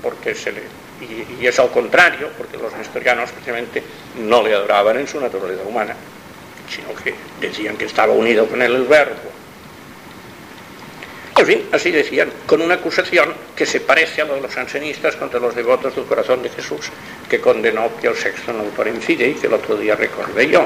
porque 0.01 0.35
se 0.35 0.51
le 0.51 0.61
y, 1.01 1.45
es 1.45 1.59
al 1.59 1.69
contrario, 1.71 2.29
porque 2.37 2.57
los 2.57 2.73
nestorianos 2.73 3.31
precisamente 3.31 3.83
no 4.19 4.41
le 4.43 4.53
adoraban 4.53 4.97
en 4.97 5.07
su 5.07 5.19
naturaleza 5.19 5.63
humana, 5.63 5.95
sino 6.69 6.93
que 6.95 7.13
decían 7.39 7.77
que 7.77 7.85
estaba 7.85 8.13
unido 8.13 8.47
con 8.47 8.61
el 8.61 8.83
verbo. 8.83 9.31
En 11.37 11.45
fin, 11.45 11.67
así 11.73 11.91
decían, 11.91 12.31
con 12.45 12.61
una 12.61 12.75
acusación 12.75 13.33
que 13.57 13.65
se 13.65 13.81
parece 13.81 14.21
a 14.21 14.25
lo 14.25 14.35
de 14.35 14.41
los 14.41 14.55
ansenistas 14.55 15.17
contra 15.17 15.37
los 15.37 15.53
devotos 15.53 15.93
del 15.93 16.05
corazón 16.05 16.41
de 16.41 16.49
Jesús, 16.49 16.89
que 17.29 17.41
condenó 17.41 17.89
Pío 17.89 18.13
VI 18.13 18.51
en 18.51 18.59
autor 18.61 18.87
y 18.87 19.33
que 19.33 19.47
el 19.47 19.53
otro 19.53 19.75
día 19.75 19.95
recordé 19.95 20.47
yo. 20.47 20.65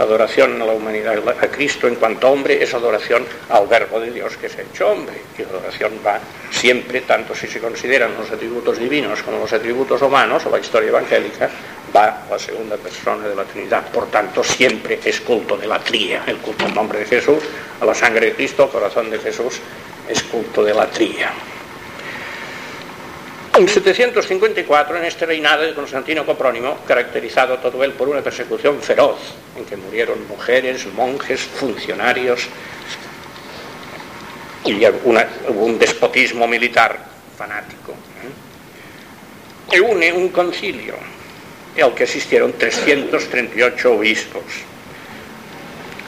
Adoración 0.00 0.62
a 0.62 0.64
la 0.64 0.72
humanidad, 0.72 1.18
a 1.28 1.48
Cristo 1.48 1.86
en 1.86 1.96
cuanto 1.96 2.30
hombre, 2.30 2.62
es 2.62 2.72
adoración 2.72 3.22
al 3.50 3.66
verbo 3.66 4.00
de 4.00 4.10
Dios 4.10 4.34
que 4.38 4.48
se 4.48 4.62
ha 4.62 4.64
hecho 4.64 4.88
hombre. 4.88 5.20
Y 5.36 5.42
la 5.42 5.48
adoración 5.48 5.92
va 6.04 6.18
siempre, 6.50 7.02
tanto 7.02 7.34
si 7.34 7.46
se 7.46 7.60
consideran 7.60 8.16
los 8.18 8.30
atributos 8.30 8.78
divinos 8.78 9.22
como 9.22 9.40
los 9.40 9.52
atributos 9.52 10.00
humanos, 10.00 10.46
o 10.46 10.50
la 10.50 10.58
historia 10.58 10.88
evangélica, 10.88 11.50
va 11.94 12.24
a 12.26 12.30
la 12.30 12.38
segunda 12.38 12.78
persona 12.78 13.28
de 13.28 13.34
la 13.34 13.44
Trinidad. 13.44 13.90
Por 13.92 14.06
tanto, 14.06 14.42
siempre 14.42 15.00
es 15.04 15.20
culto 15.20 15.58
de 15.58 15.66
la 15.66 15.78
tría, 15.80 16.24
el 16.26 16.38
culto 16.38 16.64
al 16.64 16.74
nombre 16.74 17.00
de 17.00 17.04
Jesús, 17.04 17.42
a 17.78 17.84
la 17.84 17.94
sangre 17.94 18.28
de 18.28 18.32
Cristo, 18.32 18.64
al 18.64 18.70
corazón 18.70 19.10
de 19.10 19.18
Jesús, 19.18 19.60
es 20.08 20.22
culto 20.22 20.64
de 20.64 20.72
la 20.72 20.86
tría. 20.86 21.30
En 23.56 23.68
754, 23.68 24.96
en 24.96 25.04
este 25.04 25.26
reinado 25.26 25.62
de 25.62 25.74
Constantino 25.74 26.24
Coprónimo, 26.24 26.78
caracterizado 26.86 27.58
todo 27.58 27.82
él 27.82 27.92
por 27.92 28.08
una 28.08 28.22
persecución 28.22 28.80
feroz, 28.80 29.18
en 29.56 29.64
que 29.64 29.76
murieron 29.76 30.26
mujeres, 30.28 30.86
monjes, 30.94 31.40
funcionarios, 31.40 32.48
y 34.64 34.84
un 34.84 35.78
despotismo 35.78 36.46
militar 36.46 36.98
fanático. 37.36 37.92
¿eh? 39.72 39.80
une 39.80 40.12
un 40.12 40.28
concilio 40.28 40.94
al 41.82 41.94
que 41.94 42.04
asistieron 42.04 42.52
338 42.52 43.92
obispos. 43.92 44.44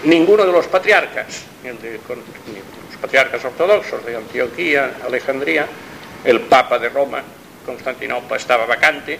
Ninguno 0.05 0.45
de 0.45 0.53
los 0.53 0.67
patriarcas, 0.67 1.43
los 1.65 2.97
patriarcas 3.01 3.45
ortodoxos 3.45 4.05
de 4.05 4.17
Antioquía, 4.17 4.95
Alejandría, 5.07 5.67
el 6.25 6.41
Papa 6.41 6.79
de 6.79 6.89
Roma, 6.89 7.23
Constantinopla 7.65 8.37
estaba 8.37 8.67
vacante, 8.67 9.19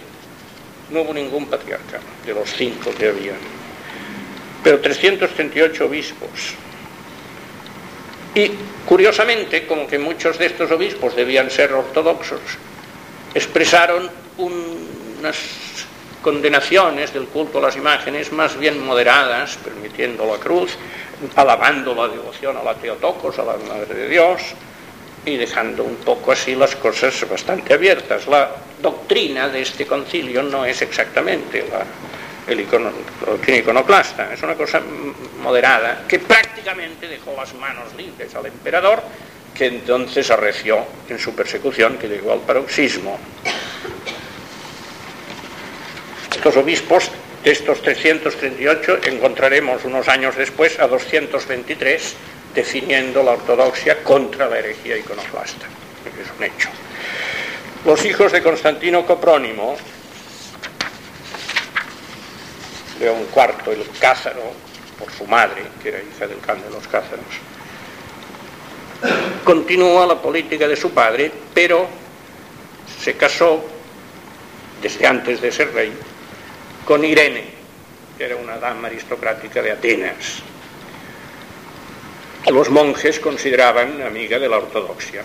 no 0.89 1.01
hubo 1.01 1.13
ningún 1.13 1.47
patriarca 1.47 1.99
de 2.25 2.33
los 2.33 2.51
cinco 2.53 2.91
que 2.97 3.07
había, 3.07 3.33
pero 4.63 4.79
338 4.79 5.85
obispos. 5.85 6.55
Y 8.35 8.51
curiosamente, 8.85 9.67
como 9.67 9.87
que 9.87 9.99
muchos 9.99 10.37
de 10.37 10.47
estos 10.47 10.71
obispos 10.71 11.15
debían 11.15 11.51
ser 11.51 11.73
ortodoxos, 11.73 12.41
expresaron 13.33 14.09
unas 14.37 15.37
condenaciones 16.21 17.13
del 17.13 17.25
culto 17.25 17.59
a 17.59 17.61
las 17.61 17.75
imágenes 17.75 18.31
más 18.31 18.57
bien 18.57 18.83
moderadas, 18.83 19.57
permitiendo 19.63 20.25
la 20.25 20.39
cruz, 20.39 20.77
alabando 21.35 21.93
la 21.93 22.07
devoción 22.07 22.57
a 22.57 22.63
la 22.63 22.75
Teotocos, 22.75 23.37
a 23.37 23.43
la 23.43 23.57
Madre 23.57 23.93
de 23.93 24.09
Dios, 24.09 24.41
y 25.25 25.37
dejando 25.37 25.83
un 25.83 25.95
poco 25.97 26.31
así 26.31 26.55
las 26.55 26.75
cosas 26.75 27.27
bastante 27.29 27.73
abiertas. 27.73 28.27
La 28.27 28.51
doctrina 28.81 29.47
de 29.47 29.61
este 29.61 29.85
concilio 29.85 30.43
no 30.43 30.65
es 30.65 30.81
exactamente 30.81 31.65
la, 31.69 31.85
el 32.51 32.59
iconoclasta, 33.57 34.33
es 34.33 34.41
una 34.43 34.55
cosa 34.55 34.81
moderada 35.41 36.03
que 36.07 36.19
prácticamente 36.19 37.07
dejó 37.07 37.33
las 37.35 37.53
manos 37.55 37.93
libres 37.95 38.33
al 38.35 38.45
emperador, 38.45 39.01
que 39.55 39.67
entonces 39.67 40.29
arreció 40.31 40.85
en 41.09 41.19
su 41.19 41.33
persecución, 41.35 41.97
que 41.97 42.07
llegó 42.07 42.33
al 42.33 42.39
paroxismo. 42.39 43.17
Estos 46.31 46.57
obispos 46.57 47.11
de 47.43 47.51
estos 47.51 47.81
338 47.81 48.99
encontraremos 49.05 49.85
unos 49.85 50.07
años 50.07 50.35
después 50.35 50.79
a 50.79 50.87
223 50.87 52.15
definiendo 52.53 53.23
la 53.23 53.31
ortodoxia 53.31 54.03
contra 54.03 54.47
la 54.47 54.59
herejía 54.59 54.97
iconoclasta. 54.97 55.65
Es 56.05 56.29
un 56.37 56.43
hecho. 56.43 56.69
Los 57.85 58.05
hijos 58.05 58.31
de 58.31 58.41
Constantino 58.41 59.05
Coprónimo, 59.05 59.75
León 62.99 63.27
IV, 63.35 63.73
el 63.73 63.85
Cázaro, 63.99 64.53
por 64.97 65.11
su 65.11 65.25
madre, 65.25 65.63
que 65.81 65.89
era 65.89 65.99
hija 65.99 66.27
del 66.27 66.39
can 66.39 66.61
de 66.61 66.69
los 66.69 66.87
Cázaros, 66.87 67.25
continúa 69.43 70.05
la 70.05 70.21
política 70.21 70.67
de 70.67 70.75
su 70.75 70.91
padre, 70.91 71.31
pero 71.53 71.87
se 73.01 73.15
casó, 73.15 73.65
desde 74.81 75.05
antes 75.05 75.41
de 75.41 75.51
ser 75.51 75.73
rey, 75.73 75.91
con 76.85 77.03
Irene, 77.03 77.45
que 78.17 78.25
era 78.25 78.35
una 78.35 78.57
dama 78.57 78.87
aristocrática 78.87 79.61
de 79.61 79.71
Atenas, 79.71 80.41
los 82.51 82.69
monjes 82.69 83.19
consideraban 83.19 84.01
amiga 84.01 84.37
de 84.37 84.49
la 84.49 84.57
ortodoxia. 84.57 85.23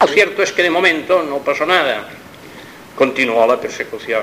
Lo 0.00 0.06
cierto 0.06 0.42
es 0.42 0.52
que 0.52 0.62
de 0.62 0.70
momento 0.70 1.22
no 1.22 1.38
pasó 1.38 1.66
nada, 1.66 2.08
continuó 2.94 3.46
la 3.46 3.60
persecución, 3.60 4.22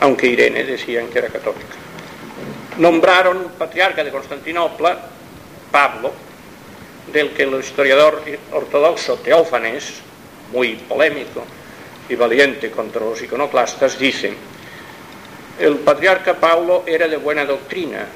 aunque 0.00 0.26
Irene 0.26 0.64
decían 0.64 1.08
que 1.08 1.18
era 1.18 1.28
católica. 1.28 1.76
Nombraron 2.78 3.52
patriarca 3.56 4.02
de 4.02 4.10
Constantinopla, 4.10 4.98
Pablo, 5.70 6.12
del 7.12 7.30
que 7.30 7.44
el 7.44 7.54
historiador 7.60 8.22
ortodoxo 8.52 9.16
Teófanes, 9.16 9.94
muy 10.52 10.74
polémico 10.74 11.44
y 12.08 12.16
valiente 12.16 12.70
contra 12.70 13.00
los 13.00 13.22
iconoclastas, 13.22 13.98
dice, 13.98 14.34
el 15.60 15.76
patriarca 15.78 16.34
Pablo 16.34 16.84
era 16.86 17.06
de 17.06 17.16
buena 17.16 17.44
doctrina, 17.44 18.06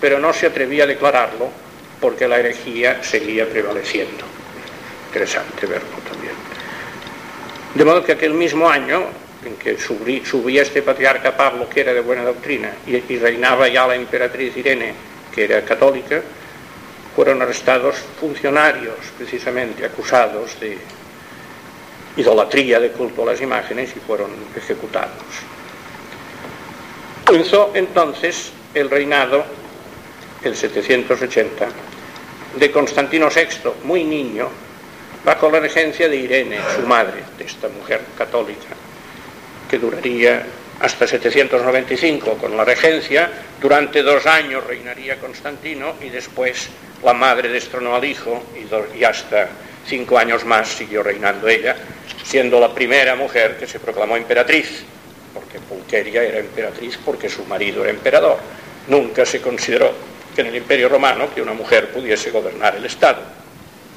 pero 0.00 0.18
no 0.18 0.32
se 0.32 0.46
atrevía 0.46 0.84
a 0.84 0.86
declararlo 0.86 1.50
porque 2.00 2.26
la 2.26 2.38
herejía 2.38 3.02
seguía 3.02 3.48
prevaleciendo. 3.48 4.24
Interesante 5.08 5.66
verlo 5.66 5.98
también. 6.10 6.32
De 7.74 7.84
modo 7.84 8.02
que 8.02 8.12
aquel 8.12 8.34
mismo 8.34 8.68
año 8.68 9.04
en 9.44 9.56
que 9.56 9.78
subía 9.78 10.62
este 10.62 10.82
patriarca 10.82 11.36
Pablo, 11.36 11.68
que 11.68 11.80
era 11.80 11.92
de 11.92 12.00
buena 12.00 12.24
doctrina, 12.24 12.72
y, 12.86 12.98
reinaba 13.18 13.68
ya 13.68 13.86
la 13.86 13.94
emperatriz 13.94 14.56
Irene, 14.56 14.92
que 15.34 15.44
era 15.44 15.64
católica, 15.64 16.22
fueron 17.14 17.40
arrestados 17.42 17.96
funcionarios 18.18 18.96
precisamente 19.16 19.84
acusados 19.84 20.58
de 20.60 20.78
idolatría 22.16 22.80
de 22.80 22.90
culto 22.90 23.22
a 23.22 23.26
las 23.26 23.40
imágenes 23.40 23.90
y 23.96 24.00
fueron 24.00 24.30
ejecutados. 24.56 25.12
Comenzó 27.24 27.70
entonces 27.74 28.52
el 28.74 28.90
reinado 28.90 29.44
el 30.42 30.56
780, 30.56 31.68
de 32.56 32.70
Constantino 32.70 33.28
VI, 33.28 33.70
muy 33.84 34.04
niño, 34.04 34.48
bajo 35.24 35.50
la 35.50 35.60
regencia 35.60 36.08
de 36.08 36.16
Irene, 36.16 36.58
su 36.74 36.86
madre, 36.86 37.22
de 37.36 37.44
esta 37.44 37.68
mujer 37.68 38.00
católica, 38.16 38.74
que 39.68 39.78
duraría 39.78 40.44
hasta 40.80 41.06
795 41.06 42.38
con 42.38 42.56
la 42.56 42.64
regencia, 42.64 43.30
durante 43.60 44.02
dos 44.02 44.26
años 44.26 44.66
reinaría 44.66 45.20
Constantino 45.20 45.94
y 46.00 46.08
después 46.08 46.70
la 47.04 47.12
madre 47.12 47.50
destronó 47.50 47.94
al 47.94 48.04
hijo 48.04 48.42
y, 48.96 49.04
hasta 49.04 49.48
cinco 49.86 50.18
años 50.18 50.44
más 50.44 50.68
siguió 50.68 51.02
reinando 51.02 51.48
ella, 51.48 51.76
siendo 52.24 52.58
la 52.58 52.74
primera 52.74 53.14
mujer 53.14 53.56
que 53.58 53.66
se 53.66 53.78
proclamó 53.78 54.16
emperatriz, 54.16 54.82
porque 55.34 55.58
Pulqueria 55.60 56.22
era 56.22 56.38
emperatriz 56.38 56.98
porque 57.04 57.28
su 57.28 57.44
marido 57.44 57.82
era 57.82 57.90
emperador. 57.90 58.38
Nunca 58.88 59.26
se 59.26 59.40
consideró 59.40 59.92
que 60.34 60.40
en 60.40 60.48
el 60.48 60.56
Imperio 60.56 60.88
Romano 60.88 61.32
que 61.34 61.42
una 61.42 61.52
mujer 61.52 61.92
pudiese 61.92 62.30
gobernar 62.30 62.76
el 62.76 62.84
Estado, 62.84 63.22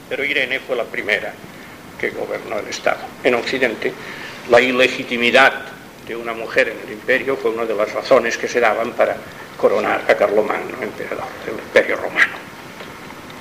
pero 0.09 0.23
Irene 0.23 0.59
fue 0.59 0.75
la 0.75 0.83
primera 0.83 1.33
que 1.99 2.09
gobernó 2.09 2.59
el 2.59 2.67
Estado. 2.67 2.99
En 3.23 3.35
Occidente, 3.35 3.93
la 4.49 4.59
ilegitimidad 4.59 5.53
de 6.07 6.15
una 6.15 6.33
mujer 6.33 6.69
en 6.69 6.79
el 6.85 6.93
imperio 6.93 7.37
fue 7.37 7.51
una 7.51 7.65
de 7.65 7.73
las 7.73 7.93
razones 7.93 8.37
que 8.37 8.47
se 8.47 8.59
daban 8.59 8.91
para 8.91 9.15
coronar 9.57 10.01
a 10.07 10.15
Carlomagno, 10.15 10.81
emperador 10.81 11.25
del 11.45 11.55
Imperio 11.55 11.95
Romano. 11.95 12.33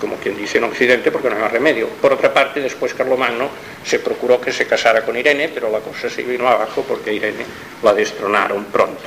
Como 0.01 0.17
quien 0.17 0.37
dice 0.37 0.59
en 0.59 0.65
Occidente, 0.65 1.11
porque 1.11 1.29
no 1.29 1.37
hay 1.37 1.43
más 1.43 1.53
remedio. 1.53 1.89
Por 1.89 2.13
otra 2.13 2.33
parte, 2.33 2.61
después 2.61 2.95
Carlomagno 2.95 3.49
se 3.85 3.99
procuró 3.99 4.41
que 4.41 4.53
se 4.53 4.67
casara 4.67 5.05
con 5.05 5.17
Irene, 5.17 5.49
pero 5.49 5.71
la 5.71 5.81
cosa 5.81 6.09
se 6.09 6.23
vino 6.23 6.47
abajo 6.47 6.85
porque 6.87 7.13
Irene 7.13 7.45
la 7.83 7.93
destronaron 7.95 8.65
pronto. 8.67 9.05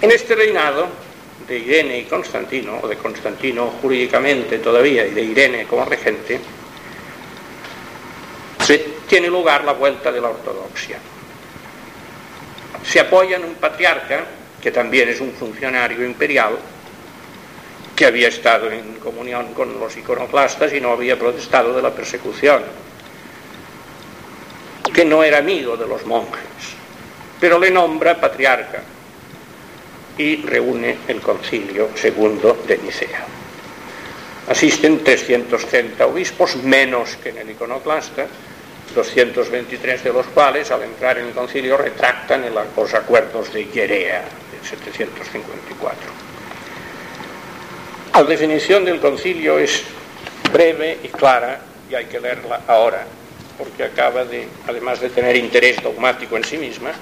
En 0.00 0.10
este 0.10 0.34
reinado 0.34 0.88
de 1.46 1.58
Irene 1.58 1.98
y 1.98 2.04
Constantino, 2.04 2.80
o 2.82 2.88
de 2.88 2.96
Constantino 2.96 3.74
jurídicamente 3.80 4.58
todavía 4.58 5.06
y 5.06 5.10
de 5.10 5.22
Irene 5.22 5.66
como 5.66 5.84
regente, 5.84 6.40
se 8.64 8.78
tiene 9.08 9.28
lugar 9.28 9.64
la 9.64 9.72
vuelta 9.72 10.12
de 10.12 10.20
la 10.20 10.28
ortodoxia. 10.28 10.98
Se 12.84 13.00
apoya 13.00 13.36
en 13.36 13.44
un 13.44 13.54
patriarca, 13.54 14.24
que 14.60 14.70
también 14.70 15.08
es 15.08 15.20
un 15.20 15.32
funcionario 15.32 16.04
imperial, 16.04 16.56
que 17.94 18.06
había 18.06 18.28
estado 18.28 18.70
en 18.70 18.94
comunión 18.94 19.52
con 19.54 19.78
los 19.78 19.96
iconoclastas 19.96 20.72
y 20.72 20.80
no 20.80 20.92
había 20.92 21.18
protestado 21.18 21.74
de 21.74 21.82
la 21.82 21.90
persecución, 21.90 22.62
que 24.94 25.04
no 25.04 25.22
era 25.22 25.38
amigo 25.38 25.76
de 25.76 25.86
los 25.86 26.04
monjes, 26.06 26.42
pero 27.40 27.58
le 27.58 27.70
nombra 27.70 28.20
patriarca 28.20 28.82
y 30.18 30.36
reúne 30.36 30.98
el 31.08 31.20
concilio 31.20 31.90
segundo 31.94 32.62
de 32.66 32.78
Nicea. 32.78 33.24
Asisten 34.48 35.02
330 35.04 36.06
obispos, 36.06 36.56
menos 36.56 37.16
que 37.16 37.30
en 37.30 37.38
el 37.38 37.50
iconoclasta, 37.50 38.26
223 38.94 40.04
de 40.04 40.12
los 40.12 40.26
cuales, 40.26 40.70
al 40.70 40.82
entrar 40.82 41.18
en 41.18 41.26
el 41.28 41.32
concilio, 41.32 41.76
retractan 41.76 42.44
los 42.76 42.94
acuerdos 42.94 43.52
de 43.52 43.66
Hierea 43.66 44.20
de 44.20 44.68
754. 44.68 46.00
La 48.14 48.24
definición 48.24 48.84
del 48.84 49.00
concilio 49.00 49.58
es 49.58 49.84
breve 50.52 50.98
y 51.02 51.08
clara 51.08 51.60
y 51.90 51.94
hay 51.94 52.04
que 52.06 52.20
leerla 52.20 52.62
ahora, 52.66 53.06
porque 53.56 53.84
acaba 53.84 54.24
de, 54.24 54.46
además 54.66 55.00
de 55.00 55.08
tener 55.08 55.36
interés 55.36 55.82
dogmático 55.82 56.36
en 56.36 56.44
sí 56.44 56.58
misma, 56.58 56.92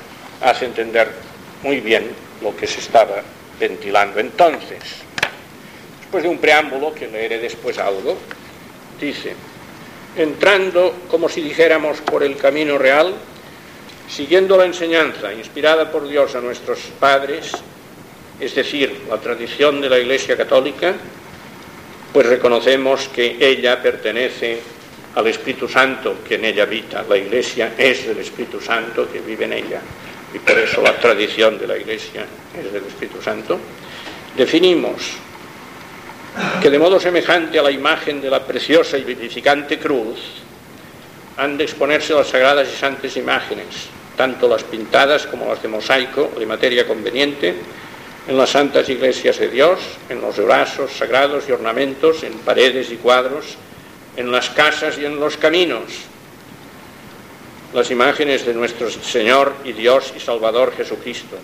hace 0.43 0.67
entender 0.67 1.11
muy 1.63 1.81
bien 1.81 2.30
lo 2.43 2.57
que 2.57 2.67
se 2.67 2.81
estaba 2.81 3.23
ventilando 3.59 4.21
entonces. 4.21 4.81
Después 6.01 6.23
de 6.23 6.29
un 6.29 6.39
preámbulo, 6.39 6.95
que 6.95 7.07
leeré 7.07 7.39
después 7.39 7.79
algo, 7.79 8.17
dice, 9.01 9.35
entrando, 10.17 10.95
como 11.09 11.29
si 11.29 11.41
dijéramos, 11.41 12.01
por 12.01 12.23
el 12.23 12.37
camino 12.37 12.79
real, 12.79 13.15
siguiendo 14.09 14.57
la 14.57 14.65
enseñanza 14.65 15.33
inspirada 15.33 15.91
por 15.93 16.09
Dios 16.09 16.35
a 16.35 16.41
nuestros 16.41 16.81
padres, 16.99 17.53
es 18.41 18.55
decir, 18.55 19.03
la 19.09 19.19
tradición 19.19 19.81
de 19.81 19.91
la 19.91 19.99
Iglesia 19.99 20.37
Católica, 20.37 20.95
pues 22.13 22.27
reconocemos 22.27 23.09
que 23.09 23.37
ella 23.39 23.81
pertenece 23.81 24.61
al 25.15 25.27
Espíritu 25.27 25.69
Santo 25.69 26.17
que 26.27 26.37
en 26.37 26.47
ella 26.47 26.65
habita. 26.65 27.05
La 27.09 27.17
Iglesia 27.17 27.75
es 27.77 28.09
del 28.09 28.19
Espíritu 28.19 28.61
Santo 28.61 29.09
que 29.13 29.21
vive 29.21 29.45
en 29.45 29.53
ella 29.53 29.81
y 30.35 30.39
por 30.39 30.59
eso 30.59 30.83
la 30.83 30.97
tradición 30.99 31.59
de 31.59 31.67
la 31.67 31.77
Iglesia 31.77 32.25
es 32.57 32.73
del 32.73 32.85
Espíritu 32.85 33.21
Santo. 33.23 33.59
Definimos 34.37 35.13
que 36.61 36.71
de 36.71 36.79
modo 36.79 37.01
semejante 37.01 37.59
a 37.59 37.63
la 37.63 37.71
imagen 37.71 38.21
de 38.21 38.31
la 38.31 38.45
preciosa 38.45 38.97
y 38.97 39.05
vivificante 39.05 39.79
cruz, 39.79 40.19
han 41.37 41.57
de 41.57 41.65
exponerse 41.65 42.15
las 42.15 42.29
sagradas 42.29 42.69
y 42.73 42.77
santas 42.77 43.17
imágenes, 43.17 43.89
tanto 44.17 44.47
las 44.49 44.63
pintadas 44.63 45.27
como 45.27 45.49
las 45.49 45.63
de 45.63 45.69
mosaico 45.69 46.33
de 46.39 46.47
materia 46.47 46.87
conveniente, 46.87 47.55
en 48.29 48.37
las 48.37 48.51
santas 48.51 48.89
iglesias 48.89 49.39
de 49.39 49.49
Dios, 49.49 49.81
en 50.09 50.21
los 50.21 50.37
brazos 50.37 50.93
sagrados 50.93 51.49
y 51.49 51.53
ornamentos, 51.53 52.23
en 52.23 52.35
paredes 52.41 52.93
y 52.93 52.97
cuadros, 52.97 53.57
en 54.17 54.31
las 54.31 54.51
casas 54.51 54.99
y 54.99 55.07
en 55.07 55.19
los 55.19 55.37
caminos. 55.37 55.85
Las 57.73 57.89
imágenes 57.93 58.45
de 58.45 58.53
nuestro 58.53 58.91
Señor 58.91 59.53
y 59.65 59.73
Dios 59.73 60.13
y 60.17 60.19
Salvador 60.19 60.73
Jesucristo, 60.77 61.37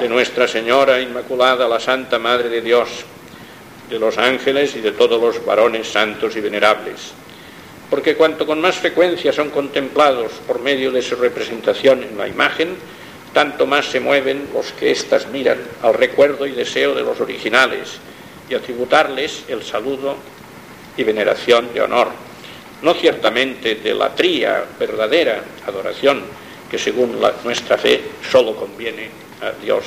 de 0.00 0.08
Nuestra 0.08 0.48
Señora 0.48 1.00
Inmaculada, 1.00 1.68
la 1.68 1.78
Santa 1.78 2.18
Madre 2.18 2.48
de 2.48 2.60
Dios, 2.60 2.88
de 3.88 4.00
los 4.00 4.18
ángeles 4.18 4.74
y 4.74 4.80
de 4.80 4.90
todos 4.90 5.22
los 5.22 5.46
varones 5.46 5.86
santos 5.86 6.34
y 6.34 6.40
venerables. 6.40 7.12
Porque 7.88 8.16
cuanto 8.16 8.46
con 8.46 8.60
más 8.60 8.78
frecuencia 8.78 9.32
son 9.32 9.50
contemplados 9.50 10.32
por 10.44 10.58
medio 10.58 10.90
de 10.90 11.02
su 11.02 11.14
representación 11.14 12.02
en 12.02 12.18
la 12.18 12.26
imagen, 12.26 12.74
tanto 13.32 13.64
más 13.64 13.86
se 13.86 14.00
mueven 14.00 14.48
los 14.52 14.72
que 14.72 14.90
éstas 14.90 15.28
miran 15.28 15.58
al 15.82 15.94
recuerdo 15.94 16.48
y 16.48 16.50
deseo 16.50 16.96
de 16.96 17.02
los 17.02 17.20
originales 17.20 18.00
y 18.50 18.54
a 18.54 18.60
tributarles 18.60 19.44
el 19.46 19.62
saludo 19.62 20.16
y 20.96 21.04
veneración 21.04 21.72
de 21.72 21.82
honor. 21.82 22.27
No 22.82 22.94
ciertamente 22.94 23.76
de 23.76 23.94
la 23.94 24.14
tría 24.14 24.64
verdadera 24.78 25.42
adoración 25.66 26.22
que 26.70 26.78
según 26.78 27.18
nuestra 27.44 27.76
fe 27.76 28.02
solo 28.30 28.54
conviene 28.54 29.10
a 29.42 29.50
Dios, 29.62 29.84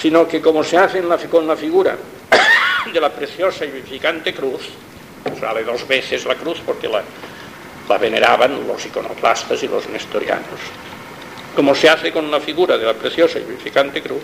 sino 0.00 0.26
que 0.26 0.40
como 0.40 0.64
se 0.64 0.76
hace 0.76 1.02
con 1.28 1.46
la 1.46 1.56
figura 1.56 1.96
de 2.92 3.00
la 3.00 3.10
preciosa 3.10 3.64
y 3.64 3.70
vivificante 3.70 4.34
cruz, 4.34 4.62
sale 5.38 5.64
dos 5.64 5.86
veces 5.86 6.24
la 6.26 6.34
cruz 6.34 6.60
porque 6.64 6.88
la, 6.88 7.02
la 7.88 7.98
veneraban 7.98 8.66
los 8.66 8.84
iconoclastas 8.84 9.62
y 9.62 9.68
los 9.68 9.88
nestorianos. 9.88 10.60
Como 11.54 11.74
se 11.74 11.88
hace 11.88 12.12
con 12.12 12.30
la 12.30 12.40
figura 12.40 12.78
de 12.78 12.86
la 12.86 12.94
preciosa 12.94 13.38
y 13.38 13.44
vivificante 13.44 14.02
cruz, 14.02 14.22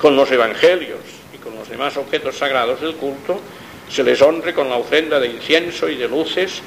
con 0.00 0.16
los 0.16 0.30
evangelios 0.30 1.00
y 1.32 1.38
con 1.38 1.54
los 1.56 1.68
demás 1.68 1.96
objetos 1.96 2.36
sagrados 2.36 2.80
del 2.80 2.94
culto, 2.94 3.40
se 3.88 4.02
les 4.02 4.20
honre 4.22 4.54
con 4.54 4.68
la 4.68 4.76
ofrenda 4.76 5.20
de 5.20 5.28
incienso 5.28 5.88
y 5.88 5.96
de 5.96 6.08
luces, 6.08 6.62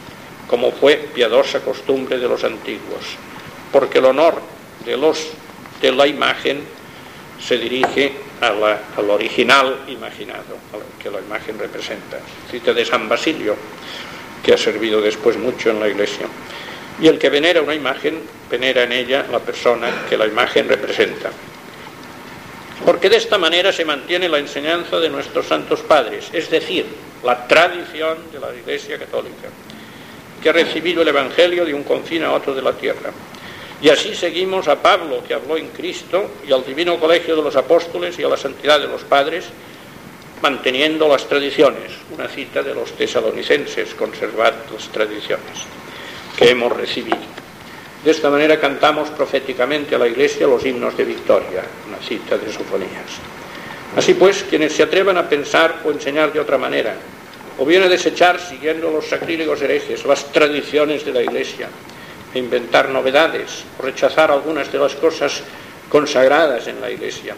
como 0.47 0.71
fue 0.71 0.95
piadosa 1.13 1.60
costumbre 1.60 2.17
de 2.17 2.27
los 2.27 2.43
antiguos, 2.43 3.17
porque 3.71 3.97
el 3.99 4.06
honor 4.06 4.41
de, 4.86 4.95
los, 4.95 5.27
de 5.82 5.91
la 5.91 6.08
imagen 6.08 6.62
se 7.39 7.58
dirige 7.58 8.13
al 8.41 9.10
original 9.10 9.84
imaginado, 9.88 10.58
que 11.01 11.10
la 11.10 11.19
imagen 11.19 11.60
representa. 11.60 12.19
Cita 12.49 12.73
de 12.73 12.86
San 12.86 13.10
Basilio, 13.10 13.56
que 14.43 14.53
ha 14.53 14.58
servido 14.58 15.01
después 15.01 15.38
mucho 15.38 15.69
en 15.71 15.80
la 15.80 15.88
iglesia. 15.88 16.27
Y 17.01 17.08
el 17.08 17.19
que 17.19 17.30
venera 17.30 17.62
una 17.62 17.75
imagen, 17.75 18.21
venera 18.49 18.84
en 18.84 18.91
ella 18.91 19.25
la 19.32 19.39
persona 19.39 20.06
que 20.10 20.17
la 20.17 20.25
imagen 20.25 20.67
representa. 20.67 21.32
Porque 22.86 23.10
de 23.10 23.17
esta 23.17 23.38
manera 23.38 23.73
se 23.73 23.86
mantiene 23.86 24.30
la 24.30 24.39
enseñanza 24.39 24.99
de 24.99 25.10
nuestros 25.10 25.47
santos 25.47 25.82
padres, 25.82 26.30
es 26.32 26.49
decir, 26.49 26.86
la 27.23 27.47
tradición 27.47 28.17
de 28.32 28.39
la 28.39 28.53
Iglesia 28.53 28.97
Católica, 28.97 29.49
que 30.41 30.49
ha 30.49 30.53
recibido 30.53 31.01
el 31.01 31.08
Evangelio 31.08 31.65
de 31.65 31.73
un 31.73 31.84
confín 31.84 32.23
a 32.23 32.34
otro 32.34 32.53
de 32.53 32.62
la 32.62 32.73
tierra 32.73 33.12
y 33.82 33.89
así 33.89 34.15
seguimos 34.15 34.67
a 34.67 34.82
Pablo, 34.82 35.23
que 35.25 35.36
habló 35.36 35.56
en 35.56 35.67
Cristo, 35.69 36.32
y 36.47 36.51
al 36.51 36.65
divino 36.65 36.99
colegio 36.99 37.36
de 37.36 37.43
los 37.43 37.56
apóstoles 37.56 38.17
y 38.17 38.23
a 38.23 38.27
la 38.27 38.38
santidad 38.38 38.80
de 38.80 38.88
los 38.88 39.03
padres, 39.03 39.45
manteniendo 40.41 41.08
las 41.08 41.27
tradiciones. 41.27 41.92
Una 42.12 42.27
cita 42.27 42.63
de 42.63 42.73
los 42.73 42.94
tesalonicenses, 42.94 43.94
conservar 43.94 44.65
las 44.73 44.87
tradiciones 44.89 45.65
que 46.37 46.50
hemos 46.50 46.75
recibido. 46.75 47.17
De 48.04 48.12
esta 48.12 48.29
manera 48.29 48.60
cantamos 48.60 49.10
proféticamente 49.10 49.96
a 49.96 50.00
la 50.00 50.08
Iglesia 50.08 50.48
los 50.48 50.65
himnos 50.65 50.98
de 50.98 51.04
victoria, 51.04 51.63
una 51.87 51.98
cita 51.98 52.37
de 52.37 52.52
Sofonías. 52.52 53.19
Así 53.98 54.13
pues, 54.13 54.45
quienes 54.48 54.73
se 54.73 54.83
atrevan 54.83 55.17
a 55.17 55.27
pensar 55.27 55.81
o 55.83 55.89
enseñar 55.89 56.31
de 56.31 56.39
otra 56.39 56.60
manera, 56.60 56.93
o 57.58 57.65
bien 57.65 57.81
a 57.81 57.89
desechar, 57.89 58.39
siguiendo 58.39 58.91
los 58.91 59.08
sacrílegos 59.08 59.60
herejes, 59.63 60.06
las 60.06 60.31
tradiciones 60.31 61.04
de 61.04 61.13
la 61.13 61.23
Iglesia, 61.23 61.67
inventar 62.35 62.89
novedades, 62.89 63.63
rechazar 63.81 64.29
algunas 64.29 64.71
de 64.71 64.77
las 64.77 64.93
cosas 64.93 65.41
consagradas 65.89 66.67
en 66.67 66.79
la 66.79 66.91
Iglesia, 66.91 67.35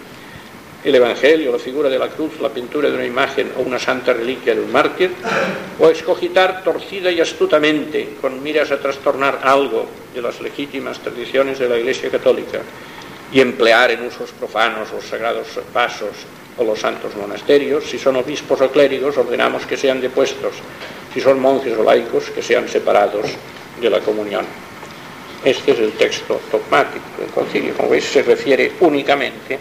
el 0.84 0.95
Evangelio, 0.95 1.53
la 1.53 1.60
figura 1.60 1.88
de 1.88 1.97
la 1.97 2.10
cruz, 2.10 2.41
la 2.41 2.49
pintura 2.49 2.89
de 2.89 2.95
una 2.95 3.05
imagen 3.05 3.53
o 3.57 3.62
una 3.62 3.80
santa 3.80 4.12
reliquia 4.12 4.53
de 4.53 4.60
un 4.60 4.72
mártir, 4.72 5.12
o 5.80 5.88
escogitar 5.88 6.62
torcida 6.62 7.10
y 7.10 7.22
astutamente, 7.22 8.18
con 8.20 8.43
miras 8.43 8.70
a 8.72 8.80
trastornar 8.80 9.39
algo 9.43 9.88
de 10.14 10.22
las 10.22 10.41
legítimas 10.41 10.99
tradiciones 10.99 11.57
de 11.57 11.70
la 11.70 11.78
Iglesia 11.78 12.10
Católica, 12.10 12.60
y 13.32 13.39
emplear 13.39 13.91
en 13.91 14.05
usos 14.05 14.32
profanos 14.32 14.91
los 14.91 15.05
sagrados 15.05 15.47
pasos 15.72 16.10
o 16.60 16.64
los 16.64 16.80
santos 16.80 17.16
monasterios, 17.16 17.86
si 17.89 17.97
son 17.97 18.18
obispos 18.18 18.60
o 18.62 18.70
clérigos, 18.70 19.18
ordenamos 19.18 19.66
que 19.66 19.78
sean 19.78 20.01
depuestos, 20.01 20.55
si 21.14 21.22
son 21.22 21.39
monjes 21.39 21.78
o 21.78 21.84
laicos, 21.84 22.30
que 22.30 22.43
sean 22.43 22.68
separados 22.68 23.26
de 23.80 23.89
la 23.89 23.99
comunión. 24.01 24.45
Este 25.43 25.72
es 25.72 25.80
el 25.80 25.93
texto 25.93 26.41
dogmático 26.51 27.05
del 27.18 27.32
concilio, 27.32 27.74
como 27.74 27.89
veis 27.89 28.03
se 28.03 28.24
refiere 28.24 28.74
únicamente 28.82 29.57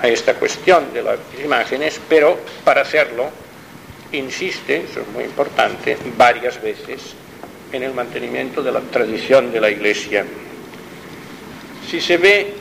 a 0.00 0.08
esta 0.08 0.34
cuestión 0.34 0.92
de 0.92 1.02
las 1.02 1.18
imágenes, 1.42 1.98
pero 2.06 2.38
para 2.64 2.82
hacerlo 2.82 3.30
insiste, 4.12 4.84
eso 4.84 5.00
es 5.00 5.08
muy 5.08 5.24
importante, 5.24 5.96
varias 6.18 6.60
veces 6.60 7.14
en 7.72 7.82
el 7.82 7.94
mantenimiento 7.94 8.62
de 8.62 8.72
la 8.72 8.80
tradición 8.80 9.52
de 9.52 9.60
la 9.60 9.70
Iglesia. 9.70 10.26
Si 11.88 12.00
se 12.00 12.16
ve 12.18 12.59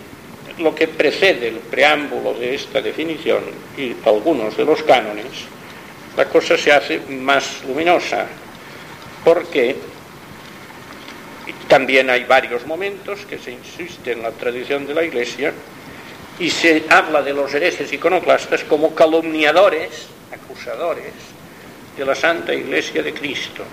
lo 0.59 0.75
que 0.75 0.87
precede 0.87 1.47
el 1.47 1.57
preámbulo 1.57 2.33
de 2.33 2.55
esta 2.55 2.81
definición 2.81 3.43
y 3.77 3.95
algunos 4.05 4.55
de 4.57 4.65
los 4.65 4.83
cánones, 4.83 5.25
la 6.17 6.25
cosa 6.25 6.57
se 6.57 6.71
hace 6.71 6.99
más 6.99 7.63
luminosa, 7.65 8.27
porque 9.23 9.75
también 11.67 12.09
hay 12.09 12.23
varios 12.25 12.65
momentos 12.65 13.25
que 13.25 13.37
se 13.37 13.51
insiste 13.51 14.11
en 14.11 14.23
la 14.23 14.31
tradición 14.31 14.85
de 14.85 14.93
la 14.93 15.03
Iglesia 15.03 15.53
y 16.39 16.49
se 16.49 16.83
habla 16.89 17.21
de 17.21 17.33
los 17.33 17.53
herejes 17.53 17.91
iconoclastas 17.91 18.63
como 18.63 18.95
calumniadores, 18.95 20.07
acusadores 20.31 21.13
de 21.97 22.05
la 22.05 22.15
Santa 22.15 22.53
Iglesia 22.53 23.03
de 23.03 23.13
Cristo, 23.13 23.63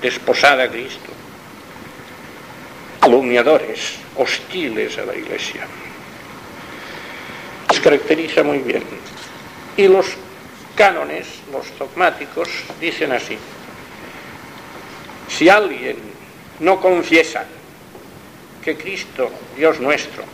desposada 0.00 0.64
a 0.64 0.68
Cristo, 0.68 1.10
calumniadores, 3.00 3.96
hostiles 4.16 4.98
a 4.98 5.04
la 5.04 5.14
Iglesia. 5.14 5.66
Caracteriza 7.82 8.42
muy 8.42 8.58
bien. 8.58 8.82
Y 9.76 9.88
los 9.88 10.06
cánones, 10.76 11.26
los 11.52 11.66
dogmáticos, 11.78 12.48
dicen 12.80 13.12
así, 13.12 13.38
si 15.28 15.48
alguien 15.48 15.96
no 16.60 16.80
confiesa 16.80 17.44
que 18.62 18.76
Cristo, 18.76 19.30
Dios 19.56 19.80
nuestro, 19.80 20.24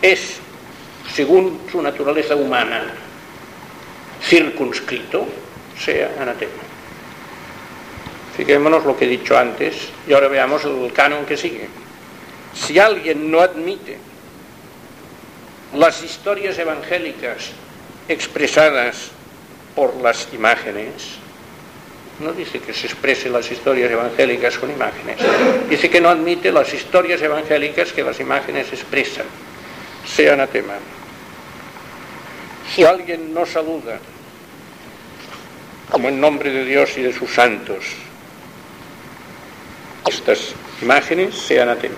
es 0.00 0.38
según 1.12 1.62
su 1.70 1.82
naturaleza 1.82 2.36
humana, 2.36 2.94
circunscrito, 4.22 5.26
sea 5.78 6.14
anatema. 6.20 6.52
Fijémonos 8.36 8.84
lo 8.84 8.96
que 8.96 9.06
he 9.06 9.08
dicho 9.08 9.36
antes 9.36 9.88
y 10.06 10.12
ahora 10.12 10.28
veamos 10.28 10.64
el 10.64 10.92
canon 10.92 11.26
que 11.26 11.36
sigue. 11.36 11.68
Si 12.54 12.78
alguien 12.78 13.30
no 13.30 13.40
admite 13.40 13.98
las 15.74 16.02
historias 16.02 16.58
evangélicas 16.58 17.50
expresadas 18.08 19.10
por 19.74 19.94
las 19.96 20.28
imágenes, 20.32 21.18
no 22.18 22.32
dice 22.32 22.60
que 22.60 22.74
se 22.74 22.86
exprese 22.86 23.30
las 23.30 23.50
historias 23.50 23.90
evangélicas 23.90 24.58
con 24.58 24.70
imágenes, 24.70 25.18
dice 25.68 25.88
que 25.88 26.00
no 26.00 26.08
admite 26.08 26.52
las 26.52 26.72
historias 26.74 27.22
evangélicas 27.22 27.92
que 27.92 28.02
las 28.02 28.20
imágenes 28.20 28.72
expresan, 28.72 29.26
sea 30.04 30.34
anatema 30.34 30.74
si 32.74 32.84
alguien 32.84 33.34
no 33.34 33.46
saluda 33.46 33.98
como 35.90 36.08
en 36.08 36.20
nombre 36.20 36.50
de 36.50 36.64
Dios 36.64 36.96
y 36.96 37.02
de 37.02 37.12
sus 37.12 37.30
santos 37.30 37.84
estas 40.08 40.54
imágenes, 40.82 41.34
sea 41.36 41.62
anatema. 41.64 41.94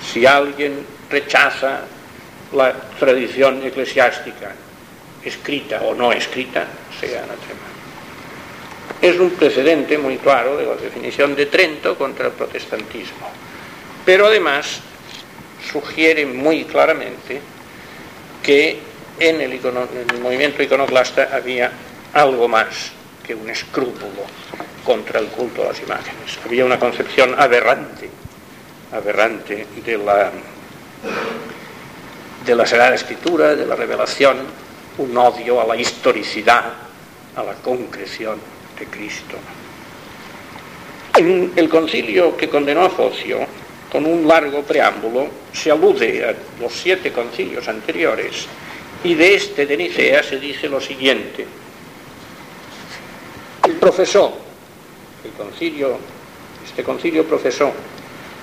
Si 0.00 0.26
alguien 0.26 0.86
rechaza 1.10 1.80
la 2.56 2.72
tradición 2.98 3.62
eclesiástica, 3.64 4.52
escrita 5.22 5.82
o 5.82 5.94
no 5.94 6.12
escrita, 6.12 6.66
sea 6.98 7.18
anatema. 7.18 7.66
Es 9.00 9.18
un 9.20 9.30
precedente 9.30 9.98
muy 9.98 10.16
claro 10.16 10.56
de 10.56 10.64
la 10.64 10.76
definición 10.76 11.34
de 11.36 11.46
Trento 11.46 11.96
contra 11.96 12.26
el 12.26 12.32
protestantismo, 12.32 13.28
pero 14.04 14.26
además 14.26 14.80
sugiere 15.70 16.24
muy 16.24 16.64
claramente 16.64 17.40
que 18.42 18.78
en 19.18 19.40
el, 19.40 19.60
movimiento 20.20 20.62
iconoclasta 20.62 21.30
había 21.32 21.70
algo 22.12 22.48
más 22.48 22.92
que 23.26 23.34
un 23.34 23.50
escrúpulo 23.50 24.24
contra 24.84 25.20
el 25.20 25.26
culto 25.26 25.62
a 25.62 25.68
las 25.68 25.80
imágenes. 25.80 26.38
Había 26.44 26.64
una 26.64 26.78
concepción 26.78 27.34
aberrante, 27.38 28.08
aberrante 28.92 29.66
de 29.84 29.98
la, 29.98 30.30
de 32.46 32.54
la 32.54 32.64
Sagrada 32.64 32.94
Escritura, 32.94 33.56
de 33.56 33.66
la 33.66 33.74
revelación, 33.74 34.36
un 34.98 35.18
odio 35.18 35.60
a 35.60 35.66
la 35.66 35.76
historicidad, 35.76 36.72
a 37.34 37.42
la 37.42 37.54
concreción 37.54 38.38
de 38.78 38.86
Cristo. 38.86 39.36
En 41.16 41.52
el 41.56 41.68
concilio 41.68 42.36
que 42.36 42.48
condenó 42.48 42.84
a 42.84 42.90
Focio, 42.90 43.40
con 43.90 44.06
un 44.06 44.28
largo 44.28 44.62
preámbulo, 44.62 45.28
se 45.52 45.72
alude 45.72 46.24
a 46.24 46.34
los 46.62 46.72
siete 46.72 47.12
concilios 47.12 47.66
anteriores 47.66 48.46
y 49.02 49.14
de 49.14 49.34
este 49.34 49.66
de 49.66 49.76
Nicea 49.76 50.22
se 50.22 50.38
dice 50.38 50.68
lo 50.68 50.80
siguiente. 50.80 51.46
Profesó, 53.80 54.32
el 55.24 55.32
concilio, 55.32 55.98
este 56.64 56.84
concilio 56.84 57.24
profesó 57.24 57.72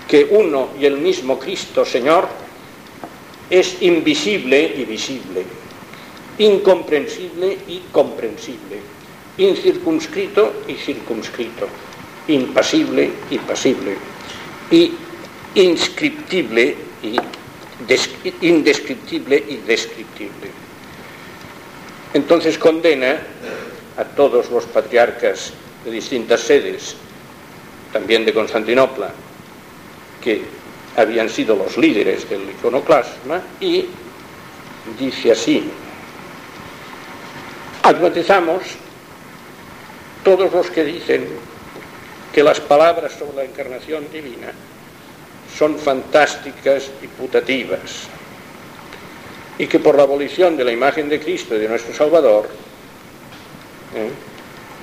que 0.08 0.28
uno 0.30 0.70
y 0.80 0.86
el 0.86 0.98
mismo 0.98 1.40
Cristo 1.40 1.86
Señor 1.86 2.43
es 3.50 3.82
invisible 3.82 4.74
y 4.78 4.86
visible, 4.86 5.44
incomprensible 6.38 7.58
y 7.68 7.84
comprensible, 7.92 8.80
incircunscrito 9.38 10.64
y 10.68 10.76
circunscrito, 10.76 11.68
impasible 12.28 13.12
y 13.30 13.38
pasible, 13.40 13.96
y 14.72 14.94
inscriptible 15.56 16.76
y 17.04 17.18
indescriptible 18.42 19.44
y 19.48 19.58
descriptible. 19.58 20.50
Entonces 22.14 22.58
condena 22.58 23.20
a 23.98 24.04
todos 24.04 24.50
los 24.50 24.66
patriarcas 24.66 25.54
de 25.84 25.92
distintas 25.92 26.42
sedes, 26.42 26.96
también 27.92 28.26
de 28.26 28.34
Constantinopla, 28.34 29.12
que 30.24 30.44
habían 30.96 31.30
sido 31.30 31.56
los 31.56 31.78
líderes 31.78 32.30
del 32.30 32.50
iconoclasma, 32.50 33.42
y 33.60 33.86
dice 35.00 35.32
así, 35.32 35.70
admatizamos 37.84 38.64
todos 40.24 40.52
los 40.52 40.70
que 40.70 40.84
dicen 40.84 41.28
que 42.32 42.44
las 42.44 42.60
palabras 42.60 43.14
sobre 43.14 43.38
la 43.38 43.44
encarnación 43.44 44.10
divina 44.12 44.52
son 45.58 45.78
fantásticas 45.78 46.90
y 47.02 47.08
putativas, 47.08 48.08
y 49.58 49.68
que 49.68 49.80
por 49.80 49.96
la 49.96 50.04
abolición 50.04 50.58
de 50.58 50.64
la 50.64 50.72
imagen 50.72 51.10
de 51.10 51.20
Cristo 51.20 51.56
y 51.56 51.60
de 51.60 51.70
nuestro 51.70 51.94
Salvador, 51.94 52.50
¿eh? 53.96 54.10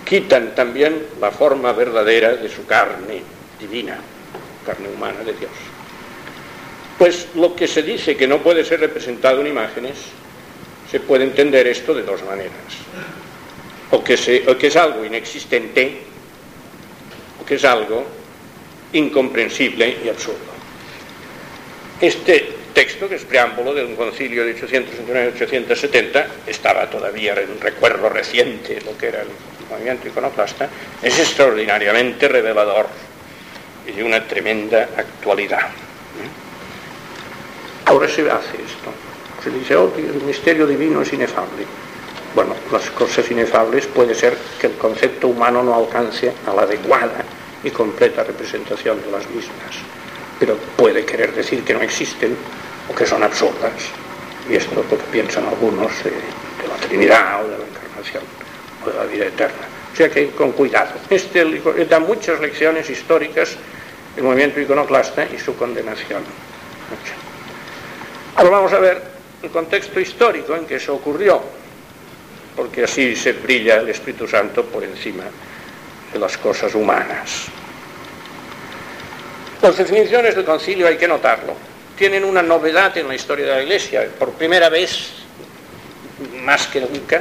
quitan 0.05 0.55
también 0.55 1.07
la 1.21 1.31
forma 1.31 1.73
verdadera 1.73 2.35
de 2.37 2.49
su 2.49 2.67
carne 2.67 3.23
divina, 3.59 3.99
carne 4.65 4.89
humana 4.89 5.21
de 5.25 5.33
Dios. 5.35 5.70
Pues 7.01 7.29
lo 7.35 7.57
que 7.57 7.67
se 7.67 7.83
dice 7.83 8.15
que 8.15 8.29
no 8.29 8.43
puede 8.43 8.63
ser 8.63 8.79
representado 8.79 9.41
en 9.41 9.47
imágenes, 9.47 9.95
se 10.91 11.01
puede 11.01 11.25
entender 11.25 11.67
esto 11.67 11.95
de 11.95 12.03
dos 12.03 12.23
maneras. 12.25 12.53
O 13.91 14.05
que, 14.05 14.13
es 14.61 14.77
algo 14.77 15.03
inexistente, 15.03 15.97
o 17.41 17.47
que 17.47 17.55
es 17.55 17.65
algo 17.65 18.05
incomprensible 18.93 19.97
y 20.05 20.11
absurdo. 20.11 20.53
Este 22.03 22.53
texto, 22.75 23.09
que 23.09 23.15
es 23.15 23.25
preámbulo 23.25 23.73
de 23.73 23.83
un 23.83 23.97
concilio 23.97 24.45
de 24.45 24.55
869-870, 24.61 26.27
estaba 26.49 26.91
todavía 26.91 27.33
en 27.33 27.59
recuerdo 27.63 28.11
reciente 28.11 28.79
lo 28.85 28.99
que 28.99 29.07
era 29.07 29.23
el 29.23 29.29
movimiento 29.71 30.07
iconoclasta, 30.07 30.69
es 31.03 31.19
extraordinariamente 31.19 32.29
revelador 32.29 32.89
y 33.89 33.93
de 33.93 34.05
una 34.05 34.23
tremenda 34.29 34.91
actualidad. 34.99 35.71
Ahora 37.91 38.09
se 38.09 38.23
hace 38.31 38.57
esto. 38.57 38.91
Se 39.43 39.51
dice, 39.51 39.77
oh, 39.77 39.93
el 39.97 40.23
misterio 40.23 40.67
divino 40.67 41.03
es 41.03 41.13
inefable. 41.13 41.67
Bueno, 42.35 42.55
las 42.71 42.89
cosas 42.91 43.29
inefables 43.31 43.87
puede 43.87 44.15
ser 44.15 44.37
que 44.61 44.69
el 44.69 44.75
concepto 44.75 45.29
humano 45.29 45.63
no 45.63 45.75
alcance 45.75 46.33
a 46.47 46.55
la 46.55 46.63
adecuada 46.63 47.25
y 47.65 47.71
completa 47.71 48.23
representación 48.23 49.03
de 49.03 49.11
las 49.11 49.29
mismas 49.31 49.91
pero 50.41 50.57
puede 50.77 51.05
querer 51.05 51.33
decir 51.35 51.63
que 51.63 51.75
no 51.75 51.83
existen 51.83 52.35
o 52.91 52.95
que 52.95 53.07
son 53.07 53.23
absurdas. 53.23 53.73
y 54.49 54.57
esto 54.57 54.81
es 54.81 54.91
lo 54.91 54.99
que 54.99 55.05
piensan 55.13 55.47
algunos 55.47 55.93
de, 56.03 56.11
la 56.67 56.77
Trinidad 56.89 57.45
o 57.45 57.49
de 57.49 57.59
la 57.59 57.65
Encarnación 57.67 58.23
o 58.85 58.91
de 58.91 58.97
la 58.97 59.05
vida 59.05 59.27
eterna. 59.27 59.69
O 59.93 59.97
sea 59.97 60.09
que 60.09 60.31
con 60.31 60.53
cuidado. 60.53 60.95
Este 61.11 61.45
da 61.89 62.01
muchas 62.01 62.41
lecciones 62.41 62.89
históricas 62.89 63.57
el 64.17 64.25
movimiento 64.25 64.61
iconoclasta 64.61 65.27
y 65.27 65.39
su 65.39 65.55
condenación. 65.57 66.23
Ahora 68.41 68.53
vamos 68.53 68.73
a 68.73 68.79
ver 68.79 69.03
el 69.43 69.51
contexto 69.51 70.01
histórico 70.01 70.57
en 70.57 70.65
que 70.65 70.77
eso 70.77 70.95
ocurrió, 70.95 71.43
porque 72.57 72.85
así 72.85 73.15
se 73.15 73.35
brilla 73.35 73.77
el 73.77 73.91
Espíritu 73.91 74.27
Santo 74.27 74.65
por 74.65 74.83
encima 74.83 75.25
de 76.11 76.19
las 76.19 76.39
cosas 76.39 76.75
humanas. 76.75 77.49
Las 79.61 79.77
definiciones 79.77 80.35
del 80.35 80.47
concilio 80.47 80.89
hay 80.89 80.97
que 80.97 81.07
notarlo. 81.07 81.53
Tienen 81.99 82.25
una 82.25 82.41
novedad 82.41 82.97
en 82.97 83.09
la 83.09 83.15
historia 83.15 83.45
de 83.45 83.57
la 83.57 83.63
Iglesia. 83.63 84.09
Por 84.19 84.31
primera 84.31 84.71
vez, 84.71 85.11
más 86.43 86.67
que 86.69 86.81
nunca, 86.81 87.21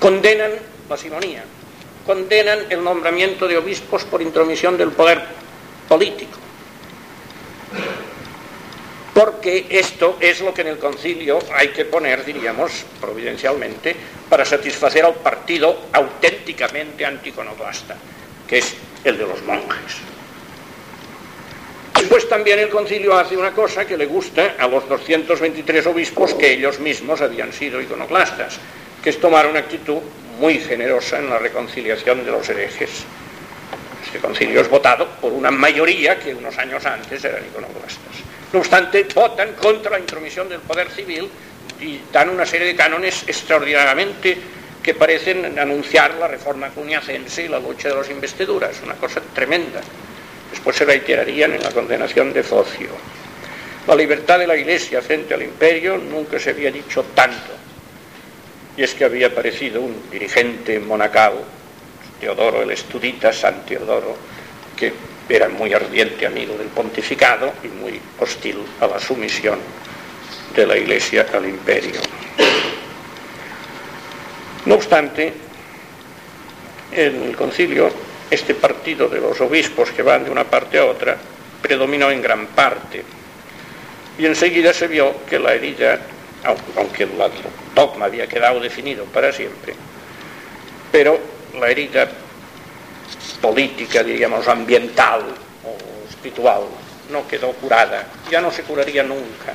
condenan 0.00 0.52
la 0.88 0.96
simonía, 0.96 1.44
condenan 2.06 2.60
el 2.70 2.82
nombramiento 2.82 3.46
de 3.46 3.58
obispos 3.58 4.04
por 4.04 4.22
intromisión 4.22 4.78
del 4.78 4.92
poder 4.92 5.20
político. 5.86 6.38
Porque 9.14 9.66
esto 9.70 10.18
es 10.20 10.40
lo 10.40 10.52
que 10.52 10.62
en 10.62 10.68
el 10.68 10.78
concilio 10.78 11.38
hay 11.54 11.68
que 11.68 11.84
poner, 11.84 12.24
diríamos, 12.24 12.84
providencialmente, 13.00 13.94
para 14.28 14.44
satisfacer 14.44 15.04
al 15.04 15.14
partido 15.14 15.86
auténticamente 15.92 17.06
anticonoclasta, 17.06 17.96
que 18.48 18.58
es 18.58 18.74
el 19.04 19.16
de 19.16 19.26
los 19.26 19.40
monjes. 19.42 19.98
Después 21.94 22.28
también 22.28 22.58
el 22.58 22.70
concilio 22.70 23.16
hace 23.16 23.36
una 23.36 23.52
cosa 23.52 23.86
que 23.86 23.96
le 23.96 24.06
gusta 24.06 24.56
a 24.58 24.66
los 24.66 24.88
223 24.88 25.86
obispos 25.86 26.34
que 26.34 26.52
ellos 26.52 26.80
mismos 26.80 27.20
habían 27.20 27.52
sido 27.52 27.80
iconoclastas, 27.80 28.58
que 29.00 29.10
es 29.10 29.20
tomar 29.20 29.46
una 29.46 29.60
actitud 29.60 29.98
muy 30.40 30.58
generosa 30.58 31.18
en 31.18 31.30
la 31.30 31.38
reconciliación 31.38 32.24
de 32.24 32.32
los 32.32 32.48
herejes. 32.48 32.90
Este 34.04 34.18
concilio 34.18 34.60
es 34.60 34.68
votado 34.68 35.08
por 35.20 35.32
una 35.32 35.52
mayoría 35.52 36.18
que 36.18 36.34
unos 36.34 36.58
años 36.58 36.84
antes 36.84 37.24
eran 37.24 37.44
iconoclastas. 37.46 38.23
No 38.54 38.60
obstante, 38.60 39.04
votan 39.12 39.54
contra 39.54 39.90
la 39.90 39.98
intromisión 39.98 40.48
del 40.48 40.60
poder 40.60 40.88
civil 40.88 41.28
y 41.80 41.98
dan 42.12 42.28
una 42.28 42.46
serie 42.46 42.68
de 42.68 42.76
cánones 42.76 43.24
extraordinariamente 43.26 44.38
que 44.80 44.94
parecen 44.94 45.58
anunciar 45.58 46.14
la 46.14 46.28
reforma 46.28 46.68
cuñacense 46.68 47.46
y 47.46 47.48
la 47.48 47.58
lucha 47.58 47.88
de 47.88 47.96
las 47.96 48.08
investiduras, 48.10 48.80
una 48.84 48.94
cosa 48.94 49.20
tremenda. 49.34 49.80
Después 50.52 50.76
se 50.76 50.84
reiterarían 50.84 51.52
en 51.52 51.64
la 51.64 51.72
condenación 51.72 52.32
de 52.32 52.44
Focio. 52.44 52.90
La 53.88 53.96
libertad 53.96 54.38
de 54.38 54.46
la 54.46 54.56
Iglesia 54.56 55.02
frente 55.02 55.34
al 55.34 55.42
imperio 55.42 55.98
nunca 55.98 56.38
se 56.38 56.50
había 56.50 56.70
dicho 56.70 57.04
tanto. 57.12 57.54
Y 58.76 58.84
es 58.84 58.94
que 58.94 59.04
había 59.04 59.26
aparecido 59.26 59.80
un 59.80 60.08
dirigente 60.12 60.78
monacal, 60.78 61.40
Teodoro 62.20 62.62
el 62.62 62.70
Estudita, 62.70 63.32
San 63.32 63.66
Teodoro, 63.66 64.16
que 64.76 64.92
era 65.28 65.48
muy 65.48 65.72
ardiente 65.72 66.26
amigo 66.26 66.56
del 66.56 66.68
pontificado 66.68 67.52
y 67.62 67.68
muy 67.68 68.00
hostil 68.18 68.58
a 68.80 68.86
la 68.86 69.00
sumisión 69.00 69.58
de 70.54 70.66
la 70.66 70.76
Iglesia 70.76 71.26
al 71.32 71.48
imperio. 71.48 72.00
No 74.66 74.76
obstante, 74.76 75.32
en 76.92 77.22
el 77.22 77.36
concilio, 77.36 77.90
este 78.30 78.54
partido 78.54 79.08
de 79.08 79.20
los 79.20 79.40
obispos 79.40 79.90
que 79.90 80.02
van 80.02 80.24
de 80.24 80.30
una 80.30 80.44
parte 80.44 80.78
a 80.78 80.86
otra 80.86 81.16
predominó 81.60 82.10
en 82.10 82.22
gran 82.22 82.46
parte. 82.48 83.02
Y 84.18 84.26
enseguida 84.26 84.72
se 84.72 84.86
vio 84.86 85.24
que 85.28 85.38
la 85.38 85.54
herida, 85.54 86.00
aunque 86.76 87.04
el 87.04 87.10
dogma 87.74 88.06
había 88.06 88.26
quedado 88.26 88.60
definido 88.60 89.04
para 89.06 89.32
siempre, 89.32 89.74
pero 90.92 91.18
la 91.58 91.68
herida 91.68 92.08
política, 93.40 94.02
diríamos, 94.02 94.46
ambiental 94.48 95.22
o 95.64 96.08
espiritual, 96.08 96.62
no 97.10 97.26
quedó 97.28 97.52
curada, 97.52 98.06
ya 98.30 98.40
no 98.40 98.50
se 98.50 98.62
curaría 98.62 99.02
nunca. 99.02 99.52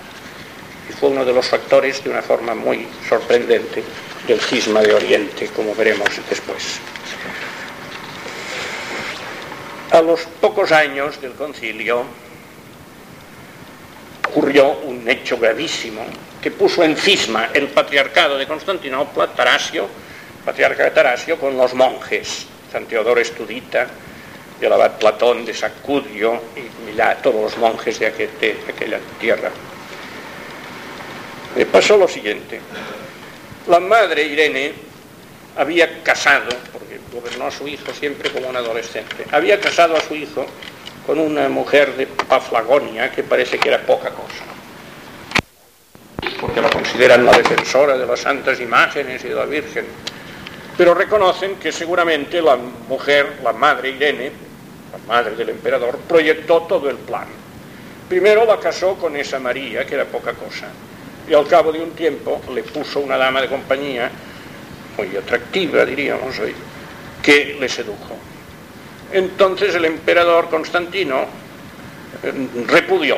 Y 0.89 0.93
fue 0.93 1.10
uno 1.10 1.26
de 1.26 1.34
los 1.34 1.47
factores, 1.47 2.04
de 2.04 2.10
una 2.10 2.22
forma 2.22 2.56
muy 2.56 2.88
sorprendente, 3.08 3.84
del 4.28 4.39
cisma 4.39 4.82
de 4.82 4.93
Oriente, 4.93 5.47
como 5.56 5.74
veremos 5.76 6.10
después. 6.30 6.80
A 9.91 10.02
los 10.02 10.22
pocos 10.39 10.72
años 10.72 11.20
del 11.20 11.34
concilio 11.34 12.04
ocurrió 14.30 14.70
un 14.84 15.10
hecho 15.10 15.38
gravísimo 15.38 16.06
que 16.41 16.52
puso 16.52 16.84
en 16.84 16.95
cisma 16.95 17.50
el 17.54 17.70
patriarcado 17.70 18.38
de 18.38 18.45
Constantinopla, 18.45 19.34
Tarasio, 19.34 19.88
patriarca 20.45 20.84
de 20.84 20.91
Tarasio, 20.91 21.39
con 21.39 21.58
los 21.58 21.74
monjes, 21.74 22.45
San 22.72 22.86
Teodoro 22.86 23.20
Estudita, 23.20 23.88
y 24.61 24.65
el 24.65 24.74
abad 24.74 24.97
Platón 24.97 25.45
de 25.45 25.53
Sacudio 25.53 26.41
y 26.55 26.70
todos 27.24 27.41
los 27.41 27.57
monjes 27.57 27.99
de, 27.99 28.07
aquella 28.07 28.99
tierra. 29.20 29.49
Me 31.55 31.65
pasó 31.65 31.97
lo 31.97 32.07
siguiente. 32.07 32.59
La 33.67 33.80
madre 33.80 34.24
Irene 34.24 34.74
había 35.57 36.03
casado, 36.03 36.49
porque 36.72 36.99
gobernó 37.11 37.47
a 37.47 37.51
su 37.51 37.67
hijo 37.67 37.93
siempre 37.93 38.30
como 38.32 38.49
un 38.49 38.55
adolescente, 38.55 39.26
había 39.32 39.59
casado 39.59 39.95
a 39.95 40.01
su 40.01 40.15
hijo 40.15 40.45
con 41.05 41.20
una 41.20 41.49
mujer 41.49 41.95
de 41.95 42.07
Paflagonia 42.07 43.11
que 43.11 43.24
parece 43.24 43.57
que 43.57 43.70
era 43.70 43.82
poca 43.82 44.09
cosa, 44.09 44.43
porque 46.39 46.61
la 46.61 46.70
consideran 46.70 47.26
la 47.26 47.32
defensora 47.32 47.97
de 47.97 48.05
las 48.05 48.20
santas 48.20 48.59
imágenes 48.59 49.24
y 49.24 49.30
de 49.30 49.36
la 49.36 49.45
Virgen, 49.45 49.86
pero 50.80 50.94
reconocen 50.94 51.58
que 51.58 51.74
seguramente 51.74 52.42
la 52.42 52.56
mujer, 52.56 53.40
la 53.44 53.52
madre 53.52 53.90
Irene, 53.90 54.32
la 54.94 55.14
madre 55.14 55.36
del 55.36 55.50
emperador, 55.50 55.98
proyectó 56.08 56.62
todo 56.62 56.90
el 56.90 56.96
plan. 56.96 57.28
Primero 58.08 58.46
la 58.46 58.58
casó 58.62 58.96
con 58.96 59.14
esa 59.18 59.40
María, 59.40 59.86
que 59.86 59.96
era 59.96 60.06
poca 60.06 60.32
cosa, 60.32 60.68
y 61.30 61.34
al 61.34 61.46
cabo 61.48 61.74
de 61.74 61.82
un 61.82 61.92
tiempo 61.92 62.42
le 62.54 62.64
puso 62.64 63.02
una 63.02 63.18
dama 63.18 63.42
de 63.42 63.50
compañía, 63.50 64.10
muy 64.96 65.18
atractiva, 65.18 65.84
diríamos 65.84 66.40
hoy, 66.40 66.56
que 67.22 67.58
le 67.60 67.68
sedujo. 67.68 68.16
Entonces 69.12 69.76
el 69.76 69.84
emperador 69.84 70.48
Constantino 70.48 71.26
eh, 72.24 72.34
repudió 72.68 73.18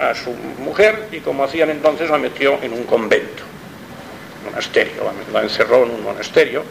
a 0.00 0.16
su 0.16 0.32
mujer 0.58 1.10
y 1.12 1.20
como 1.20 1.44
hacían 1.44 1.70
entonces 1.70 2.10
la 2.10 2.18
metió 2.18 2.60
en 2.60 2.72
un 2.72 2.82
convento, 2.82 3.44
monasterio, 4.46 5.12
la 5.32 5.42
encerró 5.42 5.84
en 5.84 5.90
un 5.90 6.02
monasterio 6.02 6.64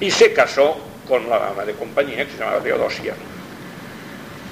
y 0.00 0.10
se 0.10 0.32
casó 0.32 0.76
con 1.08 1.28
la 1.28 1.38
dama 1.38 1.64
de 1.64 1.74
compañía 1.74 2.24
que 2.24 2.32
se 2.32 2.38
llamaba 2.38 2.60
Teodosia 2.60 3.14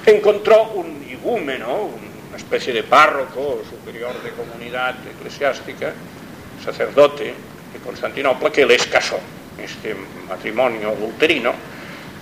encontró 0.05 0.63
un 0.75 1.05
igúmeno, 1.09 1.89
una 2.29 2.37
especie 2.37 2.73
de 2.73 2.83
párroco 2.83 3.61
superior 3.69 4.13
de 4.23 4.31
comunidad 4.31 4.95
eclesiástica, 5.07 5.93
sacerdote 6.63 7.33
de 7.73 7.79
Constantinopla, 7.83 8.51
que 8.51 8.65
les 8.65 8.85
casó. 8.87 9.19
Este 9.57 9.95
matrimonio 10.27 10.89
adulterino 10.89 11.53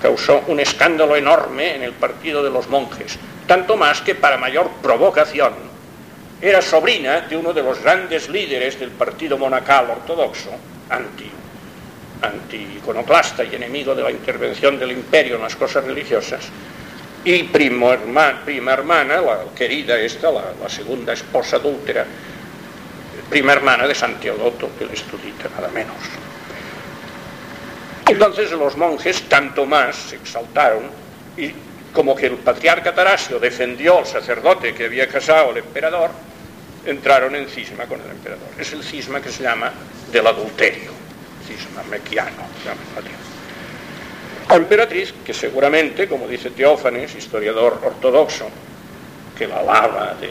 causó 0.01 0.43
un 0.47 0.59
escándalo 0.59 1.15
enorme 1.15 1.75
en 1.75 1.83
el 1.83 1.93
partido 1.93 2.43
de 2.43 2.49
los 2.49 2.67
monjes, 2.67 3.17
tanto 3.47 3.77
más 3.77 4.01
que 4.01 4.15
para 4.15 4.37
mayor 4.37 4.69
provocación 4.81 5.53
era 6.41 6.61
sobrina 6.61 7.21
de 7.21 7.35
uno 7.35 7.53
de 7.53 7.61
los 7.61 7.81
grandes 7.81 8.29
líderes 8.29 8.79
del 8.79 8.91
partido 8.91 9.37
monacal 9.37 9.89
ortodoxo, 9.89 10.51
anti, 10.89 11.29
anti 12.21 12.77
iconoclasta 12.77 13.43
y 13.43 13.55
enemigo 13.55 13.93
de 13.93 14.03
la 14.03 14.11
intervención 14.11 14.79
del 14.79 14.91
imperio 14.91 15.35
en 15.35 15.41
las 15.41 15.55
cosas 15.55 15.83
religiosas, 15.83 16.49
y 17.25 17.43
primo 17.43 17.91
prima 18.45 18.73
hermana, 18.73 19.19
la 19.19 19.39
querida 19.53 19.99
esta, 19.99 20.31
la, 20.31 20.69
segunda 20.69 21.11
esposa 21.11 21.57
adúltera, 21.57 22.05
prima 23.29 23.51
hermana 23.51 23.85
de 23.85 23.93
San 23.93 24.19
Teodoto, 24.19 24.69
que 24.77 24.85
le 24.85 24.93
estudita 24.93 25.49
nada 25.49 25.67
menos. 25.69 25.97
Entonces 28.07 28.51
los 28.51 28.77
monjes 28.77 29.23
tanto 29.23 29.65
más 29.65 29.95
se 29.95 30.15
exaltaron 30.15 30.83
y 31.37 31.51
como 31.93 32.15
que 32.15 32.27
el 32.27 32.35
patriarca 32.37 32.93
Tarasio 32.93 33.39
defendió 33.39 33.99
al 33.99 34.05
sacerdote 34.05 34.73
que 34.73 34.85
había 34.85 35.07
casado 35.07 35.49
al 35.49 35.57
emperador, 35.57 36.11
entraron 36.85 37.35
en 37.35 37.47
cisma 37.47 37.85
con 37.85 37.99
el 38.01 38.09
emperador. 38.09 38.47
Es 38.57 38.73
el 38.73 38.83
cisma 38.83 39.21
que 39.21 39.31
se 39.31 39.43
llama 39.43 39.71
del 40.11 40.25
adulterio, 40.27 40.91
cisma 41.47 41.83
mequiano, 41.83 42.43
la 44.49 44.55
emperatriz, 44.55 45.13
que 45.23 45.33
seguramente, 45.33 46.07
como 46.07 46.27
dice 46.27 46.49
Teófanes, 46.49 47.15
historiador 47.15 47.79
ortodoxo, 47.83 48.49
que 49.37 49.47
la 49.47 49.59
alaba 49.59 50.15
de, 50.19 50.29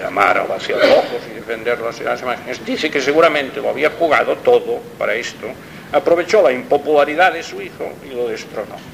llamar 0.00 0.38
a 0.38 0.44
los 0.46 0.68
ojos 0.68 1.22
y 1.30 1.34
defender 1.34 1.80
las 1.80 2.00
imágenes, 2.00 2.64
dice 2.64 2.90
que 2.90 3.00
seguramente 3.00 3.60
lo 3.60 3.70
había 3.70 3.90
jugado 3.90 4.36
todo 4.36 4.80
para 4.98 5.14
esto, 5.14 5.46
aprovechó 5.92 6.42
la 6.42 6.52
impopularidad 6.52 7.32
de 7.32 7.42
su 7.42 7.60
hijo 7.62 7.92
y 8.04 8.14
lo 8.14 8.28
destronó. 8.28 8.93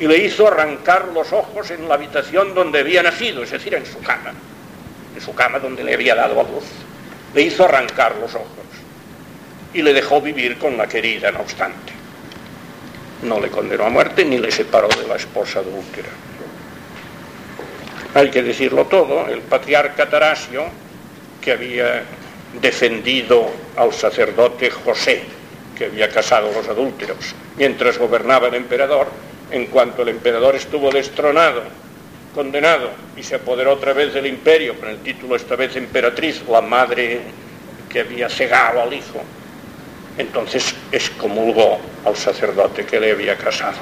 Y 0.00 0.06
le 0.06 0.16
hizo 0.18 0.48
arrancar 0.48 1.08
los 1.08 1.32
ojos 1.32 1.70
en 1.70 1.88
la 1.88 1.94
habitación 1.94 2.54
donde 2.54 2.80
había 2.80 3.02
nacido, 3.02 3.42
es 3.42 3.50
decir, 3.50 3.74
en 3.74 3.86
su 3.86 4.00
cama. 4.00 4.32
de 5.14 5.20
su 5.20 5.34
cama 5.34 5.58
donde 5.58 5.84
le 5.84 5.92
había 5.92 6.14
dado 6.14 6.40
a 6.40 6.42
luz, 6.42 6.64
le 7.34 7.42
hizo 7.42 7.64
arrancar 7.64 8.16
los 8.16 8.34
ojos 8.34 8.48
y 9.74 9.82
le 9.82 9.92
dejó 9.92 10.20
vivir 10.20 10.58
con 10.58 10.76
la 10.76 10.86
querida, 10.86 11.30
no 11.30 11.40
obstante. 11.40 11.92
No 13.22 13.40
le 13.40 13.48
condenó 13.48 13.84
a 13.84 13.90
muerte 13.90 14.24
ni 14.24 14.38
le 14.38 14.50
separó 14.50 14.88
de 14.88 15.06
la 15.06 15.16
esposa 15.16 15.60
adúltera. 15.60 16.08
Hay 18.14 18.30
que 18.30 18.42
decirlo 18.42 18.86
todo, 18.86 19.26
el 19.28 19.40
patriarca 19.40 20.08
Tarasio, 20.08 20.64
que 21.40 21.52
había 21.52 22.02
defendido 22.60 23.50
al 23.76 23.92
sacerdote 23.92 24.70
José, 24.70 25.22
que 25.76 25.86
había 25.86 26.10
casado 26.10 26.50
a 26.50 26.52
los 26.52 26.68
adúlteros, 26.68 27.34
mientras 27.56 27.96
gobernaba 27.96 28.48
el 28.48 28.54
emperador, 28.54 29.08
en 29.52 29.66
cuanto 29.66 30.02
el 30.02 30.08
emperador 30.08 30.56
estuvo 30.56 30.90
destronado, 30.90 31.62
condenado, 32.34 32.90
y 33.16 33.22
se 33.22 33.36
apoderó 33.36 33.74
otra 33.74 33.92
vez 33.92 34.14
del 34.14 34.26
imperio, 34.26 34.74
con 34.78 34.88
el 34.88 34.98
título 34.98 35.36
esta 35.36 35.54
vez 35.56 35.76
emperatriz, 35.76 36.42
la 36.48 36.62
madre 36.62 37.20
que 37.88 38.00
había 38.00 38.28
cegado 38.28 38.82
al 38.82 38.92
hijo, 38.92 39.22
entonces 40.16 40.74
excomulgó 40.90 41.78
al 42.04 42.16
sacerdote 42.16 42.86
que 42.86 42.98
le 42.98 43.12
había 43.12 43.36
casado. 43.36 43.78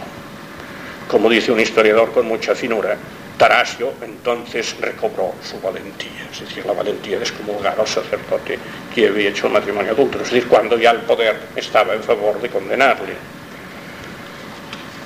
Como 1.08 1.28
dice 1.28 1.52
un 1.52 1.60
historiador 1.60 2.12
con 2.12 2.26
mucha 2.26 2.54
finura, 2.54 2.96
Tarasio 3.36 3.94
entonces 4.02 4.76
recobró 4.80 5.34
su 5.42 5.58
valentía, 5.60 6.28
es 6.30 6.40
decir, 6.40 6.66
la 6.66 6.74
valentía 6.74 7.16
de 7.16 7.24
excomulgar 7.24 7.78
al 7.80 7.86
sacerdote 7.86 8.58
que 8.94 9.08
había 9.08 9.30
hecho 9.30 9.46
el 9.46 9.54
matrimonio 9.54 9.92
adulto, 9.92 10.18
es 10.18 10.30
decir, 10.30 10.46
cuando 10.46 10.76
ya 10.76 10.90
el 10.90 10.98
poder 10.98 11.36
estaba 11.56 11.94
en 11.94 12.02
favor 12.02 12.40
de 12.40 12.50
condenarle. 12.50 13.14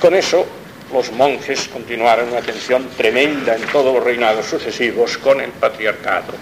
Con 0.04 0.14
eso, 0.14 0.44
los 0.92 1.12
monjes 1.12 1.66
continuaron 1.68 2.28
una 2.28 2.42
tensión 2.42 2.90
tremenda 2.94 3.56
en 3.56 3.62
todos 3.68 3.94
los 3.94 4.04
reinados 4.04 4.44
sucesivos 4.44 5.16
con 5.16 5.40
el 5.40 5.48
patriarcado. 5.52 6.34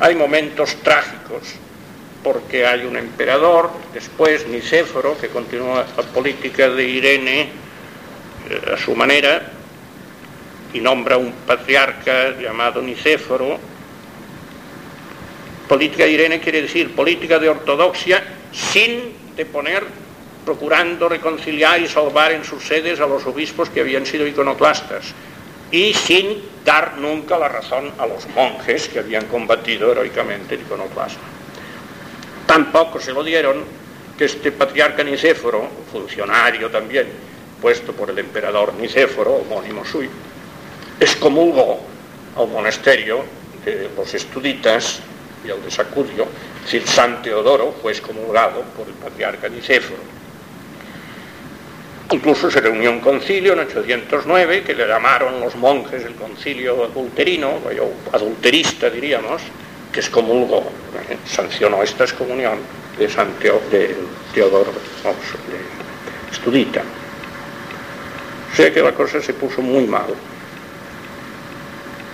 Hay 0.00 0.14
momentos 0.14 0.76
trágicos 0.76 1.42
porque 2.24 2.66
hay 2.66 2.86
un 2.86 2.96
emperador, 2.96 3.70
después 3.92 4.48
Nicéforo, 4.48 5.18
que 5.18 5.28
continúa 5.28 5.84
la 5.94 6.02
política 6.04 6.70
de 6.70 6.84
Irene 6.84 7.40
eh, 8.48 8.72
a 8.72 8.78
su 8.78 8.96
manera, 8.96 9.42
y 10.72 10.80
nombra 10.80 11.18
un 11.18 11.32
patriarca 11.46 12.30
llamado 12.40 12.80
Nicéforo. 12.80 13.58
Política 15.68 16.04
de 16.04 16.12
Irene 16.12 16.40
quiere 16.40 16.62
decir 16.62 16.94
política 16.94 17.38
de 17.38 17.50
ortodoxia 17.50 18.24
sin 18.52 19.12
deponer, 19.36 19.84
procurando 20.46 21.08
reconciliar 21.08 21.80
y 21.82 21.88
salvar 21.88 22.30
en 22.30 22.44
sus 22.44 22.64
sedes 22.64 23.00
a 23.00 23.06
los 23.06 23.26
obispos 23.26 23.68
que 23.68 23.80
habían 23.80 24.06
sido 24.06 24.24
iconoclastas 24.26 25.12
y 25.72 25.92
sin 25.92 26.40
dar 26.64 26.96
nunca 26.98 27.36
la 27.36 27.48
razón 27.48 27.90
a 27.98 28.06
los 28.06 28.28
monjes 28.28 28.88
que 28.88 29.00
habían 29.00 29.26
combatido 29.26 29.90
heroicamente 29.90 30.54
el 30.54 30.60
iconoclasma. 30.60 31.20
Tampoco 32.46 33.00
se 33.00 33.12
lo 33.12 33.24
dieron 33.24 33.64
que 34.16 34.26
este 34.26 34.52
patriarca 34.52 35.02
Nicéforo, 35.02 35.68
funcionario 35.90 36.70
también, 36.70 37.08
puesto 37.60 37.92
por 37.92 38.10
el 38.10 38.18
emperador 38.20 38.72
Nicéforo, 38.74 39.34
homónimo 39.34 39.84
suyo, 39.84 40.10
excomulgó 41.00 41.80
al 42.36 42.48
monasterio 42.48 43.24
de 43.64 43.90
los 43.96 44.14
estuditas 44.14 45.00
y 45.44 45.50
al 45.50 45.60
de 45.62 45.70
Sacudio, 45.72 46.28
es 46.64 46.72
decir, 46.72 46.86
San 46.86 47.20
Teodoro 47.20 47.74
fue 47.82 47.92
excomulgado 47.92 48.62
por 48.76 48.86
el 48.86 48.94
patriarca 48.94 49.48
Nicéforo. 49.48 50.15
Incluso 52.12 52.50
se 52.50 52.60
reunió 52.60 52.92
un 52.92 53.00
concilio 53.00 53.54
en 53.54 53.60
809 53.60 54.62
que 54.62 54.74
le 54.74 54.86
llamaron 54.86 55.40
los 55.40 55.56
monjes 55.56 56.04
el 56.04 56.14
concilio 56.14 56.84
adulterino, 56.84 57.48
o 57.50 58.14
adulterista 58.14 58.88
diríamos, 58.88 59.42
que 59.92 59.98
excomulgó, 60.00 60.70
eh, 61.10 61.16
sancionó 61.26 61.82
esta 61.82 62.04
excomunión 62.04 62.58
de, 62.96 63.08
San 63.08 63.28
de 63.40 63.96
Teodoro 64.32 64.70
de 64.70 66.32
Estudita. 66.32 66.82
O 68.52 68.56
sea 68.56 68.72
que 68.72 68.80
la 68.80 68.92
cosa 68.92 69.20
se 69.20 69.34
puso 69.34 69.60
muy 69.60 69.86
mal. 69.86 70.14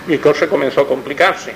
Y 0.07 0.17
cosa 0.17 0.47
comenzó 0.47 0.81
a 0.81 0.87
complicarse, 0.87 1.53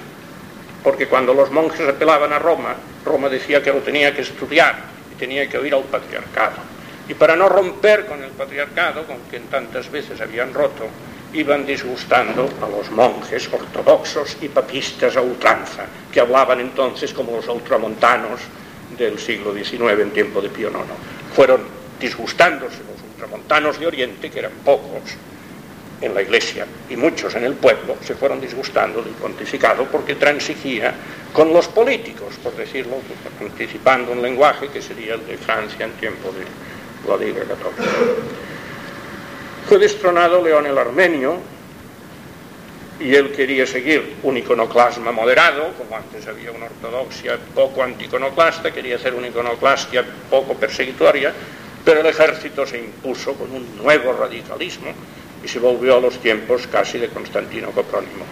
porque 0.84 1.08
cuando 1.08 1.34
los 1.34 1.50
monjes 1.50 1.90
apelaban 1.90 2.32
a 2.32 2.40
Roma, 2.40 2.76
Roma 3.04 3.30
decía 3.30 3.64
que 3.64 3.74
lo 3.74 3.80
tenía 3.80 4.14
que 4.14 4.22
estudiar 4.22 4.76
y 5.12 5.16
tenía 5.16 5.50
que 5.50 5.58
oír 5.58 5.74
al 5.74 5.84
patriarcado. 5.84 6.77
Y 7.10 7.14
para 7.14 7.36
no 7.36 7.48
romper 7.48 8.06
con 8.06 8.22
el 8.24 8.32
patriarcado, 8.32 9.06
con 9.06 9.18
quien 9.30 9.44
tantas 9.44 9.90
veces 9.90 10.20
habían 10.20 10.54
roto, 10.54 10.88
iban 11.34 11.66
disgustando 11.66 12.50
a 12.62 12.68
los 12.70 12.90
monjes 12.92 13.50
ortodoxos 13.52 14.38
y 14.42 14.48
papistas 14.48 15.16
a 15.16 15.22
ultranza, 15.22 15.86
que 16.12 16.20
hablaban 16.20 16.60
entonces 16.60 17.14
como 17.14 17.34
los 17.34 17.48
ultramontanos 17.48 18.42
del 18.98 19.20
siglo 19.20 19.54
XIX 19.54 20.02
en 20.02 20.12
tiempo 20.12 20.42
de 20.42 20.50
Pío 20.50 20.70
IX. 20.70 20.80
Fueron 21.36 21.62
disgustándose 22.00 22.80
los 22.80 23.02
ultramontanos 23.12 23.80
de 23.80 23.88
Oriente, 23.88 24.30
que 24.30 24.40
eran 24.40 24.54
pocos 24.64 25.18
en 26.00 26.14
la 26.14 26.22
iglesia 26.22 26.66
y 26.90 26.96
muchos 26.96 27.34
en 27.36 27.44
el 27.44 27.56
pueblo, 27.56 27.98
se 28.04 28.14
fueron 28.16 28.40
disgustando 28.40 29.02
del 29.02 29.14
pontificado 29.14 29.86
porque 29.86 30.16
transigía 30.16 30.94
con 31.34 31.52
los 31.52 31.68
políticos, 31.68 32.36
por 32.44 32.56
decirlo, 32.56 32.98
anticipando 33.42 34.12
un 34.12 34.22
lenguaje 34.22 34.68
que 34.70 34.82
sería 34.82 35.16
el 35.16 35.26
de 35.26 35.38
Francia 35.38 35.86
en 35.86 35.92
tiempo 35.94 36.32
de 36.32 36.46
la 37.08 37.18
Liga 37.18 37.42
Católica. 37.42 37.84
Fue 39.68 39.78
destronado 39.80 40.42
León 40.42 40.66
el 40.66 40.78
Armenio 40.78 41.38
y 43.00 43.14
él 43.14 43.32
quería 43.32 43.68
seguir 43.68 44.16
un 44.24 44.38
iconoclasma 44.38 45.12
moderado, 45.12 45.74
como 45.78 45.96
antes 45.96 46.28
había 46.28 46.52
una 46.52 46.66
ortodoxia 46.66 47.38
poco 47.54 47.84
anticonoclasta, 47.84 48.72
quería 48.72 48.96
hacer 48.96 49.14
una 49.14 49.28
iconoclastia 49.28 50.04
poco 50.30 50.56
perseguitoria, 50.56 51.34
pero 51.86 52.02
el 52.02 52.06
ejército 52.08 52.66
se 52.66 52.80
impuso 52.80 53.34
con 53.34 53.52
un 53.52 53.78
nuevo 53.78 54.14
radicalismo 54.14 54.92
y 55.44 55.48
se 55.48 55.60
volvió 55.60 55.98
a 55.98 56.02
los 56.02 56.18
tiempos 56.20 56.66
casi 56.68 56.98
de 56.98 57.10
Constantino 57.10 57.72
Coprónimo. 57.72 58.26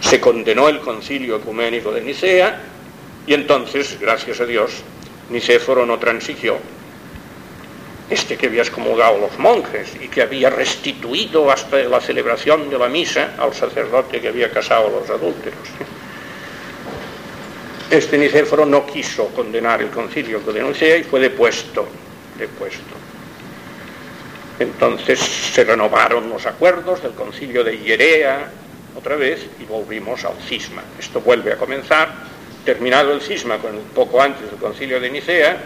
Se 0.00 0.20
condenó 0.20 0.68
el 0.68 0.80
concilio 0.80 1.36
ecuménico 1.36 1.92
de 1.92 2.02
Nicea 2.02 2.60
y 3.26 3.32
entonces, 3.32 3.98
gracias 3.98 4.40
a 4.40 4.44
Dios, 4.44 4.82
Nicéforo 5.30 5.86
no 5.86 5.98
transigió 5.98 6.58
este 8.08 8.36
que 8.36 8.46
había 8.46 8.62
excomulgado 8.62 9.16
a 9.16 9.20
los 9.20 9.38
monjes 9.38 9.96
y 10.00 10.08
que 10.08 10.22
había 10.22 10.50
restituido 10.50 11.50
hasta 11.50 11.76
la 11.78 12.00
celebración 12.00 12.70
de 12.70 12.78
la 12.78 12.88
misa 12.88 13.34
al 13.38 13.52
sacerdote 13.52 14.20
que 14.20 14.28
había 14.28 14.50
casado 14.50 14.86
a 14.86 14.90
los 14.90 15.10
adúlteros. 15.10 15.68
Este 17.90 18.18
Nicéforo 18.18 18.66
no 18.66 18.86
quiso 18.86 19.28
condenar 19.28 19.80
el 19.80 19.90
concilio 19.90 20.44
que 20.44 20.52
denuncia 20.52 20.96
y 20.96 21.04
fue 21.04 21.20
depuesto, 21.20 21.86
depuesto. 22.38 22.94
Entonces 24.58 25.20
se 25.20 25.64
renovaron 25.64 26.28
los 26.30 26.46
acuerdos 26.46 27.02
del 27.02 27.12
concilio 27.12 27.62
de 27.62 27.78
Hierea 27.78 28.50
otra 28.96 29.16
vez 29.16 29.46
y 29.60 29.64
volvimos 29.64 30.24
al 30.24 30.36
cisma. 30.48 30.82
Esto 30.98 31.20
vuelve 31.20 31.52
a 31.52 31.56
comenzar, 31.56 32.12
terminado 32.64 33.12
el 33.12 33.20
cisma 33.20 33.58
con 33.58 33.76
poco 33.94 34.20
antes 34.20 34.50
del 34.50 34.58
concilio 34.58 35.00
de 35.00 35.10
Nicea, 35.10 35.56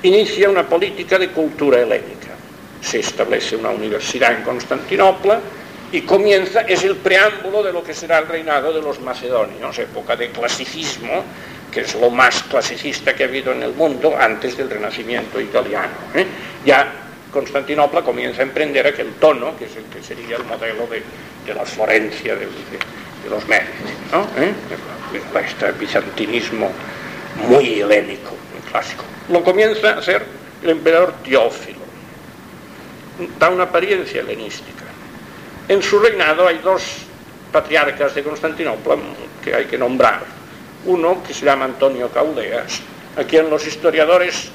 inicia 0.04 0.50
una 0.50 0.68
política 0.68 1.18
de 1.18 1.30
cultura 1.30 1.80
helénica. 1.80 2.36
Se 2.82 3.00
establece 3.00 3.56
una 3.56 3.70
universidad 3.70 4.34
en 4.34 4.44
Constantinopla 4.44 5.40
y 5.94 6.02
comienza, 6.02 6.60
es 6.64 6.84
el 6.84 6.98
preámbulo 6.98 7.64
de 7.64 7.72
lo 7.72 7.86
que 7.86 7.94
será 7.94 8.20
el 8.20 8.28
reinado 8.28 8.74
de 8.74 8.82
los 8.82 9.00
macedonios, 9.00 9.80
época 9.80 10.18
de 10.18 10.30
clasicismo, 10.30 11.24
que 11.72 11.82
es 11.82 11.96
lo 11.96 12.10
más 12.10 12.44
clasicista 12.44 13.16
que 13.16 13.24
ha 13.24 13.28
habido 13.28 13.54
en 13.54 13.64
el 13.64 13.74
mundo 13.74 14.16
antes 14.20 14.58
del 14.58 14.70
Renacimiento 14.70 15.40
italiano. 15.40 15.94
¿eh? 16.14 16.26
Ya 16.66 16.92
Constantinopla 17.32 18.02
comienza 18.02 18.42
a 18.42 18.44
emprender 18.44 18.86
aquel 18.86 19.14
tono, 19.14 19.56
que 19.58 19.66
es 19.66 19.76
el 19.78 19.86
que 19.86 20.04
sería 20.04 20.36
el 20.36 20.44
modelo 20.44 20.86
de, 20.88 21.02
la 21.54 21.66
Florencia 21.66 22.36
de, 22.36 22.48
los 23.30 23.48
Médici, 23.48 23.72
¿no? 24.12 24.28
¿Eh? 24.38 24.54
este 25.44 25.72
bizantinismo 25.74 26.72
muy 27.48 27.82
helénico, 27.82 28.32
muy 28.32 28.70
clásico. 28.70 29.04
Lo 29.30 29.44
comienza 29.44 29.92
a 29.92 30.00
hacer 30.00 30.26
el 30.64 30.70
emperador 30.72 31.14
Teófilo. 31.24 31.80
Da 33.40 33.50
una 33.50 33.64
apariencia 33.64 34.22
helenística. 34.22 34.86
En 35.68 35.82
su 35.82 36.00
reinado 36.00 36.48
hay 36.48 36.58
dos 36.58 36.84
patriarcas 37.52 38.16
de 38.16 38.24
Constantinopla 38.24 38.96
que 39.44 39.54
hay 39.54 39.66
que 39.66 39.78
nombrar. 39.78 40.41
Uno 40.86 41.22
que 41.24 41.34
se 41.34 41.46
llama 41.46 41.66
Antonio 41.66 42.10
Caudeas, 42.10 42.82
a 43.18 43.24
quien 43.24 43.50
los 43.50 43.66
historiadores 43.66 44.50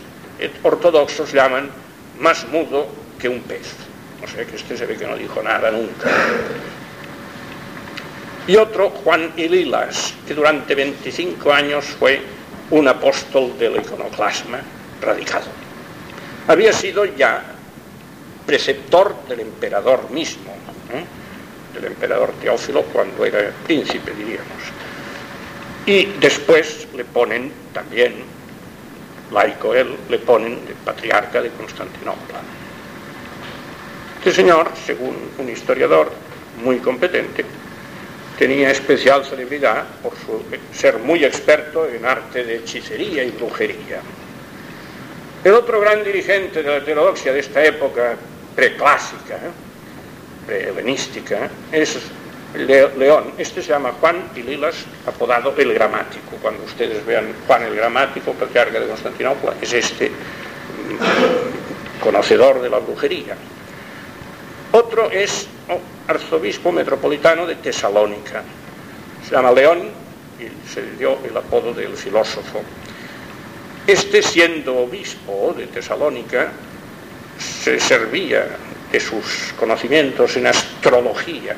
ortodoxos 0.62 1.32
llaman 1.32 1.70
más 2.18 2.46
mudo 2.48 2.86
que 3.18 3.28
un 3.28 3.40
pez. 3.40 3.74
O 4.22 4.26
sea 4.26 4.44
que 4.44 4.56
este 4.56 4.76
se 4.76 4.86
ve 4.86 4.96
que 4.96 5.06
no 5.06 5.16
dijo 5.16 5.42
nada 5.42 5.70
nunca. 5.70 6.10
Y 8.46 8.56
otro, 8.56 8.90
Juan 8.90 9.32
Ililas, 9.36 10.14
que 10.26 10.34
durante 10.34 10.74
25 10.74 11.52
años 11.52 11.84
fue 11.84 12.20
un 12.70 12.86
apóstol 12.88 13.58
del 13.58 13.76
iconoclasma 13.76 14.60
radical. 15.00 15.42
Había 16.48 16.72
sido 16.72 17.04
ya 17.04 17.42
preceptor 18.46 19.16
del 19.28 19.40
emperador 19.40 20.10
mismo, 20.10 20.54
del 21.74 21.84
emperador 21.86 22.32
Teófilo 22.40 22.82
cuando 22.84 23.24
era 23.24 23.50
príncipe, 23.64 24.12
diríamos. 24.12 24.46
Y 25.86 26.06
después 26.18 26.88
le 26.96 27.04
ponen 27.04 27.52
también, 27.72 28.14
laico 29.32 29.72
él, 29.72 29.94
le 30.08 30.18
ponen 30.18 30.58
el 30.68 30.74
patriarca 30.84 31.40
de 31.40 31.50
Constantinopla. 31.50 32.40
Este 34.18 34.32
señor, 34.32 34.72
según 34.84 35.16
un 35.38 35.48
historiador 35.48 36.10
muy 36.64 36.78
competente, 36.78 37.44
tenía 38.36 38.70
especial 38.70 39.24
celebridad 39.24 39.84
por 40.02 40.12
ser 40.72 40.98
muy 40.98 41.24
experto 41.24 41.88
en 41.88 42.04
arte 42.04 42.42
de 42.42 42.56
hechicería 42.56 43.22
y 43.22 43.30
brujería. 43.30 44.00
El 45.44 45.52
otro 45.52 45.80
gran 45.80 46.02
dirigente 46.02 46.64
de 46.64 46.68
la 46.68 46.76
heterodoxia 46.78 47.32
de 47.32 47.38
esta 47.38 47.64
época 47.64 48.16
preclásica, 48.56 49.36
¿eh? 49.36 49.50
pre-helenística, 50.46 51.48
es 51.70 51.96
León. 52.56 53.32
Este 53.36 53.62
se 53.62 53.68
llama 53.68 53.92
Juan 54.00 54.30
y 54.34 54.42
Lilas, 54.42 54.76
apodado 55.06 55.54
el 55.56 55.74
Gramático. 55.74 56.36
Cuando 56.40 56.64
ustedes 56.64 57.04
vean 57.04 57.34
Juan 57.46 57.62
el 57.64 57.74
Gramático, 57.74 58.32
patriarca 58.32 58.80
de 58.80 58.86
Constantinopla, 58.86 59.54
es 59.60 59.72
este 59.72 60.08
mm, 60.08 62.02
conocedor 62.02 62.62
de 62.62 62.70
la 62.70 62.78
brujería. 62.78 63.36
Otro 64.72 65.10
es 65.10 65.46
oh, 65.68 65.78
arzobispo 66.10 66.72
metropolitano 66.72 67.46
de 67.46 67.56
Tesalónica. 67.56 68.42
Se 69.26 69.34
llama 69.34 69.52
León 69.52 69.88
y 70.38 70.68
se 70.68 70.82
dio 70.92 71.18
el 71.28 71.36
apodo 71.36 71.74
del 71.74 71.94
filósofo. 71.96 72.62
Este, 73.86 74.22
siendo 74.22 74.78
obispo 74.78 75.54
de 75.56 75.66
Tesalónica, 75.66 76.52
se 77.38 77.78
servía 77.78 78.46
de 78.90 79.00
sus 79.00 79.52
conocimientos 79.58 80.36
en 80.36 80.46
astrología 80.46 81.56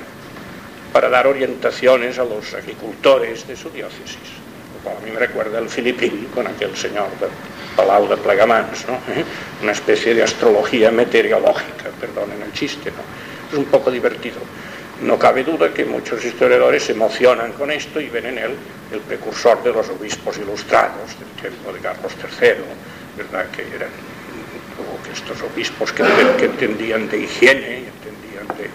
para 0.92 1.08
dar 1.08 1.26
orientaciones 1.26 2.18
a 2.18 2.24
los 2.24 2.54
agricultores 2.54 3.46
de 3.46 3.56
su 3.56 3.70
diócesis. 3.70 4.38
a 4.86 5.04
mí 5.04 5.10
me 5.10 5.18
recuerda 5.18 5.58
el 5.58 5.68
Filipín 5.68 6.28
con 6.34 6.46
aquel 6.46 6.74
señor 6.76 7.10
de 7.20 7.26
Palau 7.76 8.08
de 8.08 8.16
Plegamans, 8.16 8.86
¿no? 8.88 8.94
¿Eh? 9.14 9.24
una 9.62 9.72
especie 9.72 10.14
de 10.14 10.22
astrología 10.22 10.90
meteorológica, 10.90 11.90
perdonen 12.00 12.42
el 12.42 12.52
chiste, 12.52 12.90
¿no? 12.90 13.02
es 13.52 13.58
un 13.58 13.66
poco 13.66 13.90
divertido. 13.90 14.38
No 15.02 15.18
cabe 15.18 15.44
duda 15.44 15.72
que 15.72 15.84
muchos 15.84 16.24
historiadores 16.24 16.82
se 16.84 16.92
emocionan 16.92 17.52
con 17.52 17.70
esto 17.70 18.00
y 18.00 18.08
ven 18.08 18.26
en 18.26 18.38
él 18.38 18.50
el 18.90 19.00
precursor 19.00 19.62
de 19.62 19.72
los 19.72 19.88
obispos 19.90 20.38
ilustrados 20.38 21.16
del 21.18 21.50
tiempo 21.52 21.72
de 21.72 21.78
Carlos 21.78 22.12
III, 22.18 22.48
¿verdad? 23.16 23.46
que 23.50 23.62
eran 23.76 23.90
que 25.04 25.12
estos 25.12 25.40
obispos 25.42 25.92
que, 25.92 26.02
entendían 26.02 27.08
de 27.08 27.18
higiene, 27.20 27.84
entendían 27.86 28.48
de, 28.56 28.70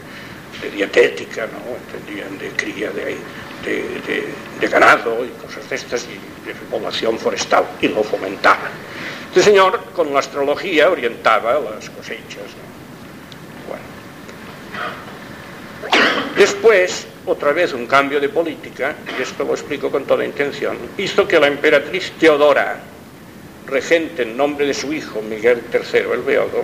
dietética, 0.69 1.47
¿no? 1.47 1.75
entendían 1.75 2.37
de 2.37 2.49
cría 2.49 2.89
de, 2.91 3.17
de, 3.63 4.67
ganado 4.67 5.25
y 5.25 5.29
cosas 5.41 5.69
de 5.69 5.75
estas, 5.75 6.05
y 6.05 6.47
de 6.47 6.53
población 6.69 7.17
forestal, 7.17 7.65
y 7.81 7.87
lo 7.87 8.03
fomentaban. 8.03 8.71
Este 9.29 9.43
señor 9.43 9.79
con 9.95 10.13
la 10.13 10.19
astrología 10.19 10.89
orientaba 10.89 11.59
las 11.59 11.89
cosechas. 11.89 12.43
Después, 16.37 17.07
otra 17.25 17.51
vez 17.51 17.73
un 17.73 17.85
cambio 17.85 18.19
de 18.19 18.29
política, 18.29 18.95
y 19.17 19.21
esto 19.21 19.43
lo 19.43 19.53
explico 19.53 19.91
con 19.91 20.05
toda 20.05 20.25
intención, 20.25 20.77
hizo 20.97 21.27
que 21.27 21.39
la 21.39 21.47
emperatriz 21.47 22.11
Teodora, 22.19 22.79
regente 23.67 24.23
en 24.23 24.35
nombre 24.35 24.65
de 24.65 24.73
su 24.73 24.91
hijo 24.91 25.21
Miguel 25.21 25.61
III 25.71 25.99
el 26.11 26.21
Beodo, 26.21 26.63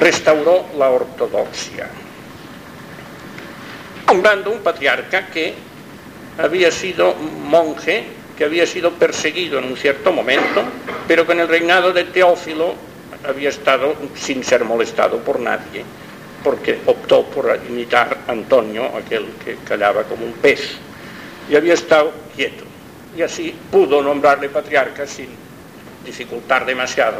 restauró 0.00 0.64
la 0.76 0.90
ortodoxia, 0.90 1.88
nombrando 4.08 4.50
un 4.50 4.60
patriarca 4.60 5.26
que 5.26 5.54
había 6.38 6.70
sido 6.70 7.14
monje, 7.14 8.04
que 8.36 8.44
había 8.44 8.66
sido 8.66 8.92
perseguido 8.92 9.58
en 9.58 9.66
un 9.66 9.76
cierto 9.76 10.12
momento, 10.12 10.62
pero 11.06 11.26
que 11.26 11.32
en 11.32 11.40
el 11.40 11.48
reinado 11.48 11.92
de 11.92 12.04
Teófilo 12.04 12.74
había 13.28 13.50
estado 13.50 13.94
sin 14.14 14.42
ser 14.42 14.64
molestado 14.64 15.18
por 15.18 15.38
nadie 15.40 15.84
porque 16.42 16.78
optó 16.86 17.24
por 17.24 17.60
imitar 17.68 18.18
a 18.26 18.32
Antonio, 18.32 18.96
aquel 18.96 19.26
que 19.44 19.56
callaba 19.66 20.04
como 20.04 20.24
un 20.24 20.32
pez, 20.34 20.76
y 21.50 21.56
había 21.56 21.74
estado 21.74 22.12
quieto. 22.34 22.64
Y 23.16 23.22
así 23.22 23.54
pudo 23.70 24.00
nombrarle 24.02 24.48
patriarca 24.48 25.06
sin 25.06 25.28
dificultar 26.04 26.64
demasiado 26.64 27.18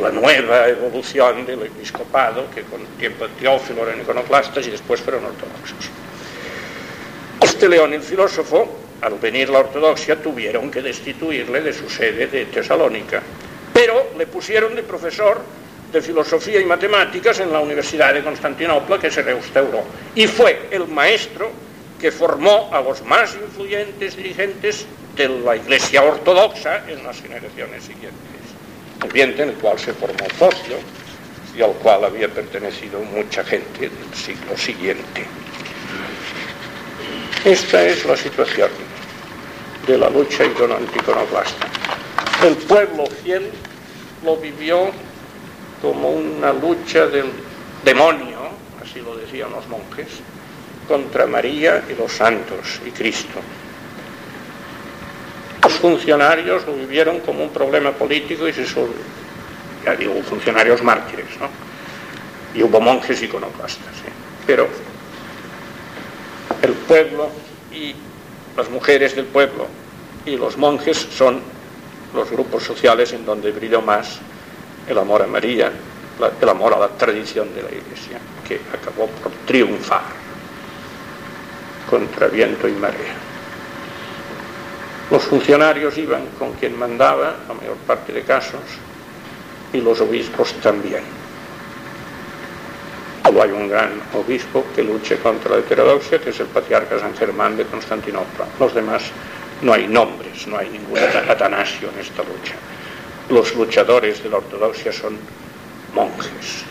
la 0.00 0.10
nueva 0.10 0.68
evolución 0.68 1.46
del 1.46 1.62
episcopado, 1.62 2.50
que 2.54 2.62
con 2.62 2.84
tiempo 2.98 3.26
Teófilo 3.40 3.86
eran 3.88 4.00
iconoclastas 4.00 4.66
y 4.66 4.70
después 4.70 5.00
fueron 5.00 5.24
ortodoxos. 5.24 5.90
Este 7.40 7.68
León, 7.68 7.92
el 7.92 8.02
filósofo, 8.02 8.80
al 9.00 9.14
venir 9.14 9.50
la 9.50 9.60
ortodoxia, 9.60 10.16
tuvieron 10.16 10.70
que 10.70 10.82
destituirle 10.82 11.60
de 11.60 11.72
su 11.72 11.88
sede 11.88 12.26
de 12.26 12.46
Tesalónica, 12.46 13.22
pero 13.72 14.10
le 14.16 14.26
pusieron 14.26 14.74
de 14.74 14.82
profesor 14.82 15.40
de 15.92 16.02
Filosofía 16.02 16.60
y 16.60 16.64
Matemáticas 16.64 17.38
en 17.40 17.52
la 17.52 17.60
Universidad 17.60 18.14
de 18.14 18.22
Constantinopla, 18.22 18.98
que 18.98 19.10
se 19.10 19.22
restauró. 19.22 19.84
Y 20.14 20.26
fue 20.26 20.68
el 20.70 20.88
maestro 20.88 21.50
que 22.00 22.10
formó 22.10 22.68
a 22.72 22.80
los 22.80 23.02
más 23.04 23.34
influyentes 23.34 24.16
dirigentes 24.16 24.86
de 25.16 25.28
la 25.28 25.56
Iglesia 25.56 26.02
Ortodoxa 26.02 26.82
en 26.88 27.04
las 27.04 27.22
generaciones 27.22 27.84
siguientes. 27.84 28.33
Ambiente 29.04 29.42
en 29.42 29.50
el 29.50 29.54
cual 29.56 29.78
se 29.78 29.92
formó 29.92 30.24
Focio 30.38 30.76
y 31.56 31.62
al 31.62 31.72
cual 31.74 32.04
había 32.04 32.28
pertenecido 32.28 33.00
mucha 33.00 33.44
gente 33.44 33.90
del 33.90 34.14
siglo 34.14 34.56
siguiente. 34.56 35.26
Esta 37.44 37.86
es 37.86 38.04
la 38.06 38.16
situación 38.16 38.70
de 39.86 39.98
la 39.98 40.08
lucha 40.08 40.44
anticonoclasta. 40.44 41.66
El 42.42 42.56
pueblo 42.56 43.04
fiel 43.22 43.50
lo 44.24 44.38
vivió 44.38 44.90
como 45.82 46.08
una 46.10 46.54
lucha 46.54 47.06
del 47.06 47.26
demonio, 47.84 48.38
así 48.82 49.00
lo 49.00 49.16
decían 49.16 49.50
los 49.50 49.68
monjes, 49.68 50.08
contra 50.88 51.26
María 51.26 51.84
y 51.90 51.94
los 51.94 52.10
santos 52.10 52.80
y 52.86 52.90
Cristo. 52.90 53.40
Funcionarios 55.80 56.66
lo 56.66 56.74
vivieron 56.74 57.20
como 57.20 57.42
un 57.42 57.50
problema 57.50 57.92
político 57.92 58.48
y 58.48 58.52
se 58.52 58.66
son, 58.66 58.88
ya 59.84 59.94
digo, 59.94 60.14
funcionarios 60.22 60.82
mártires, 60.82 61.26
¿no? 61.40 61.48
Y 62.58 62.62
hubo 62.62 62.80
monjes 62.80 63.22
iconoclastas, 63.22 63.94
¿eh? 64.06 64.12
pero 64.46 64.68
el 66.62 66.72
pueblo 66.72 67.28
y 67.72 67.94
las 68.56 68.70
mujeres 68.70 69.16
del 69.16 69.26
pueblo 69.26 69.66
y 70.24 70.36
los 70.36 70.56
monjes 70.56 70.96
son 70.96 71.40
los 72.14 72.30
grupos 72.30 72.62
sociales 72.62 73.12
en 73.12 73.26
donde 73.26 73.50
brilló 73.50 73.82
más 73.82 74.20
el 74.88 74.98
amor 74.98 75.22
a 75.22 75.26
María, 75.26 75.72
el 76.40 76.48
amor 76.48 76.74
a 76.74 76.78
la 76.78 76.88
tradición 76.88 77.52
de 77.54 77.62
la 77.62 77.70
Iglesia, 77.70 78.18
que 78.46 78.60
acabó 78.72 79.08
por 79.08 79.32
triunfar 79.46 80.02
contra 81.90 82.28
viento 82.28 82.68
y 82.68 82.72
marea. 82.72 83.33
Los 85.14 85.22
funcionarios 85.22 85.96
iban 85.96 86.26
con 86.40 86.54
quien 86.54 86.76
mandaba, 86.76 87.36
la 87.46 87.54
mayor 87.54 87.76
parte 87.86 88.12
de 88.12 88.22
casos, 88.22 88.62
y 89.72 89.80
los 89.80 90.00
obispos 90.00 90.52
también. 90.54 91.04
Solo 93.22 93.42
hay 93.44 93.52
un 93.52 93.68
gran 93.68 93.92
obispo 94.12 94.64
que 94.74 94.82
luche 94.82 95.18
contra 95.18 95.52
la 95.52 95.58
heterodoxia, 95.58 96.18
que 96.18 96.30
es 96.30 96.40
el 96.40 96.48
patriarca 96.48 96.98
San 96.98 97.14
Germán 97.14 97.56
de 97.56 97.64
Constantinopla. 97.64 98.46
Los 98.58 98.74
demás 98.74 99.04
no 99.62 99.72
hay 99.72 99.86
nombres, 99.86 100.48
no 100.48 100.58
hay 100.58 100.68
ningún 100.68 100.98
Atanasio 100.98 101.90
en 101.94 102.00
esta 102.00 102.24
lucha 102.24 102.54
los 103.28 103.54
luchadores 103.54 104.22
de 104.22 104.30
la 104.30 104.38
ortodoxia 104.38 104.92
son 104.92 105.16
monjes. 105.94 106.64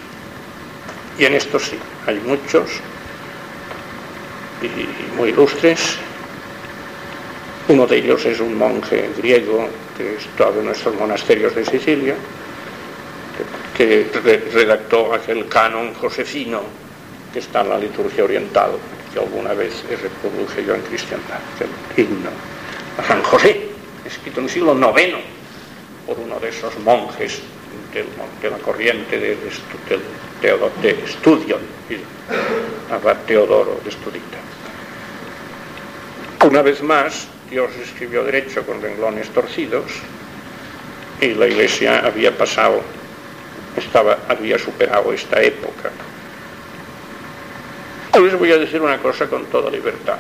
Y 1.17 1.25
en 1.25 1.35
esto 1.35 1.59
sí, 1.59 1.77
hay 2.05 2.19
muchos 2.19 2.69
y 4.61 5.17
muy 5.17 5.29
ilustres. 5.29 5.97
Uno 7.69 7.87
de 7.87 7.97
ellos 7.97 8.25
es 8.25 8.39
un 8.41 8.57
monje 8.57 9.09
griego 9.17 9.69
que 9.97 10.15
estaba 10.15 10.57
en 10.57 10.65
nuestros 10.65 10.95
monasterios 10.95 11.55
de 11.55 11.65
Sicilia, 11.65 12.15
que 13.75 14.07
redactó 14.53 15.13
aquel 15.13 15.47
canon 15.47 15.93
josefino 15.93 16.61
que 17.31 17.39
está 17.39 17.61
en 17.61 17.69
la 17.69 17.77
liturgia 17.77 18.25
oriental, 18.25 18.71
que 19.11 19.19
alguna 19.19 19.53
vez 19.53 19.83
reproduje 19.89 20.65
yo 20.65 20.75
en 20.75 20.81
cristiandad, 20.81 21.39
el 21.59 22.03
himno 22.03 22.29
a 22.97 23.07
San 23.07 23.23
José, 23.23 23.69
escrito 24.05 24.39
en 24.39 24.45
el 24.45 24.51
siglo 24.51 24.75
IX 24.75 25.15
por 26.05 26.19
uno 26.19 26.39
de 26.39 26.49
esos 26.49 26.77
monjes 26.79 27.41
de 27.93 28.49
la 28.49 28.57
corriente 28.57 29.17
de, 29.17 29.37
de, 30.41 30.59
de 30.81 31.03
estudio, 31.05 31.57
abad 32.91 33.17
Teodoro 33.25 33.79
de 33.83 33.89
Estudita. 33.89 34.37
Una 36.45 36.61
vez 36.61 36.83
más, 36.83 37.27
Dios 37.53 37.69
escribió 37.83 38.23
derecho 38.23 38.65
con 38.65 38.81
renglones 38.81 39.29
torcidos 39.29 39.85
y 41.21 41.35
la 41.35 41.45
iglesia 41.45 41.99
había 41.99 42.35
pasado, 42.35 42.81
estaba, 43.77 44.17
había 44.27 44.57
superado 44.57 45.13
esta 45.13 45.39
época. 45.39 45.91
Les 48.19 48.39
voy 48.39 48.51
a 48.51 48.57
decir 48.57 48.81
una 48.81 48.97
cosa 48.97 49.27
con 49.27 49.45
toda 49.45 49.69
libertad. 49.69 50.17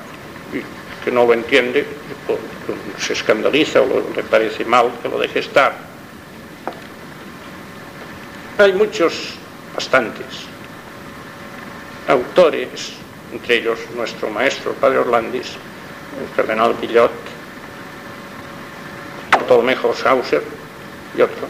que 1.03 1.09
no 1.09 1.25
lo 1.25 1.33
entiende, 1.33 1.83
se 2.99 3.13
escandaliza 3.13 3.81
o 3.81 4.13
le 4.15 4.21
parece 4.21 4.63
mal 4.63 4.91
que 5.01 5.09
lo 5.09 5.17
deje 5.17 5.39
estar. 5.39 5.75
Hay 8.59 8.73
muchos, 8.73 9.33
bastantes, 9.73 10.45
autores, 12.07 12.93
entre 13.33 13.55
ellos 13.57 13.79
nuestro 13.95 14.29
maestro, 14.29 14.73
padre 14.73 14.99
Orlandis, 14.99 15.57
el 16.21 16.35
cardenal 16.35 16.75
Guillot, 16.79 17.11
Bartolomé 19.31 19.75
Sauser 19.75 20.43
y 21.17 21.21
otros, 21.21 21.49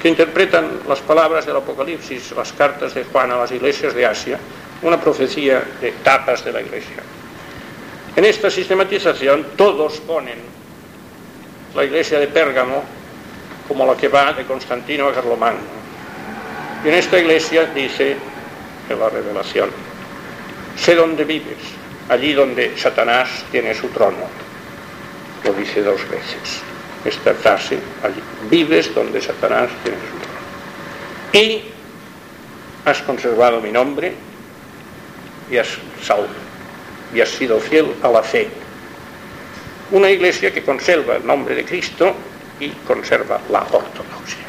que 0.00 0.08
interpretan 0.08 0.80
las 0.88 1.00
palabras 1.00 1.46
del 1.46 1.56
Apocalipsis, 1.56 2.32
las 2.32 2.52
cartas 2.52 2.94
de 2.94 3.04
Juan 3.04 3.30
a 3.30 3.36
las 3.36 3.52
iglesias 3.52 3.94
de 3.94 4.06
Asia, 4.06 4.38
una 4.82 5.00
profecía 5.00 5.62
de 5.80 5.88
etapas 5.88 6.44
de 6.44 6.52
la 6.52 6.60
iglesia. 6.60 7.02
En 8.14 8.24
esta 8.24 8.50
sistematización 8.50 9.46
todos 9.56 10.00
ponen 10.00 10.38
la 11.74 11.84
iglesia 11.84 12.18
de 12.18 12.28
Pérgamo 12.28 12.82
como 13.68 13.84
la 13.84 13.96
que 13.96 14.08
va 14.08 14.32
de 14.32 14.44
Constantino 14.44 15.08
a 15.08 15.12
Carlomagno. 15.12 15.60
Y 16.84 16.88
en 16.88 16.94
esta 16.94 17.18
iglesia 17.18 17.66
dice 17.74 18.16
en 18.88 19.00
la 19.00 19.08
revelación, 19.08 19.70
sé 20.76 20.94
dónde 20.94 21.24
vives, 21.24 21.58
allí 22.08 22.32
donde 22.32 22.76
Satanás 22.76 23.44
tiene 23.50 23.74
su 23.74 23.88
trono. 23.88 24.26
Lo 25.44 25.52
dice 25.52 25.82
dos 25.82 26.00
veces. 26.08 26.60
Esta 27.04 27.34
frase, 27.34 27.78
allí, 28.02 28.20
vives 28.50 28.94
donde 28.94 29.20
Satanás 29.20 29.70
tiene 29.82 29.98
su 29.98 30.16
trono. 30.18 30.36
Y 31.32 31.62
has 32.84 33.02
conservado 33.02 33.60
mi 33.60 33.70
nombre 33.70 34.14
y 35.50 35.56
has 35.58 35.68
salvo 36.02 36.28
y 37.14 37.20
has 37.20 37.28
sido 37.28 37.58
fiel 37.60 37.94
a 38.02 38.08
la 38.08 38.22
fe. 38.22 38.48
Una 39.92 40.10
iglesia 40.10 40.52
que 40.52 40.62
conserva 40.62 41.16
el 41.16 41.26
nombre 41.26 41.54
de 41.54 41.64
Cristo 41.64 42.14
y 42.58 42.70
conserva 42.86 43.40
la 43.50 43.60
ortodoxia, 43.60 44.44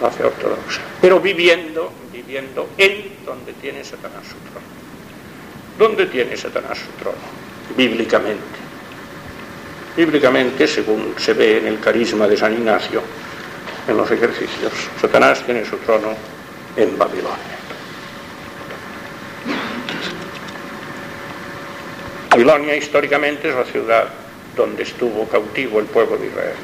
la 0.00 0.10
fe 0.10 0.24
ortodoxa, 0.24 0.80
pero 1.00 1.20
viviendo, 1.20 1.92
viviendo 2.12 2.68
en 2.78 3.24
donde 3.24 3.52
tiene 3.54 3.84
Satanás 3.84 4.24
su 4.26 4.36
trono. 4.50 4.81
¿Dónde 5.78 6.06
tiene 6.06 6.36
Satanás 6.36 6.78
su 6.78 7.02
trono? 7.02 7.18
Bíblicamente. 7.76 8.62
Bíblicamente, 9.96 10.66
según 10.66 11.14
se 11.18 11.32
ve 11.34 11.58
en 11.58 11.66
el 11.66 11.80
carisma 11.80 12.26
de 12.26 12.36
San 12.36 12.52
Ignacio, 12.54 13.02
en 13.86 13.96
los 13.96 14.10
ejercicios, 14.10 14.72
Satanás 15.00 15.42
tiene 15.44 15.64
su 15.64 15.76
trono 15.78 16.14
en 16.76 16.96
Babilonia. 16.96 17.36
Babilonia 22.30 22.76
históricamente 22.76 23.50
es 23.50 23.54
la 23.54 23.64
ciudad 23.64 24.08
donde 24.56 24.84
estuvo 24.84 25.26
cautivo 25.28 25.80
el 25.80 25.86
pueblo 25.86 26.16
de 26.16 26.28
Israel. 26.28 26.56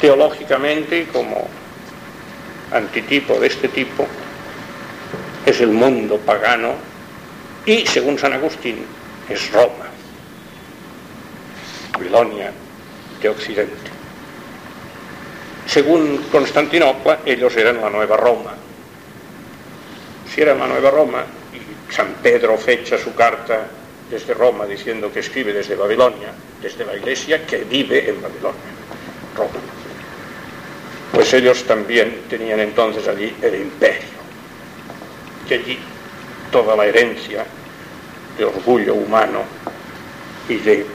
Teológicamente, 0.00 1.06
como 1.12 1.48
antitipo 2.72 3.38
de 3.38 3.46
este 3.48 3.68
tipo, 3.68 4.06
es 5.44 5.60
el 5.60 5.70
mundo 5.70 6.18
pagano 6.18 6.74
y, 7.66 7.86
según 7.86 8.18
San 8.18 8.32
Agustín, 8.32 8.84
es 9.28 9.52
Roma, 9.52 9.86
Babilonia 11.92 12.52
de 13.20 13.28
Occidente. 13.28 13.90
Según 15.66 16.26
Constantinopla, 16.30 17.20
ellos 17.24 17.56
eran 17.56 17.80
la 17.80 17.88
Nueva 17.88 18.16
Roma. 18.16 18.54
Si 20.32 20.42
eran 20.42 20.58
la 20.58 20.66
Nueva 20.66 20.90
Roma, 20.90 21.24
y 21.54 21.92
San 21.92 22.14
Pedro 22.22 22.58
fecha 22.58 22.98
su 22.98 23.14
carta 23.14 23.66
desde 24.10 24.34
Roma 24.34 24.66
diciendo 24.66 25.10
que 25.10 25.20
escribe 25.20 25.52
desde 25.52 25.74
Babilonia, 25.74 26.32
desde 26.60 26.84
la 26.84 26.96
iglesia 26.96 27.46
que 27.46 27.64
vive 27.64 28.10
en 28.10 28.20
Babilonia, 28.20 28.60
Roma. 29.36 29.60
Pues 31.12 31.32
ellos 31.32 31.64
también 31.64 32.22
tenían 32.28 32.60
entonces 32.60 33.08
allí 33.08 33.34
el 33.40 33.54
imperio, 33.54 34.08
que 35.48 35.54
allí 35.54 35.78
toda 36.54 36.76
la 36.76 36.86
herencia 36.86 37.44
de 38.38 38.44
orgullo 38.44 38.94
humano 38.94 39.42
y 40.48 40.54
de 40.54 40.86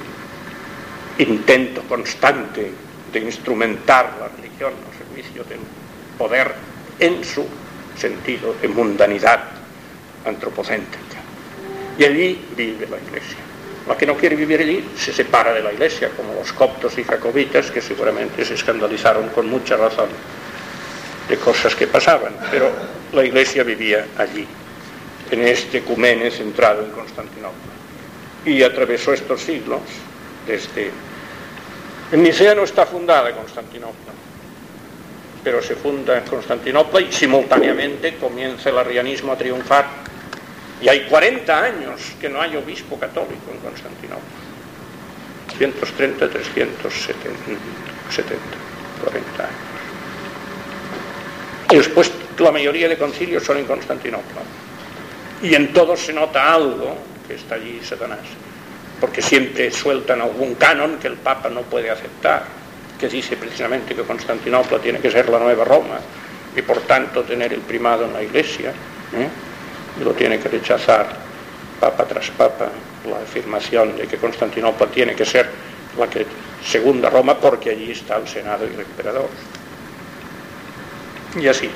intento 1.18 1.82
constante 1.82 2.72
de 3.12 3.20
instrumentar 3.20 4.16
la 4.22 4.30
religión 4.30 4.72
al 4.72 4.98
servicio 4.98 5.44
del 5.44 5.60
poder 6.18 6.54
en 6.98 7.26
su 7.26 7.46
sentido 7.98 8.56
de 8.62 8.70
mundanidad 8.70 9.42
antropocéntrica. 10.26 11.18
Y 11.98 12.06
allí 12.06 12.42
vive 12.56 12.88
la 12.90 12.98
iglesia. 12.98 13.40
La 13.86 13.98
que 13.98 14.06
no 14.06 14.16
quiere 14.16 14.38
vivir 14.38 14.62
allí 14.62 14.92
se 14.96 15.12
separa 15.12 15.52
de 15.52 15.62
la 15.62 15.74
iglesia, 15.74 16.12
como 16.16 16.36
los 16.36 16.54
coptos 16.54 16.98
y 16.98 17.04
jacobitas, 17.04 17.70
que 17.70 17.82
seguramente 17.82 18.46
se 18.46 18.54
escandalizaron 18.54 19.28
con 19.32 19.50
mucha 19.50 19.76
razón 19.76 20.08
de 21.28 21.36
cosas 21.36 21.76
que 21.76 21.88
pasaban, 21.88 22.34
pero 22.50 22.72
la 23.12 23.26
iglesia 23.26 23.64
vivía 23.64 24.06
allí 24.18 24.48
en 25.32 25.48
este 25.48 25.82
cumene 25.82 26.32
centrado 26.32 26.84
en 26.84 26.92
Constantinopla. 26.92 27.74
Y 28.46 28.64
atravesó 28.64 29.14
estos 29.14 29.42
siglos 29.42 29.82
desde... 30.48 30.92
En 32.12 32.24
Nicea 32.24 32.56
no 32.56 32.64
está 32.64 32.86
fundada 32.86 33.36
Constantinopla, 33.36 34.14
pero 35.44 35.62
se 35.62 35.76
funda 35.76 36.18
en 36.18 36.24
Constantinopla 36.24 37.02
y 37.02 37.12
simultáneamente 37.12 38.16
comienza 38.16 38.70
el 38.70 38.78
arrianismo 38.78 39.34
a 39.34 39.38
triunfar. 39.38 39.86
Y 40.82 40.88
hay 40.88 41.06
40 41.08 41.64
años 41.64 42.02
que 42.20 42.30
no 42.30 42.42
hay 42.42 42.56
obispo 42.56 42.98
católico 42.98 43.52
en 43.54 43.60
Constantinopla. 43.60 44.24
130, 45.58 46.30
370, 46.30 47.36
40 49.04 49.44
años. 49.44 49.54
Y 51.72 51.76
después 51.76 52.12
la 52.40 52.52
mayoría 52.52 52.88
de 52.88 52.98
concilios 52.98 53.44
son 53.44 53.58
en 53.58 53.66
Constantinopla 53.66 54.42
y 55.42 55.56
en 55.56 55.74
todos 55.74 56.00
se 56.00 56.14
nota 56.14 56.54
algo 56.54 56.96
que 57.28 57.36
está 57.36 57.56
allí 57.56 57.80
Satanás, 57.84 58.20
porque 59.00 59.22
siempre 59.22 59.72
sueltan 59.72 60.22
algún 60.22 60.56
canon 60.56 60.98
que 60.98 61.08
el 61.08 61.16
Papa 61.16 61.50
no 61.50 61.62
puede 61.62 61.90
aceptar, 61.90 62.44
que 63.00 63.08
dice 63.08 63.38
precisamente 63.38 63.96
que 63.96 64.04
Constantinopla 64.04 64.80
tiene 64.80 65.00
que 65.00 65.10
ser 65.10 65.30
la 65.30 65.40
nueva 65.40 65.64
Roma 65.64 66.00
y 66.56 66.62
por 66.62 66.80
tanto 66.82 67.24
tener 67.24 67.54
el 67.54 67.62
primado 67.62 68.06
en 68.06 68.14
la 68.14 68.24
Iglesia, 68.24 68.70
¿eh? 68.70 69.30
y 70.00 70.04
lo 70.04 70.12
tiene 70.14 70.40
que 70.40 70.50
rechazar 70.50 71.08
Papa 71.80 72.06
tras 72.06 72.30
Papa 72.32 72.70
la 73.10 73.18
afirmación 73.18 73.96
de 73.96 74.08
que 74.08 74.18
Constantinopla 74.18 74.88
tiene 74.88 75.16
que 75.16 75.26
ser 75.26 75.50
la 75.98 76.08
segunda 76.66 77.10
Roma 77.10 77.38
porque 77.38 77.70
allí 77.70 77.92
está 77.92 78.18
el 78.18 78.28
Senado 78.28 78.66
y 78.66 78.74
el 78.74 78.82
emperador. 78.82 79.30
Y 81.40 81.48
así. 81.48 81.70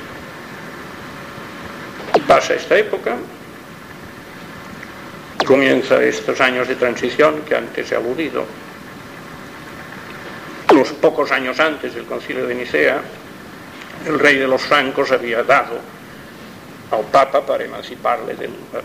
Pasa 2.28 2.54
esta 2.56 2.78
época, 2.78 3.18
comienza 5.44 6.02
estos 6.04 6.40
años 6.42 6.68
de 6.68 6.76
transición 6.76 7.42
que 7.48 7.56
antes 7.56 7.92
he 7.92 7.96
aludido. 7.96 8.46
Unos 10.72 10.90
pocos 10.94 11.32
años 11.32 11.60
antes 11.60 11.94
del 11.94 12.06
concilio 12.06 12.48
de 12.48 12.56
Nicea, 12.56 13.02
el 14.08 14.20
rey 14.20 14.38
de 14.38 14.48
los 14.48 14.62
francos 14.62 15.12
había 15.12 15.44
dado 15.44 15.80
al 16.92 17.04
Papa 17.06 17.46
para 17.46 17.64
emanciparle 17.64 18.36
de 18.36 18.48
la 18.48 18.82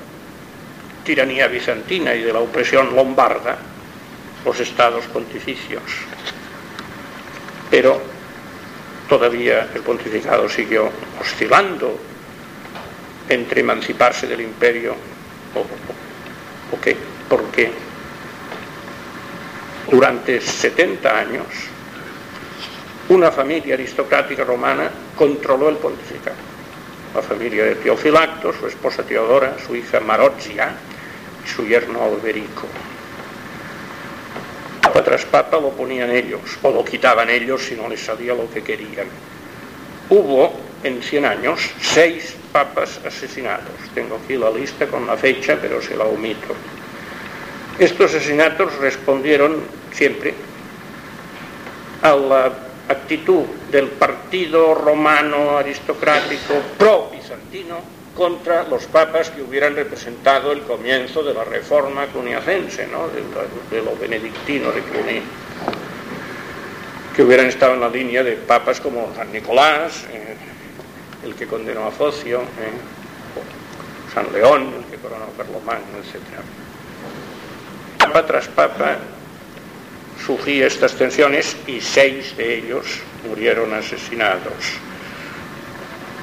tiranía 1.05 1.47
bizantina 1.49 2.15
y 2.15 2.23
de 2.23 2.33
la 2.33 2.41
opresión 2.41 2.95
lombarda 2.95 3.57
los 4.45 4.61
estados 4.61 5.05
pontificios. 5.07 5.83
Pero 7.71 8.01
todavía 9.09 9.69
el 9.75 9.83
pontificado 9.83 10.49
siguió 10.49 10.91
oscilando 11.21 11.99
entre 13.29 13.61
emanciparse 13.61 14.27
del 14.27 14.43
imperio 14.43 14.95
o 15.55 16.08
¿Por 16.71 16.81
qué? 16.81 16.97
Porque 17.29 17.73
Durante 19.91 20.39
70 20.39 21.19
años, 21.19 21.47
una 23.09 23.33
familia 23.33 23.73
aristocrática 23.73 24.45
romana 24.45 24.91
controló 25.17 25.71
el 25.71 25.77
pontificado. 25.77 26.37
La 27.15 27.23
familia 27.23 27.65
de 27.65 27.77
Teofilacto, 27.77 28.53
su 28.53 28.67
esposa 28.67 29.03
Teodora, 29.03 29.57
su 29.67 29.75
hija 29.75 29.99
Marozia 30.01 30.75
y 31.43 31.49
su 31.49 31.67
yerno 31.67 32.03
Alberico. 32.03 32.67
Papa 34.83 35.03
tras 35.03 35.25
papa 35.25 35.59
lo 35.59 35.71
ponían 35.71 36.11
ellos, 36.11 36.59
o 36.61 36.71
lo 36.71 36.85
quitaban 36.85 37.31
ellos 37.31 37.63
si 37.63 37.75
no 37.75 37.89
les 37.89 38.01
salía 38.01 38.35
lo 38.35 38.51
que 38.51 38.63
querían. 38.63 39.07
Hubo 40.11 40.53
en 40.85 41.03
100 41.03 41.25
años 41.25 41.71
seis 41.81 42.35
papas 42.53 43.01
asesinados. 43.05 43.75
Tengo 43.95 44.21
aquí 44.23 44.37
la 44.37 44.51
lista 44.51 44.87
con 44.87 45.07
la 45.07 45.17
fecha, 45.17 45.59
pero 45.61 45.81
se 45.83 45.97
la 45.97 46.05
omito. 46.05 46.55
Estos 47.79 48.15
asesinatos 48.15 48.77
respondieron 48.79 49.63
siempre 49.93 50.35
a 52.03 52.15
la 52.15 52.53
actitud 52.89 53.45
del 53.71 53.89
partido 53.89 54.75
romano 54.75 55.59
aristocrático 55.59 56.55
pro-bizantino 56.79 57.99
contra 58.17 58.65
los 58.65 58.85
papas 58.87 59.31
que 59.31 59.43
hubieran 59.43 59.77
representado 59.77 60.51
el 60.51 60.63
comienzo 60.63 61.23
de 61.23 61.35
la 61.35 61.45
reforma 61.45 62.07
cluniacense, 62.07 62.89
¿no? 62.89 63.09
de, 63.09 63.23
de, 63.71 63.83
lo 63.83 63.95
benedictino 63.97 64.73
de 64.73 64.83
Cluny, 64.83 65.23
que 67.15 67.23
hubieran 67.23 67.47
estado 67.47 67.75
en 67.75 67.81
la 67.81 67.89
línea 67.89 68.25
de 68.25 68.33
papas 68.33 68.81
como 68.81 69.15
San 69.15 69.33
Nicolás, 69.33 70.05
eh, 70.13 70.35
el 71.29 71.35
que 71.35 71.47
condenó 71.47 71.87
a 71.87 71.91
Focio, 71.91 72.41
eh, 72.41 74.15
San 74.15 74.33
León, 74.33 74.73
el 74.79 74.85
que 74.91 74.97
coronó 74.97 75.25
a 75.25 75.37
Carlomagno, 75.37 75.99
etc. 75.99 76.23
Papa 77.99 78.27
tras 78.27 78.49
papa 78.49 78.97
sufría 80.25 80.67
estas 80.67 80.95
tensiones 80.95 81.57
y 81.67 81.81
seis 81.81 82.37
de 82.37 82.59
ellos 82.59 83.01
murieron 83.29 83.75
asesinados. 83.75 84.79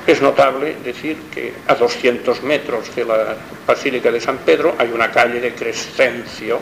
Es 0.07 0.21
notable 0.21 0.77
decir 0.83 1.17
que 1.33 1.53
a 1.67 1.75
200 1.75 2.43
metros 2.43 2.95
de 2.95 3.05
la 3.05 3.35
Basílica 3.65 4.11
de 4.11 4.21
San 4.21 4.37
Pedro 4.39 4.75
hay 4.77 4.91
una 4.91 5.11
calle 5.11 5.39
de 5.39 5.53
Crescencio, 5.53 6.59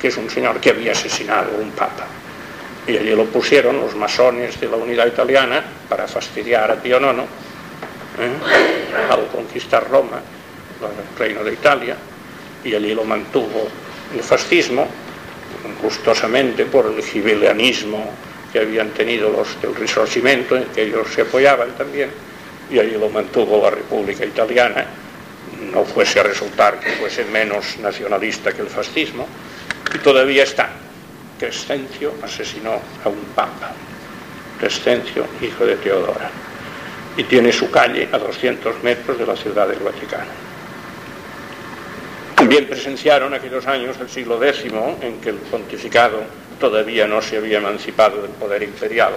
que 0.00 0.08
es 0.08 0.16
un 0.16 0.28
señor 0.28 0.60
que 0.60 0.70
había 0.70 0.92
asesinado 0.92 1.56
a 1.56 1.60
un 1.60 1.70
papa. 1.70 2.06
Y 2.86 2.96
allí 2.96 3.14
lo 3.14 3.24
pusieron 3.26 3.80
los 3.80 3.94
masones 3.96 4.60
de 4.60 4.68
la 4.68 4.76
unidad 4.76 5.06
italiana 5.06 5.62
para 5.88 6.06
fastidiar 6.06 6.70
a 6.70 6.76
Pío 6.76 6.98
IX 6.98 7.24
¿eh? 8.18 9.10
al 9.10 9.26
conquistar 9.28 9.88
Roma, 9.88 10.20
el 10.80 11.18
reino 11.18 11.44
de 11.44 11.52
Italia, 11.52 11.96
y 12.64 12.74
allí 12.74 12.94
lo 12.94 13.04
mantuvo 13.04 13.68
el 14.14 14.22
fascismo, 14.22 14.86
gustosamente 15.82 16.66
por 16.66 16.86
el 16.86 17.02
gibelianismo 17.02 18.10
que 18.52 18.60
habían 18.60 18.90
tenido 18.90 19.30
los 19.30 19.60
del 19.60 19.74
Risorgimento, 19.74 20.56
en 20.56 20.64
que 20.66 20.82
ellos 20.82 21.08
se 21.14 21.22
apoyaban 21.22 21.72
también, 21.72 22.10
y 22.70 22.78
allí 22.78 22.92
lo 22.92 23.08
mantuvo 23.08 23.62
la 23.62 23.70
República 23.70 24.24
Italiana, 24.24 24.86
no 25.72 25.84
fuese 25.84 26.20
a 26.20 26.22
resultar 26.24 26.80
que 26.80 26.90
fuese 26.92 27.24
menos 27.24 27.78
nacionalista 27.78 28.52
que 28.52 28.62
el 28.62 28.68
fascismo, 28.68 29.26
y 29.94 29.98
todavía 29.98 30.42
está. 30.42 30.70
Crescencio 31.38 32.14
asesinó 32.22 32.80
a 33.04 33.08
un 33.08 33.24
papa, 33.34 33.72
Crescencio, 34.58 35.26
hijo 35.42 35.66
de 35.66 35.76
Teodora, 35.76 36.30
y 37.16 37.24
tiene 37.24 37.52
su 37.52 37.70
calle 37.70 38.08
a 38.12 38.18
200 38.18 38.82
metros 38.82 39.18
de 39.18 39.26
la 39.26 39.36
ciudad 39.36 39.68
del 39.68 39.78
Vaticano. 39.78 40.30
También 42.34 42.66
presenciaron 42.66 43.32
aquellos 43.32 43.66
años 43.66 43.98
del 43.98 44.08
siglo 44.08 44.42
X 44.42 44.70
en 45.00 45.20
que 45.20 45.30
el 45.30 45.36
pontificado 45.36 46.22
todavía 46.60 47.06
no 47.06 47.22
se 47.22 47.38
había 47.38 47.58
emancipado 47.58 48.22
del 48.22 48.30
poder 48.32 48.62
imperial. 48.62 49.14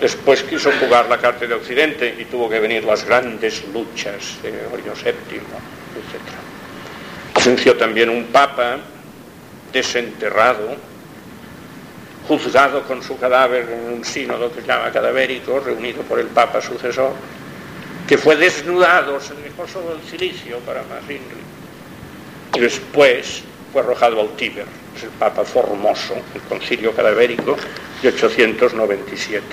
Después 0.00 0.42
quiso 0.42 0.70
jugar 0.80 1.08
la 1.08 1.18
carta 1.18 1.46
de 1.46 1.54
Occidente 1.54 2.14
y 2.18 2.24
tuvo 2.24 2.48
que 2.48 2.58
venir 2.58 2.84
las 2.84 3.04
grandes 3.04 3.64
luchas 3.72 4.38
de 4.42 4.50
Gregorio 4.50 4.94
VII, 4.94 5.36
etc. 5.36 5.44
Presenció 7.34 7.76
también 7.76 8.08
un 8.08 8.24
papa 8.26 8.78
desenterrado, 9.72 10.76
juzgado 12.30 12.84
con 12.84 13.02
su 13.02 13.18
cadáver 13.18 13.68
en 13.68 13.92
un 13.92 14.04
sínodo 14.04 14.52
que 14.52 14.60
se 14.60 14.68
llama 14.68 14.92
cadavérico, 14.92 15.58
reunido 15.58 16.02
por 16.02 16.20
el 16.20 16.28
papa 16.28 16.62
sucesor, 16.62 17.10
que 18.06 18.16
fue 18.16 18.36
desnudado, 18.36 19.20
se 19.20 19.34
dejó 19.34 19.66
solo 19.66 19.96
el 20.00 20.08
silicio 20.08 20.58
para 20.60 20.82
más 20.84 21.02
y 22.54 22.60
después 22.60 23.42
fue 23.72 23.82
arrojado 23.82 24.20
al 24.20 24.28
Tíber, 24.36 24.66
es 24.96 25.02
el 25.02 25.10
Papa 25.10 25.44
Formoso, 25.44 26.14
el 26.32 26.40
concilio 26.42 26.94
cadavérico 26.94 27.56
de 28.00 28.08
897. 28.10 29.44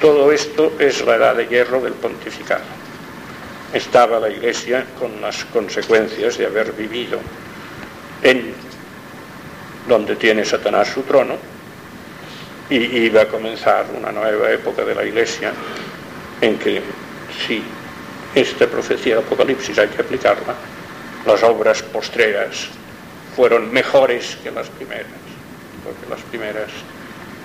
Todo 0.00 0.32
esto 0.32 0.72
es 0.80 1.06
la 1.06 1.14
edad 1.14 1.36
de 1.36 1.46
hierro 1.46 1.80
del 1.80 1.94
pontificado. 1.94 2.64
Estaba 3.72 4.18
la 4.18 4.30
Iglesia 4.30 4.84
con 4.98 5.20
las 5.20 5.44
consecuencias 5.46 6.38
de 6.38 6.46
haber 6.46 6.72
vivido 6.72 7.20
en 8.22 8.52
donde 9.88 10.16
tiene 10.16 10.44
Satanás 10.44 10.88
su 10.88 11.02
trono 11.02 11.36
y 12.68 12.76
iba 12.76 13.22
a 13.22 13.28
comenzar 13.28 13.86
una 13.96 14.10
nueva 14.10 14.50
época 14.50 14.84
de 14.84 14.94
la 14.94 15.04
Iglesia 15.04 15.52
en 16.40 16.58
que 16.58 16.82
si 17.46 17.62
esta 18.34 18.66
profecía 18.66 19.16
del 19.16 19.24
Apocalipsis 19.24 19.78
hay 19.78 19.88
que 19.88 20.02
aplicarla, 20.02 20.54
las 21.24 21.42
obras 21.42 21.82
postreras 21.82 22.68
fueron 23.34 23.72
mejores 23.72 24.36
que 24.42 24.50
las 24.50 24.68
primeras, 24.68 25.06
porque 25.84 26.08
las 26.08 26.20
primeras 26.22 26.70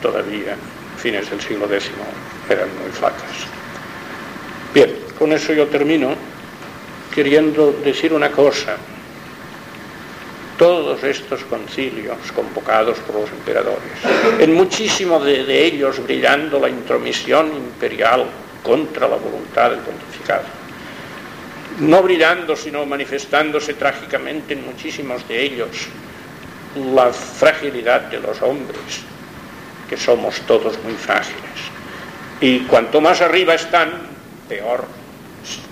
todavía, 0.02 0.56
fines 0.98 1.30
del 1.30 1.42
siglo 1.42 1.66
X, 1.66 1.92
eran 2.50 2.70
muy 2.82 2.92
flacas. 2.92 3.22
Bien, 4.74 4.96
con 5.18 5.32
eso 5.32 5.54
yo 5.54 5.68
termino 5.68 6.16
queriendo 7.14 7.74
decir 7.84 8.14
una 8.14 8.32
cosa. 8.32 8.78
Todos 10.62 11.04
estos 11.04 11.44
concilios 11.46 12.20
convocados 12.36 13.00
por 13.00 13.22
los 13.22 13.32
emperadores, 13.32 13.82
en 14.38 14.54
muchísimo 14.54 15.20
de, 15.20 15.44
de 15.44 15.66
ellos 15.66 16.04
brillando 16.04 16.60
la 16.60 16.70
intromisión 16.70 17.48
imperial 17.48 18.28
contra 18.62 19.08
la 19.08 19.16
voluntad 19.16 19.72
del 19.72 19.80
pontificado, 19.80 20.44
no 21.80 22.04
brillando, 22.04 22.56
sino 22.56 22.86
manifestándose 22.86 23.74
trágicamente 23.74 24.54
en 24.54 24.64
muchísimos 24.64 25.28
de 25.28 25.42
ellos 25.42 25.88
la 26.94 27.12
fragilidad 27.12 28.02
de 28.02 28.20
los 28.20 28.40
hombres, 28.44 29.02
que 29.90 29.98
somos 29.98 30.42
todos 30.42 30.78
muy 30.84 30.94
frágiles. 30.94 31.42
Y 32.40 32.60
cuanto 32.66 33.02
más 33.02 33.20
arriba 33.22 33.56
están, 33.56 33.90
peor, 34.48 34.86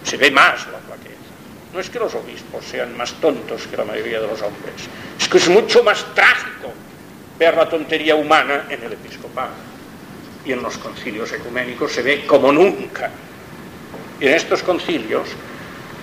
se 0.03 0.17
ve 0.17 0.31
más 0.31 0.65
la. 0.65 0.78
No 1.73 1.79
es 1.79 1.89
que 1.89 1.99
los 1.99 2.13
obispos 2.15 2.65
sean 2.65 2.97
más 2.97 3.13
tontos 3.13 3.67
que 3.67 3.77
la 3.77 3.85
mayoría 3.85 4.19
de 4.19 4.27
los 4.27 4.41
hombres, 4.41 4.73
es 5.19 5.27
que 5.27 5.37
es 5.37 5.49
mucho 5.49 5.83
más 5.83 6.03
trágico 6.15 6.73
ver 7.37 7.55
la 7.55 7.69
tontería 7.69 8.15
humana 8.15 8.65
en 8.69 8.83
el 8.83 8.93
episcopado. 8.93 9.53
Y 10.45 10.51
en 10.51 10.63
los 10.63 10.77
concilios 10.77 11.31
ecuménicos 11.31 11.91
se 11.91 12.01
ve 12.01 12.25
como 12.25 12.51
nunca. 12.51 13.11
Y 14.19 14.27
en 14.27 14.33
estos 14.33 14.63
concilios 14.63 15.29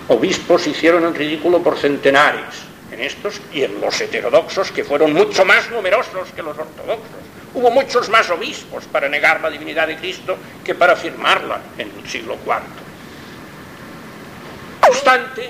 obispos 0.07 0.65
hicieron 0.67 1.03
el 1.03 1.13
ridículo 1.13 1.61
por 1.61 1.77
centenares, 1.77 2.63
en 2.91 3.01
estos 3.01 3.41
y 3.53 3.63
en 3.63 3.81
los 3.81 3.99
heterodoxos, 3.99 4.71
que 4.71 4.85
fueron 4.85 5.13
mucho 5.13 5.43
más 5.43 5.69
numerosos 5.69 6.29
que 6.35 6.41
los 6.41 6.57
ortodoxos. 6.57 7.27
Hubo 7.53 7.71
muchos 7.71 8.07
más 8.09 8.29
obispos 8.29 8.85
para 8.85 9.09
negar 9.09 9.41
la 9.41 9.49
divinidad 9.49 9.87
de 9.87 9.97
Cristo 9.97 10.37
que 10.63 10.75
para 10.75 10.93
afirmarla 10.93 11.59
en 11.77 11.91
el 11.99 12.09
siglo 12.09 12.37
IV. 12.45 12.86
No 14.87 14.93
obstante, 14.93 15.49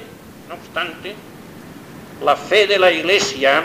no 0.49 0.55
obstante, 0.55 1.15
la 2.23 2.35
fe 2.35 2.65
de 2.65 2.79
la 2.79 2.91
Iglesia, 2.91 3.63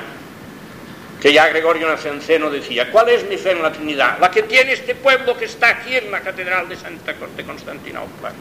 que 1.21 1.33
ya 1.33 1.49
Gregorio 1.49 1.89
Nacianceno 1.89 2.51
decía, 2.51 2.91
¿cuál 2.91 3.09
es 3.09 3.27
mi 3.29 3.37
fe 3.37 3.53
en 3.53 3.63
la 3.63 3.73
Trinidad? 3.73 4.19
La 4.21 4.31
que 4.31 4.43
tiene 4.43 4.73
este 4.73 4.95
pueblo 4.95 5.37
que 5.37 5.47
está 5.47 5.69
aquí 5.69 5.97
en 5.97 6.11
la 6.11 6.21
Catedral 6.21 6.69
de 6.69 6.77
Santa 6.77 7.15
Corte 7.15 7.45
Constantinopla 7.45 8.33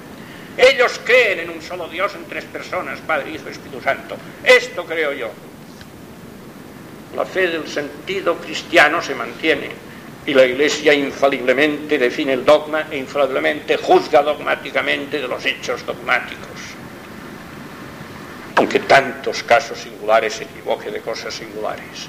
ellos 0.57 0.99
creen 1.03 1.39
en 1.39 1.49
un 1.49 1.61
solo 1.61 1.87
Dios, 1.87 2.13
en 2.15 2.25
tres 2.25 2.43
personas, 2.45 2.99
Padre, 2.99 3.31
Hijo 3.31 3.47
y 3.47 3.51
Espíritu 3.51 3.81
Santo. 3.81 4.17
Esto 4.43 4.85
creo 4.85 5.13
yo. 5.13 5.31
La 7.15 7.25
fe 7.25 7.47
del 7.47 7.67
sentido 7.67 8.35
cristiano 8.37 9.01
se 9.01 9.15
mantiene 9.15 9.69
y 10.25 10.33
la 10.33 10.45
Iglesia 10.45 10.93
infaliblemente 10.93 11.97
define 11.97 12.33
el 12.33 12.45
dogma 12.45 12.87
e 12.91 12.97
infaliblemente 12.97 13.77
juzga 13.77 14.21
dogmáticamente 14.21 15.19
de 15.19 15.27
los 15.27 15.45
hechos 15.45 15.85
dogmáticos. 15.85 16.47
Aunque 18.61 18.81
tantos 18.81 19.41
casos 19.41 19.79
singulares 19.79 20.33
se 20.33 20.43
equivoque 20.43 20.91
de 20.91 21.01
cosas 21.01 21.33
singulares. 21.33 22.05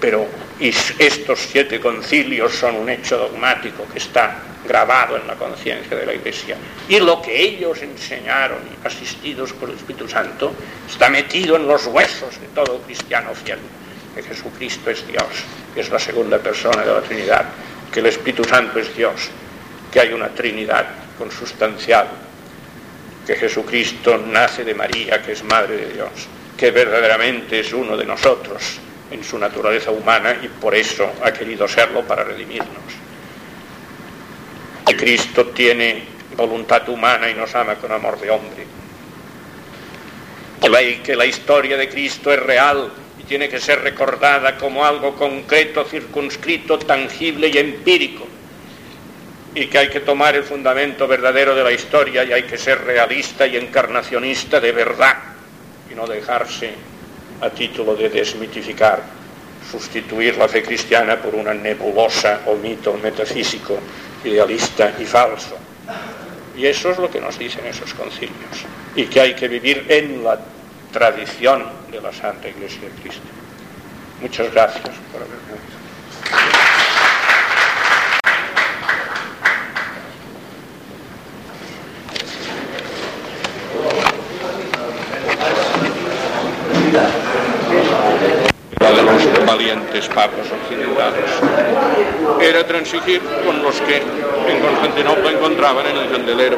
Pero 0.00 0.26
estos 0.58 1.38
siete 1.38 1.78
concilios 1.78 2.52
son 2.56 2.74
un 2.74 2.90
hecho 2.90 3.16
dogmático 3.16 3.86
que 3.92 3.98
está 3.98 4.36
grabado 4.66 5.16
en 5.16 5.28
la 5.28 5.36
conciencia 5.36 5.96
de 5.96 6.06
la 6.06 6.14
Iglesia. 6.14 6.56
Y 6.88 6.98
lo 6.98 7.22
que 7.22 7.40
ellos 7.40 7.80
enseñaron, 7.82 8.58
asistidos 8.82 9.52
por 9.52 9.70
el 9.70 9.76
Espíritu 9.76 10.08
Santo, 10.08 10.52
está 10.90 11.08
metido 11.08 11.54
en 11.54 11.68
los 11.68 11.86
huesos 11.86 12.40
de 12.40 12.48
todo 12.48 12.80
cristiano 12.82 13.32
fiel. 13.32 13.60
que 14.12 14.24
Jesucristo 14.24 14.90
es 14.90 15.06
Dios, 15.06 15.44
que 15.72 15.82
es 15.82 15.90
la 15.90 16.00
segunda 16.00 16.38
persona 16.38 16.82
de 16.82 16.92
la 16.92 17.00
Trinidad, 17.00 17.44
que 17.92 18.00
el 18.00 18.06
Espíritu 18.06 18.42
Santo 18.42 18.80
es 18.80 18.92
Dios, 18.96 19.30
que 19.92 20.00
hay 20.00 20.12
una 20.12 20.30
Trinidad 20.30 20.84
consustancial, 21.16 22.08
que 23.30 23.36
Jesucristo 23.36 24.18
nace 24.18 24.64
de 24.64 24.74
María, 24.74 25.22
que 25.22 25.30
es 25.30 25.44
Madre 25.44 25.76
de 25.76 25.92
Dios, 25.92 26.10
que 26.56 26.72
verdaderamente 26.72 27.60
es 27.60 27.72
uno 27.72 27.96
de 27.96 28.04
nosotros 28.04 28.80
en 29.08 29.22
su 29.22 29.38
naturaleza 29.38 29.92
humana 29.92 30.36
y 30.42 30.48
por 30.48 30.74
eso 30.74 31.08
ha 31.22 31.32
querido 31.32 31.68
serlo 31.68 32.02
para 32.02 32.24
redimirnos. 32.24 32.82
Que 34.84 34.96
Cristo 34.96 35.46
tiene 35.46 36.02
voluntad 36.36 36.88
humana 36.88 37.30
y 37.30 37.34
nos 37.34 37.54
ama 37.54 37.76
con 37.76 37.92
amor 37.92 38.18
de 38.18 38.30
hombre. 38.30 38.66
Que 41.04 41.14
la 41.14 41.24
historia 41.24 41.76
de 41.76 41.88
Cristo 41.88 42.32
es 42.32 42.42
real 42.42 42.90
y 43.16 43.22
tiene 43.22 43.48
que 43.48 43.60
ser 43.60 43.80
recordada 43.82 44.58
como 44.58 44.84
algo 44.84 45.14
concreto, 45.14 45.84
circunscrito, 45.84 46.80
tangible 46.80 47.46
y 47.46 47.58
empírico 47.58 48.26
y 49.54 49.66
que 49.66 49.78
hay 49.78 49.88
que 49.88 50.00
tomar 50.00 50.36
el 50.36 50.44
fundamento 50.44 51.08
verdadero 51.08 51.54
de 51.54 51.64
la 51.64 51.72
historia 51.72 52.24
y 52.24 52.32
hay 52.32 52.44
que 52.44 52.56
ser 52.56 52.84
realista 52.84 53.46
y 53.46 53.56
encarnacionista 53.56 54.60
de 54.60 54.72
verdad 54.72 55.16
y 55.90 55.94
no 55.94 56.06
dejarse 56.06 56.72
a 57.40 57.50
título 57.50 57.96
de 57.96 58.08
desmitificar, 58.08 59.02
sustituir 59.70 60.36
la 60.36 60.46
fe 60.46 60.62
cristiana 60.62 61.16
por 61.16 61.34
una 61.34 61.54
nebulosa 61.54 62.42
o 62.46 62.54
mito 62.56 62.94
metafísico, 62.94 63.78
idealista 64.24 64.92
y 64.98 65.04
falso. 65.04 65.56
Y 66.56 66.66
eso 66.66 66.90
es 66.90 66.98
lo 66.98 67.10
que 67.10 67.20
nos 67.20 67.38
dicen 67.38 67.64
esos 67.66 67.94
concilios, 67.94 68.66
y 68.94 69.06
que 69.06 69.20
hay 69.20 69.34
que 69.34 69.48
vivir 69.48 69.86
en 69.88 70.22
la 70.22 70.38
tradición 70.92 71.64
de 71.90 72.00
la 72.00 72.12
Santa 72.12 72.48
Iglesia 72.48 72.82
de 72.82 73.02
Cristo. 73.02 73.26
Muchas 74.20 74.52
gracias 74.52 74.90
por 75.12 75.22
haberme 75.22 75.69
valientes 89.90 90.08
papas 90.08 90.46
occidentales. 90.50 91.30
Era 92.40 92.64
transigir 92.66 93.20
con 93.44 93.62
los 93.62 93.80
que 93.80 93.96
en 93.96 94.60
Constantinopla 94.60 95.30
encontraban 95.32 95.86
en 95.86 95.96
el 95.96 96.10
candelero. 96.10 96.56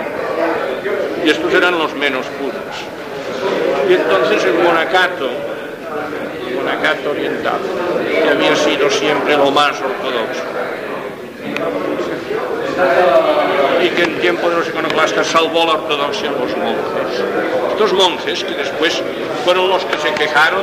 Y 1.24 1.30
estos 1.30 1.52
eran 1.54 1.78
los 1.78 1.94
menos 1.94 2.26
puros. 2.38 2.60
Y 3.88 3.94
entonces 3.94 4.44
el 4.44 4.54
monacato, 4.54 5.28
el 6.48 6.54
monacato 6.56 7.10
oriental, 7.10 7.60
que 8.06 8.28
había 8.28 8.56
sido 8.56 8.90
siempre 8.90 9.36
lo 9.36 9.50
más 9.50 9.72
ortodoxo, 9.80 10.42
y 13.82 13.88
que 13.88 14.02
en 14.02 14.20
tiempo 14.20 14.48
de 14.48 14.56
los 14.56 14.68
iconoclastas 14.68 15.26
salvó 15.26 15.66
la 15.66 15.72
ortodoxia 15.72 16.28
a 16.28 16.32
los 16.32 16.56
monjes. 16.56 17.24
Estos 17.70 17.92
monjes 17.92 18.44
que 18.44 18.54
después 18.54 19.02
fueron 19.44 19.68
los 19.68 19.84
que 19.84 19.98
se 19.98 20.14
quejaron 20.14 20.62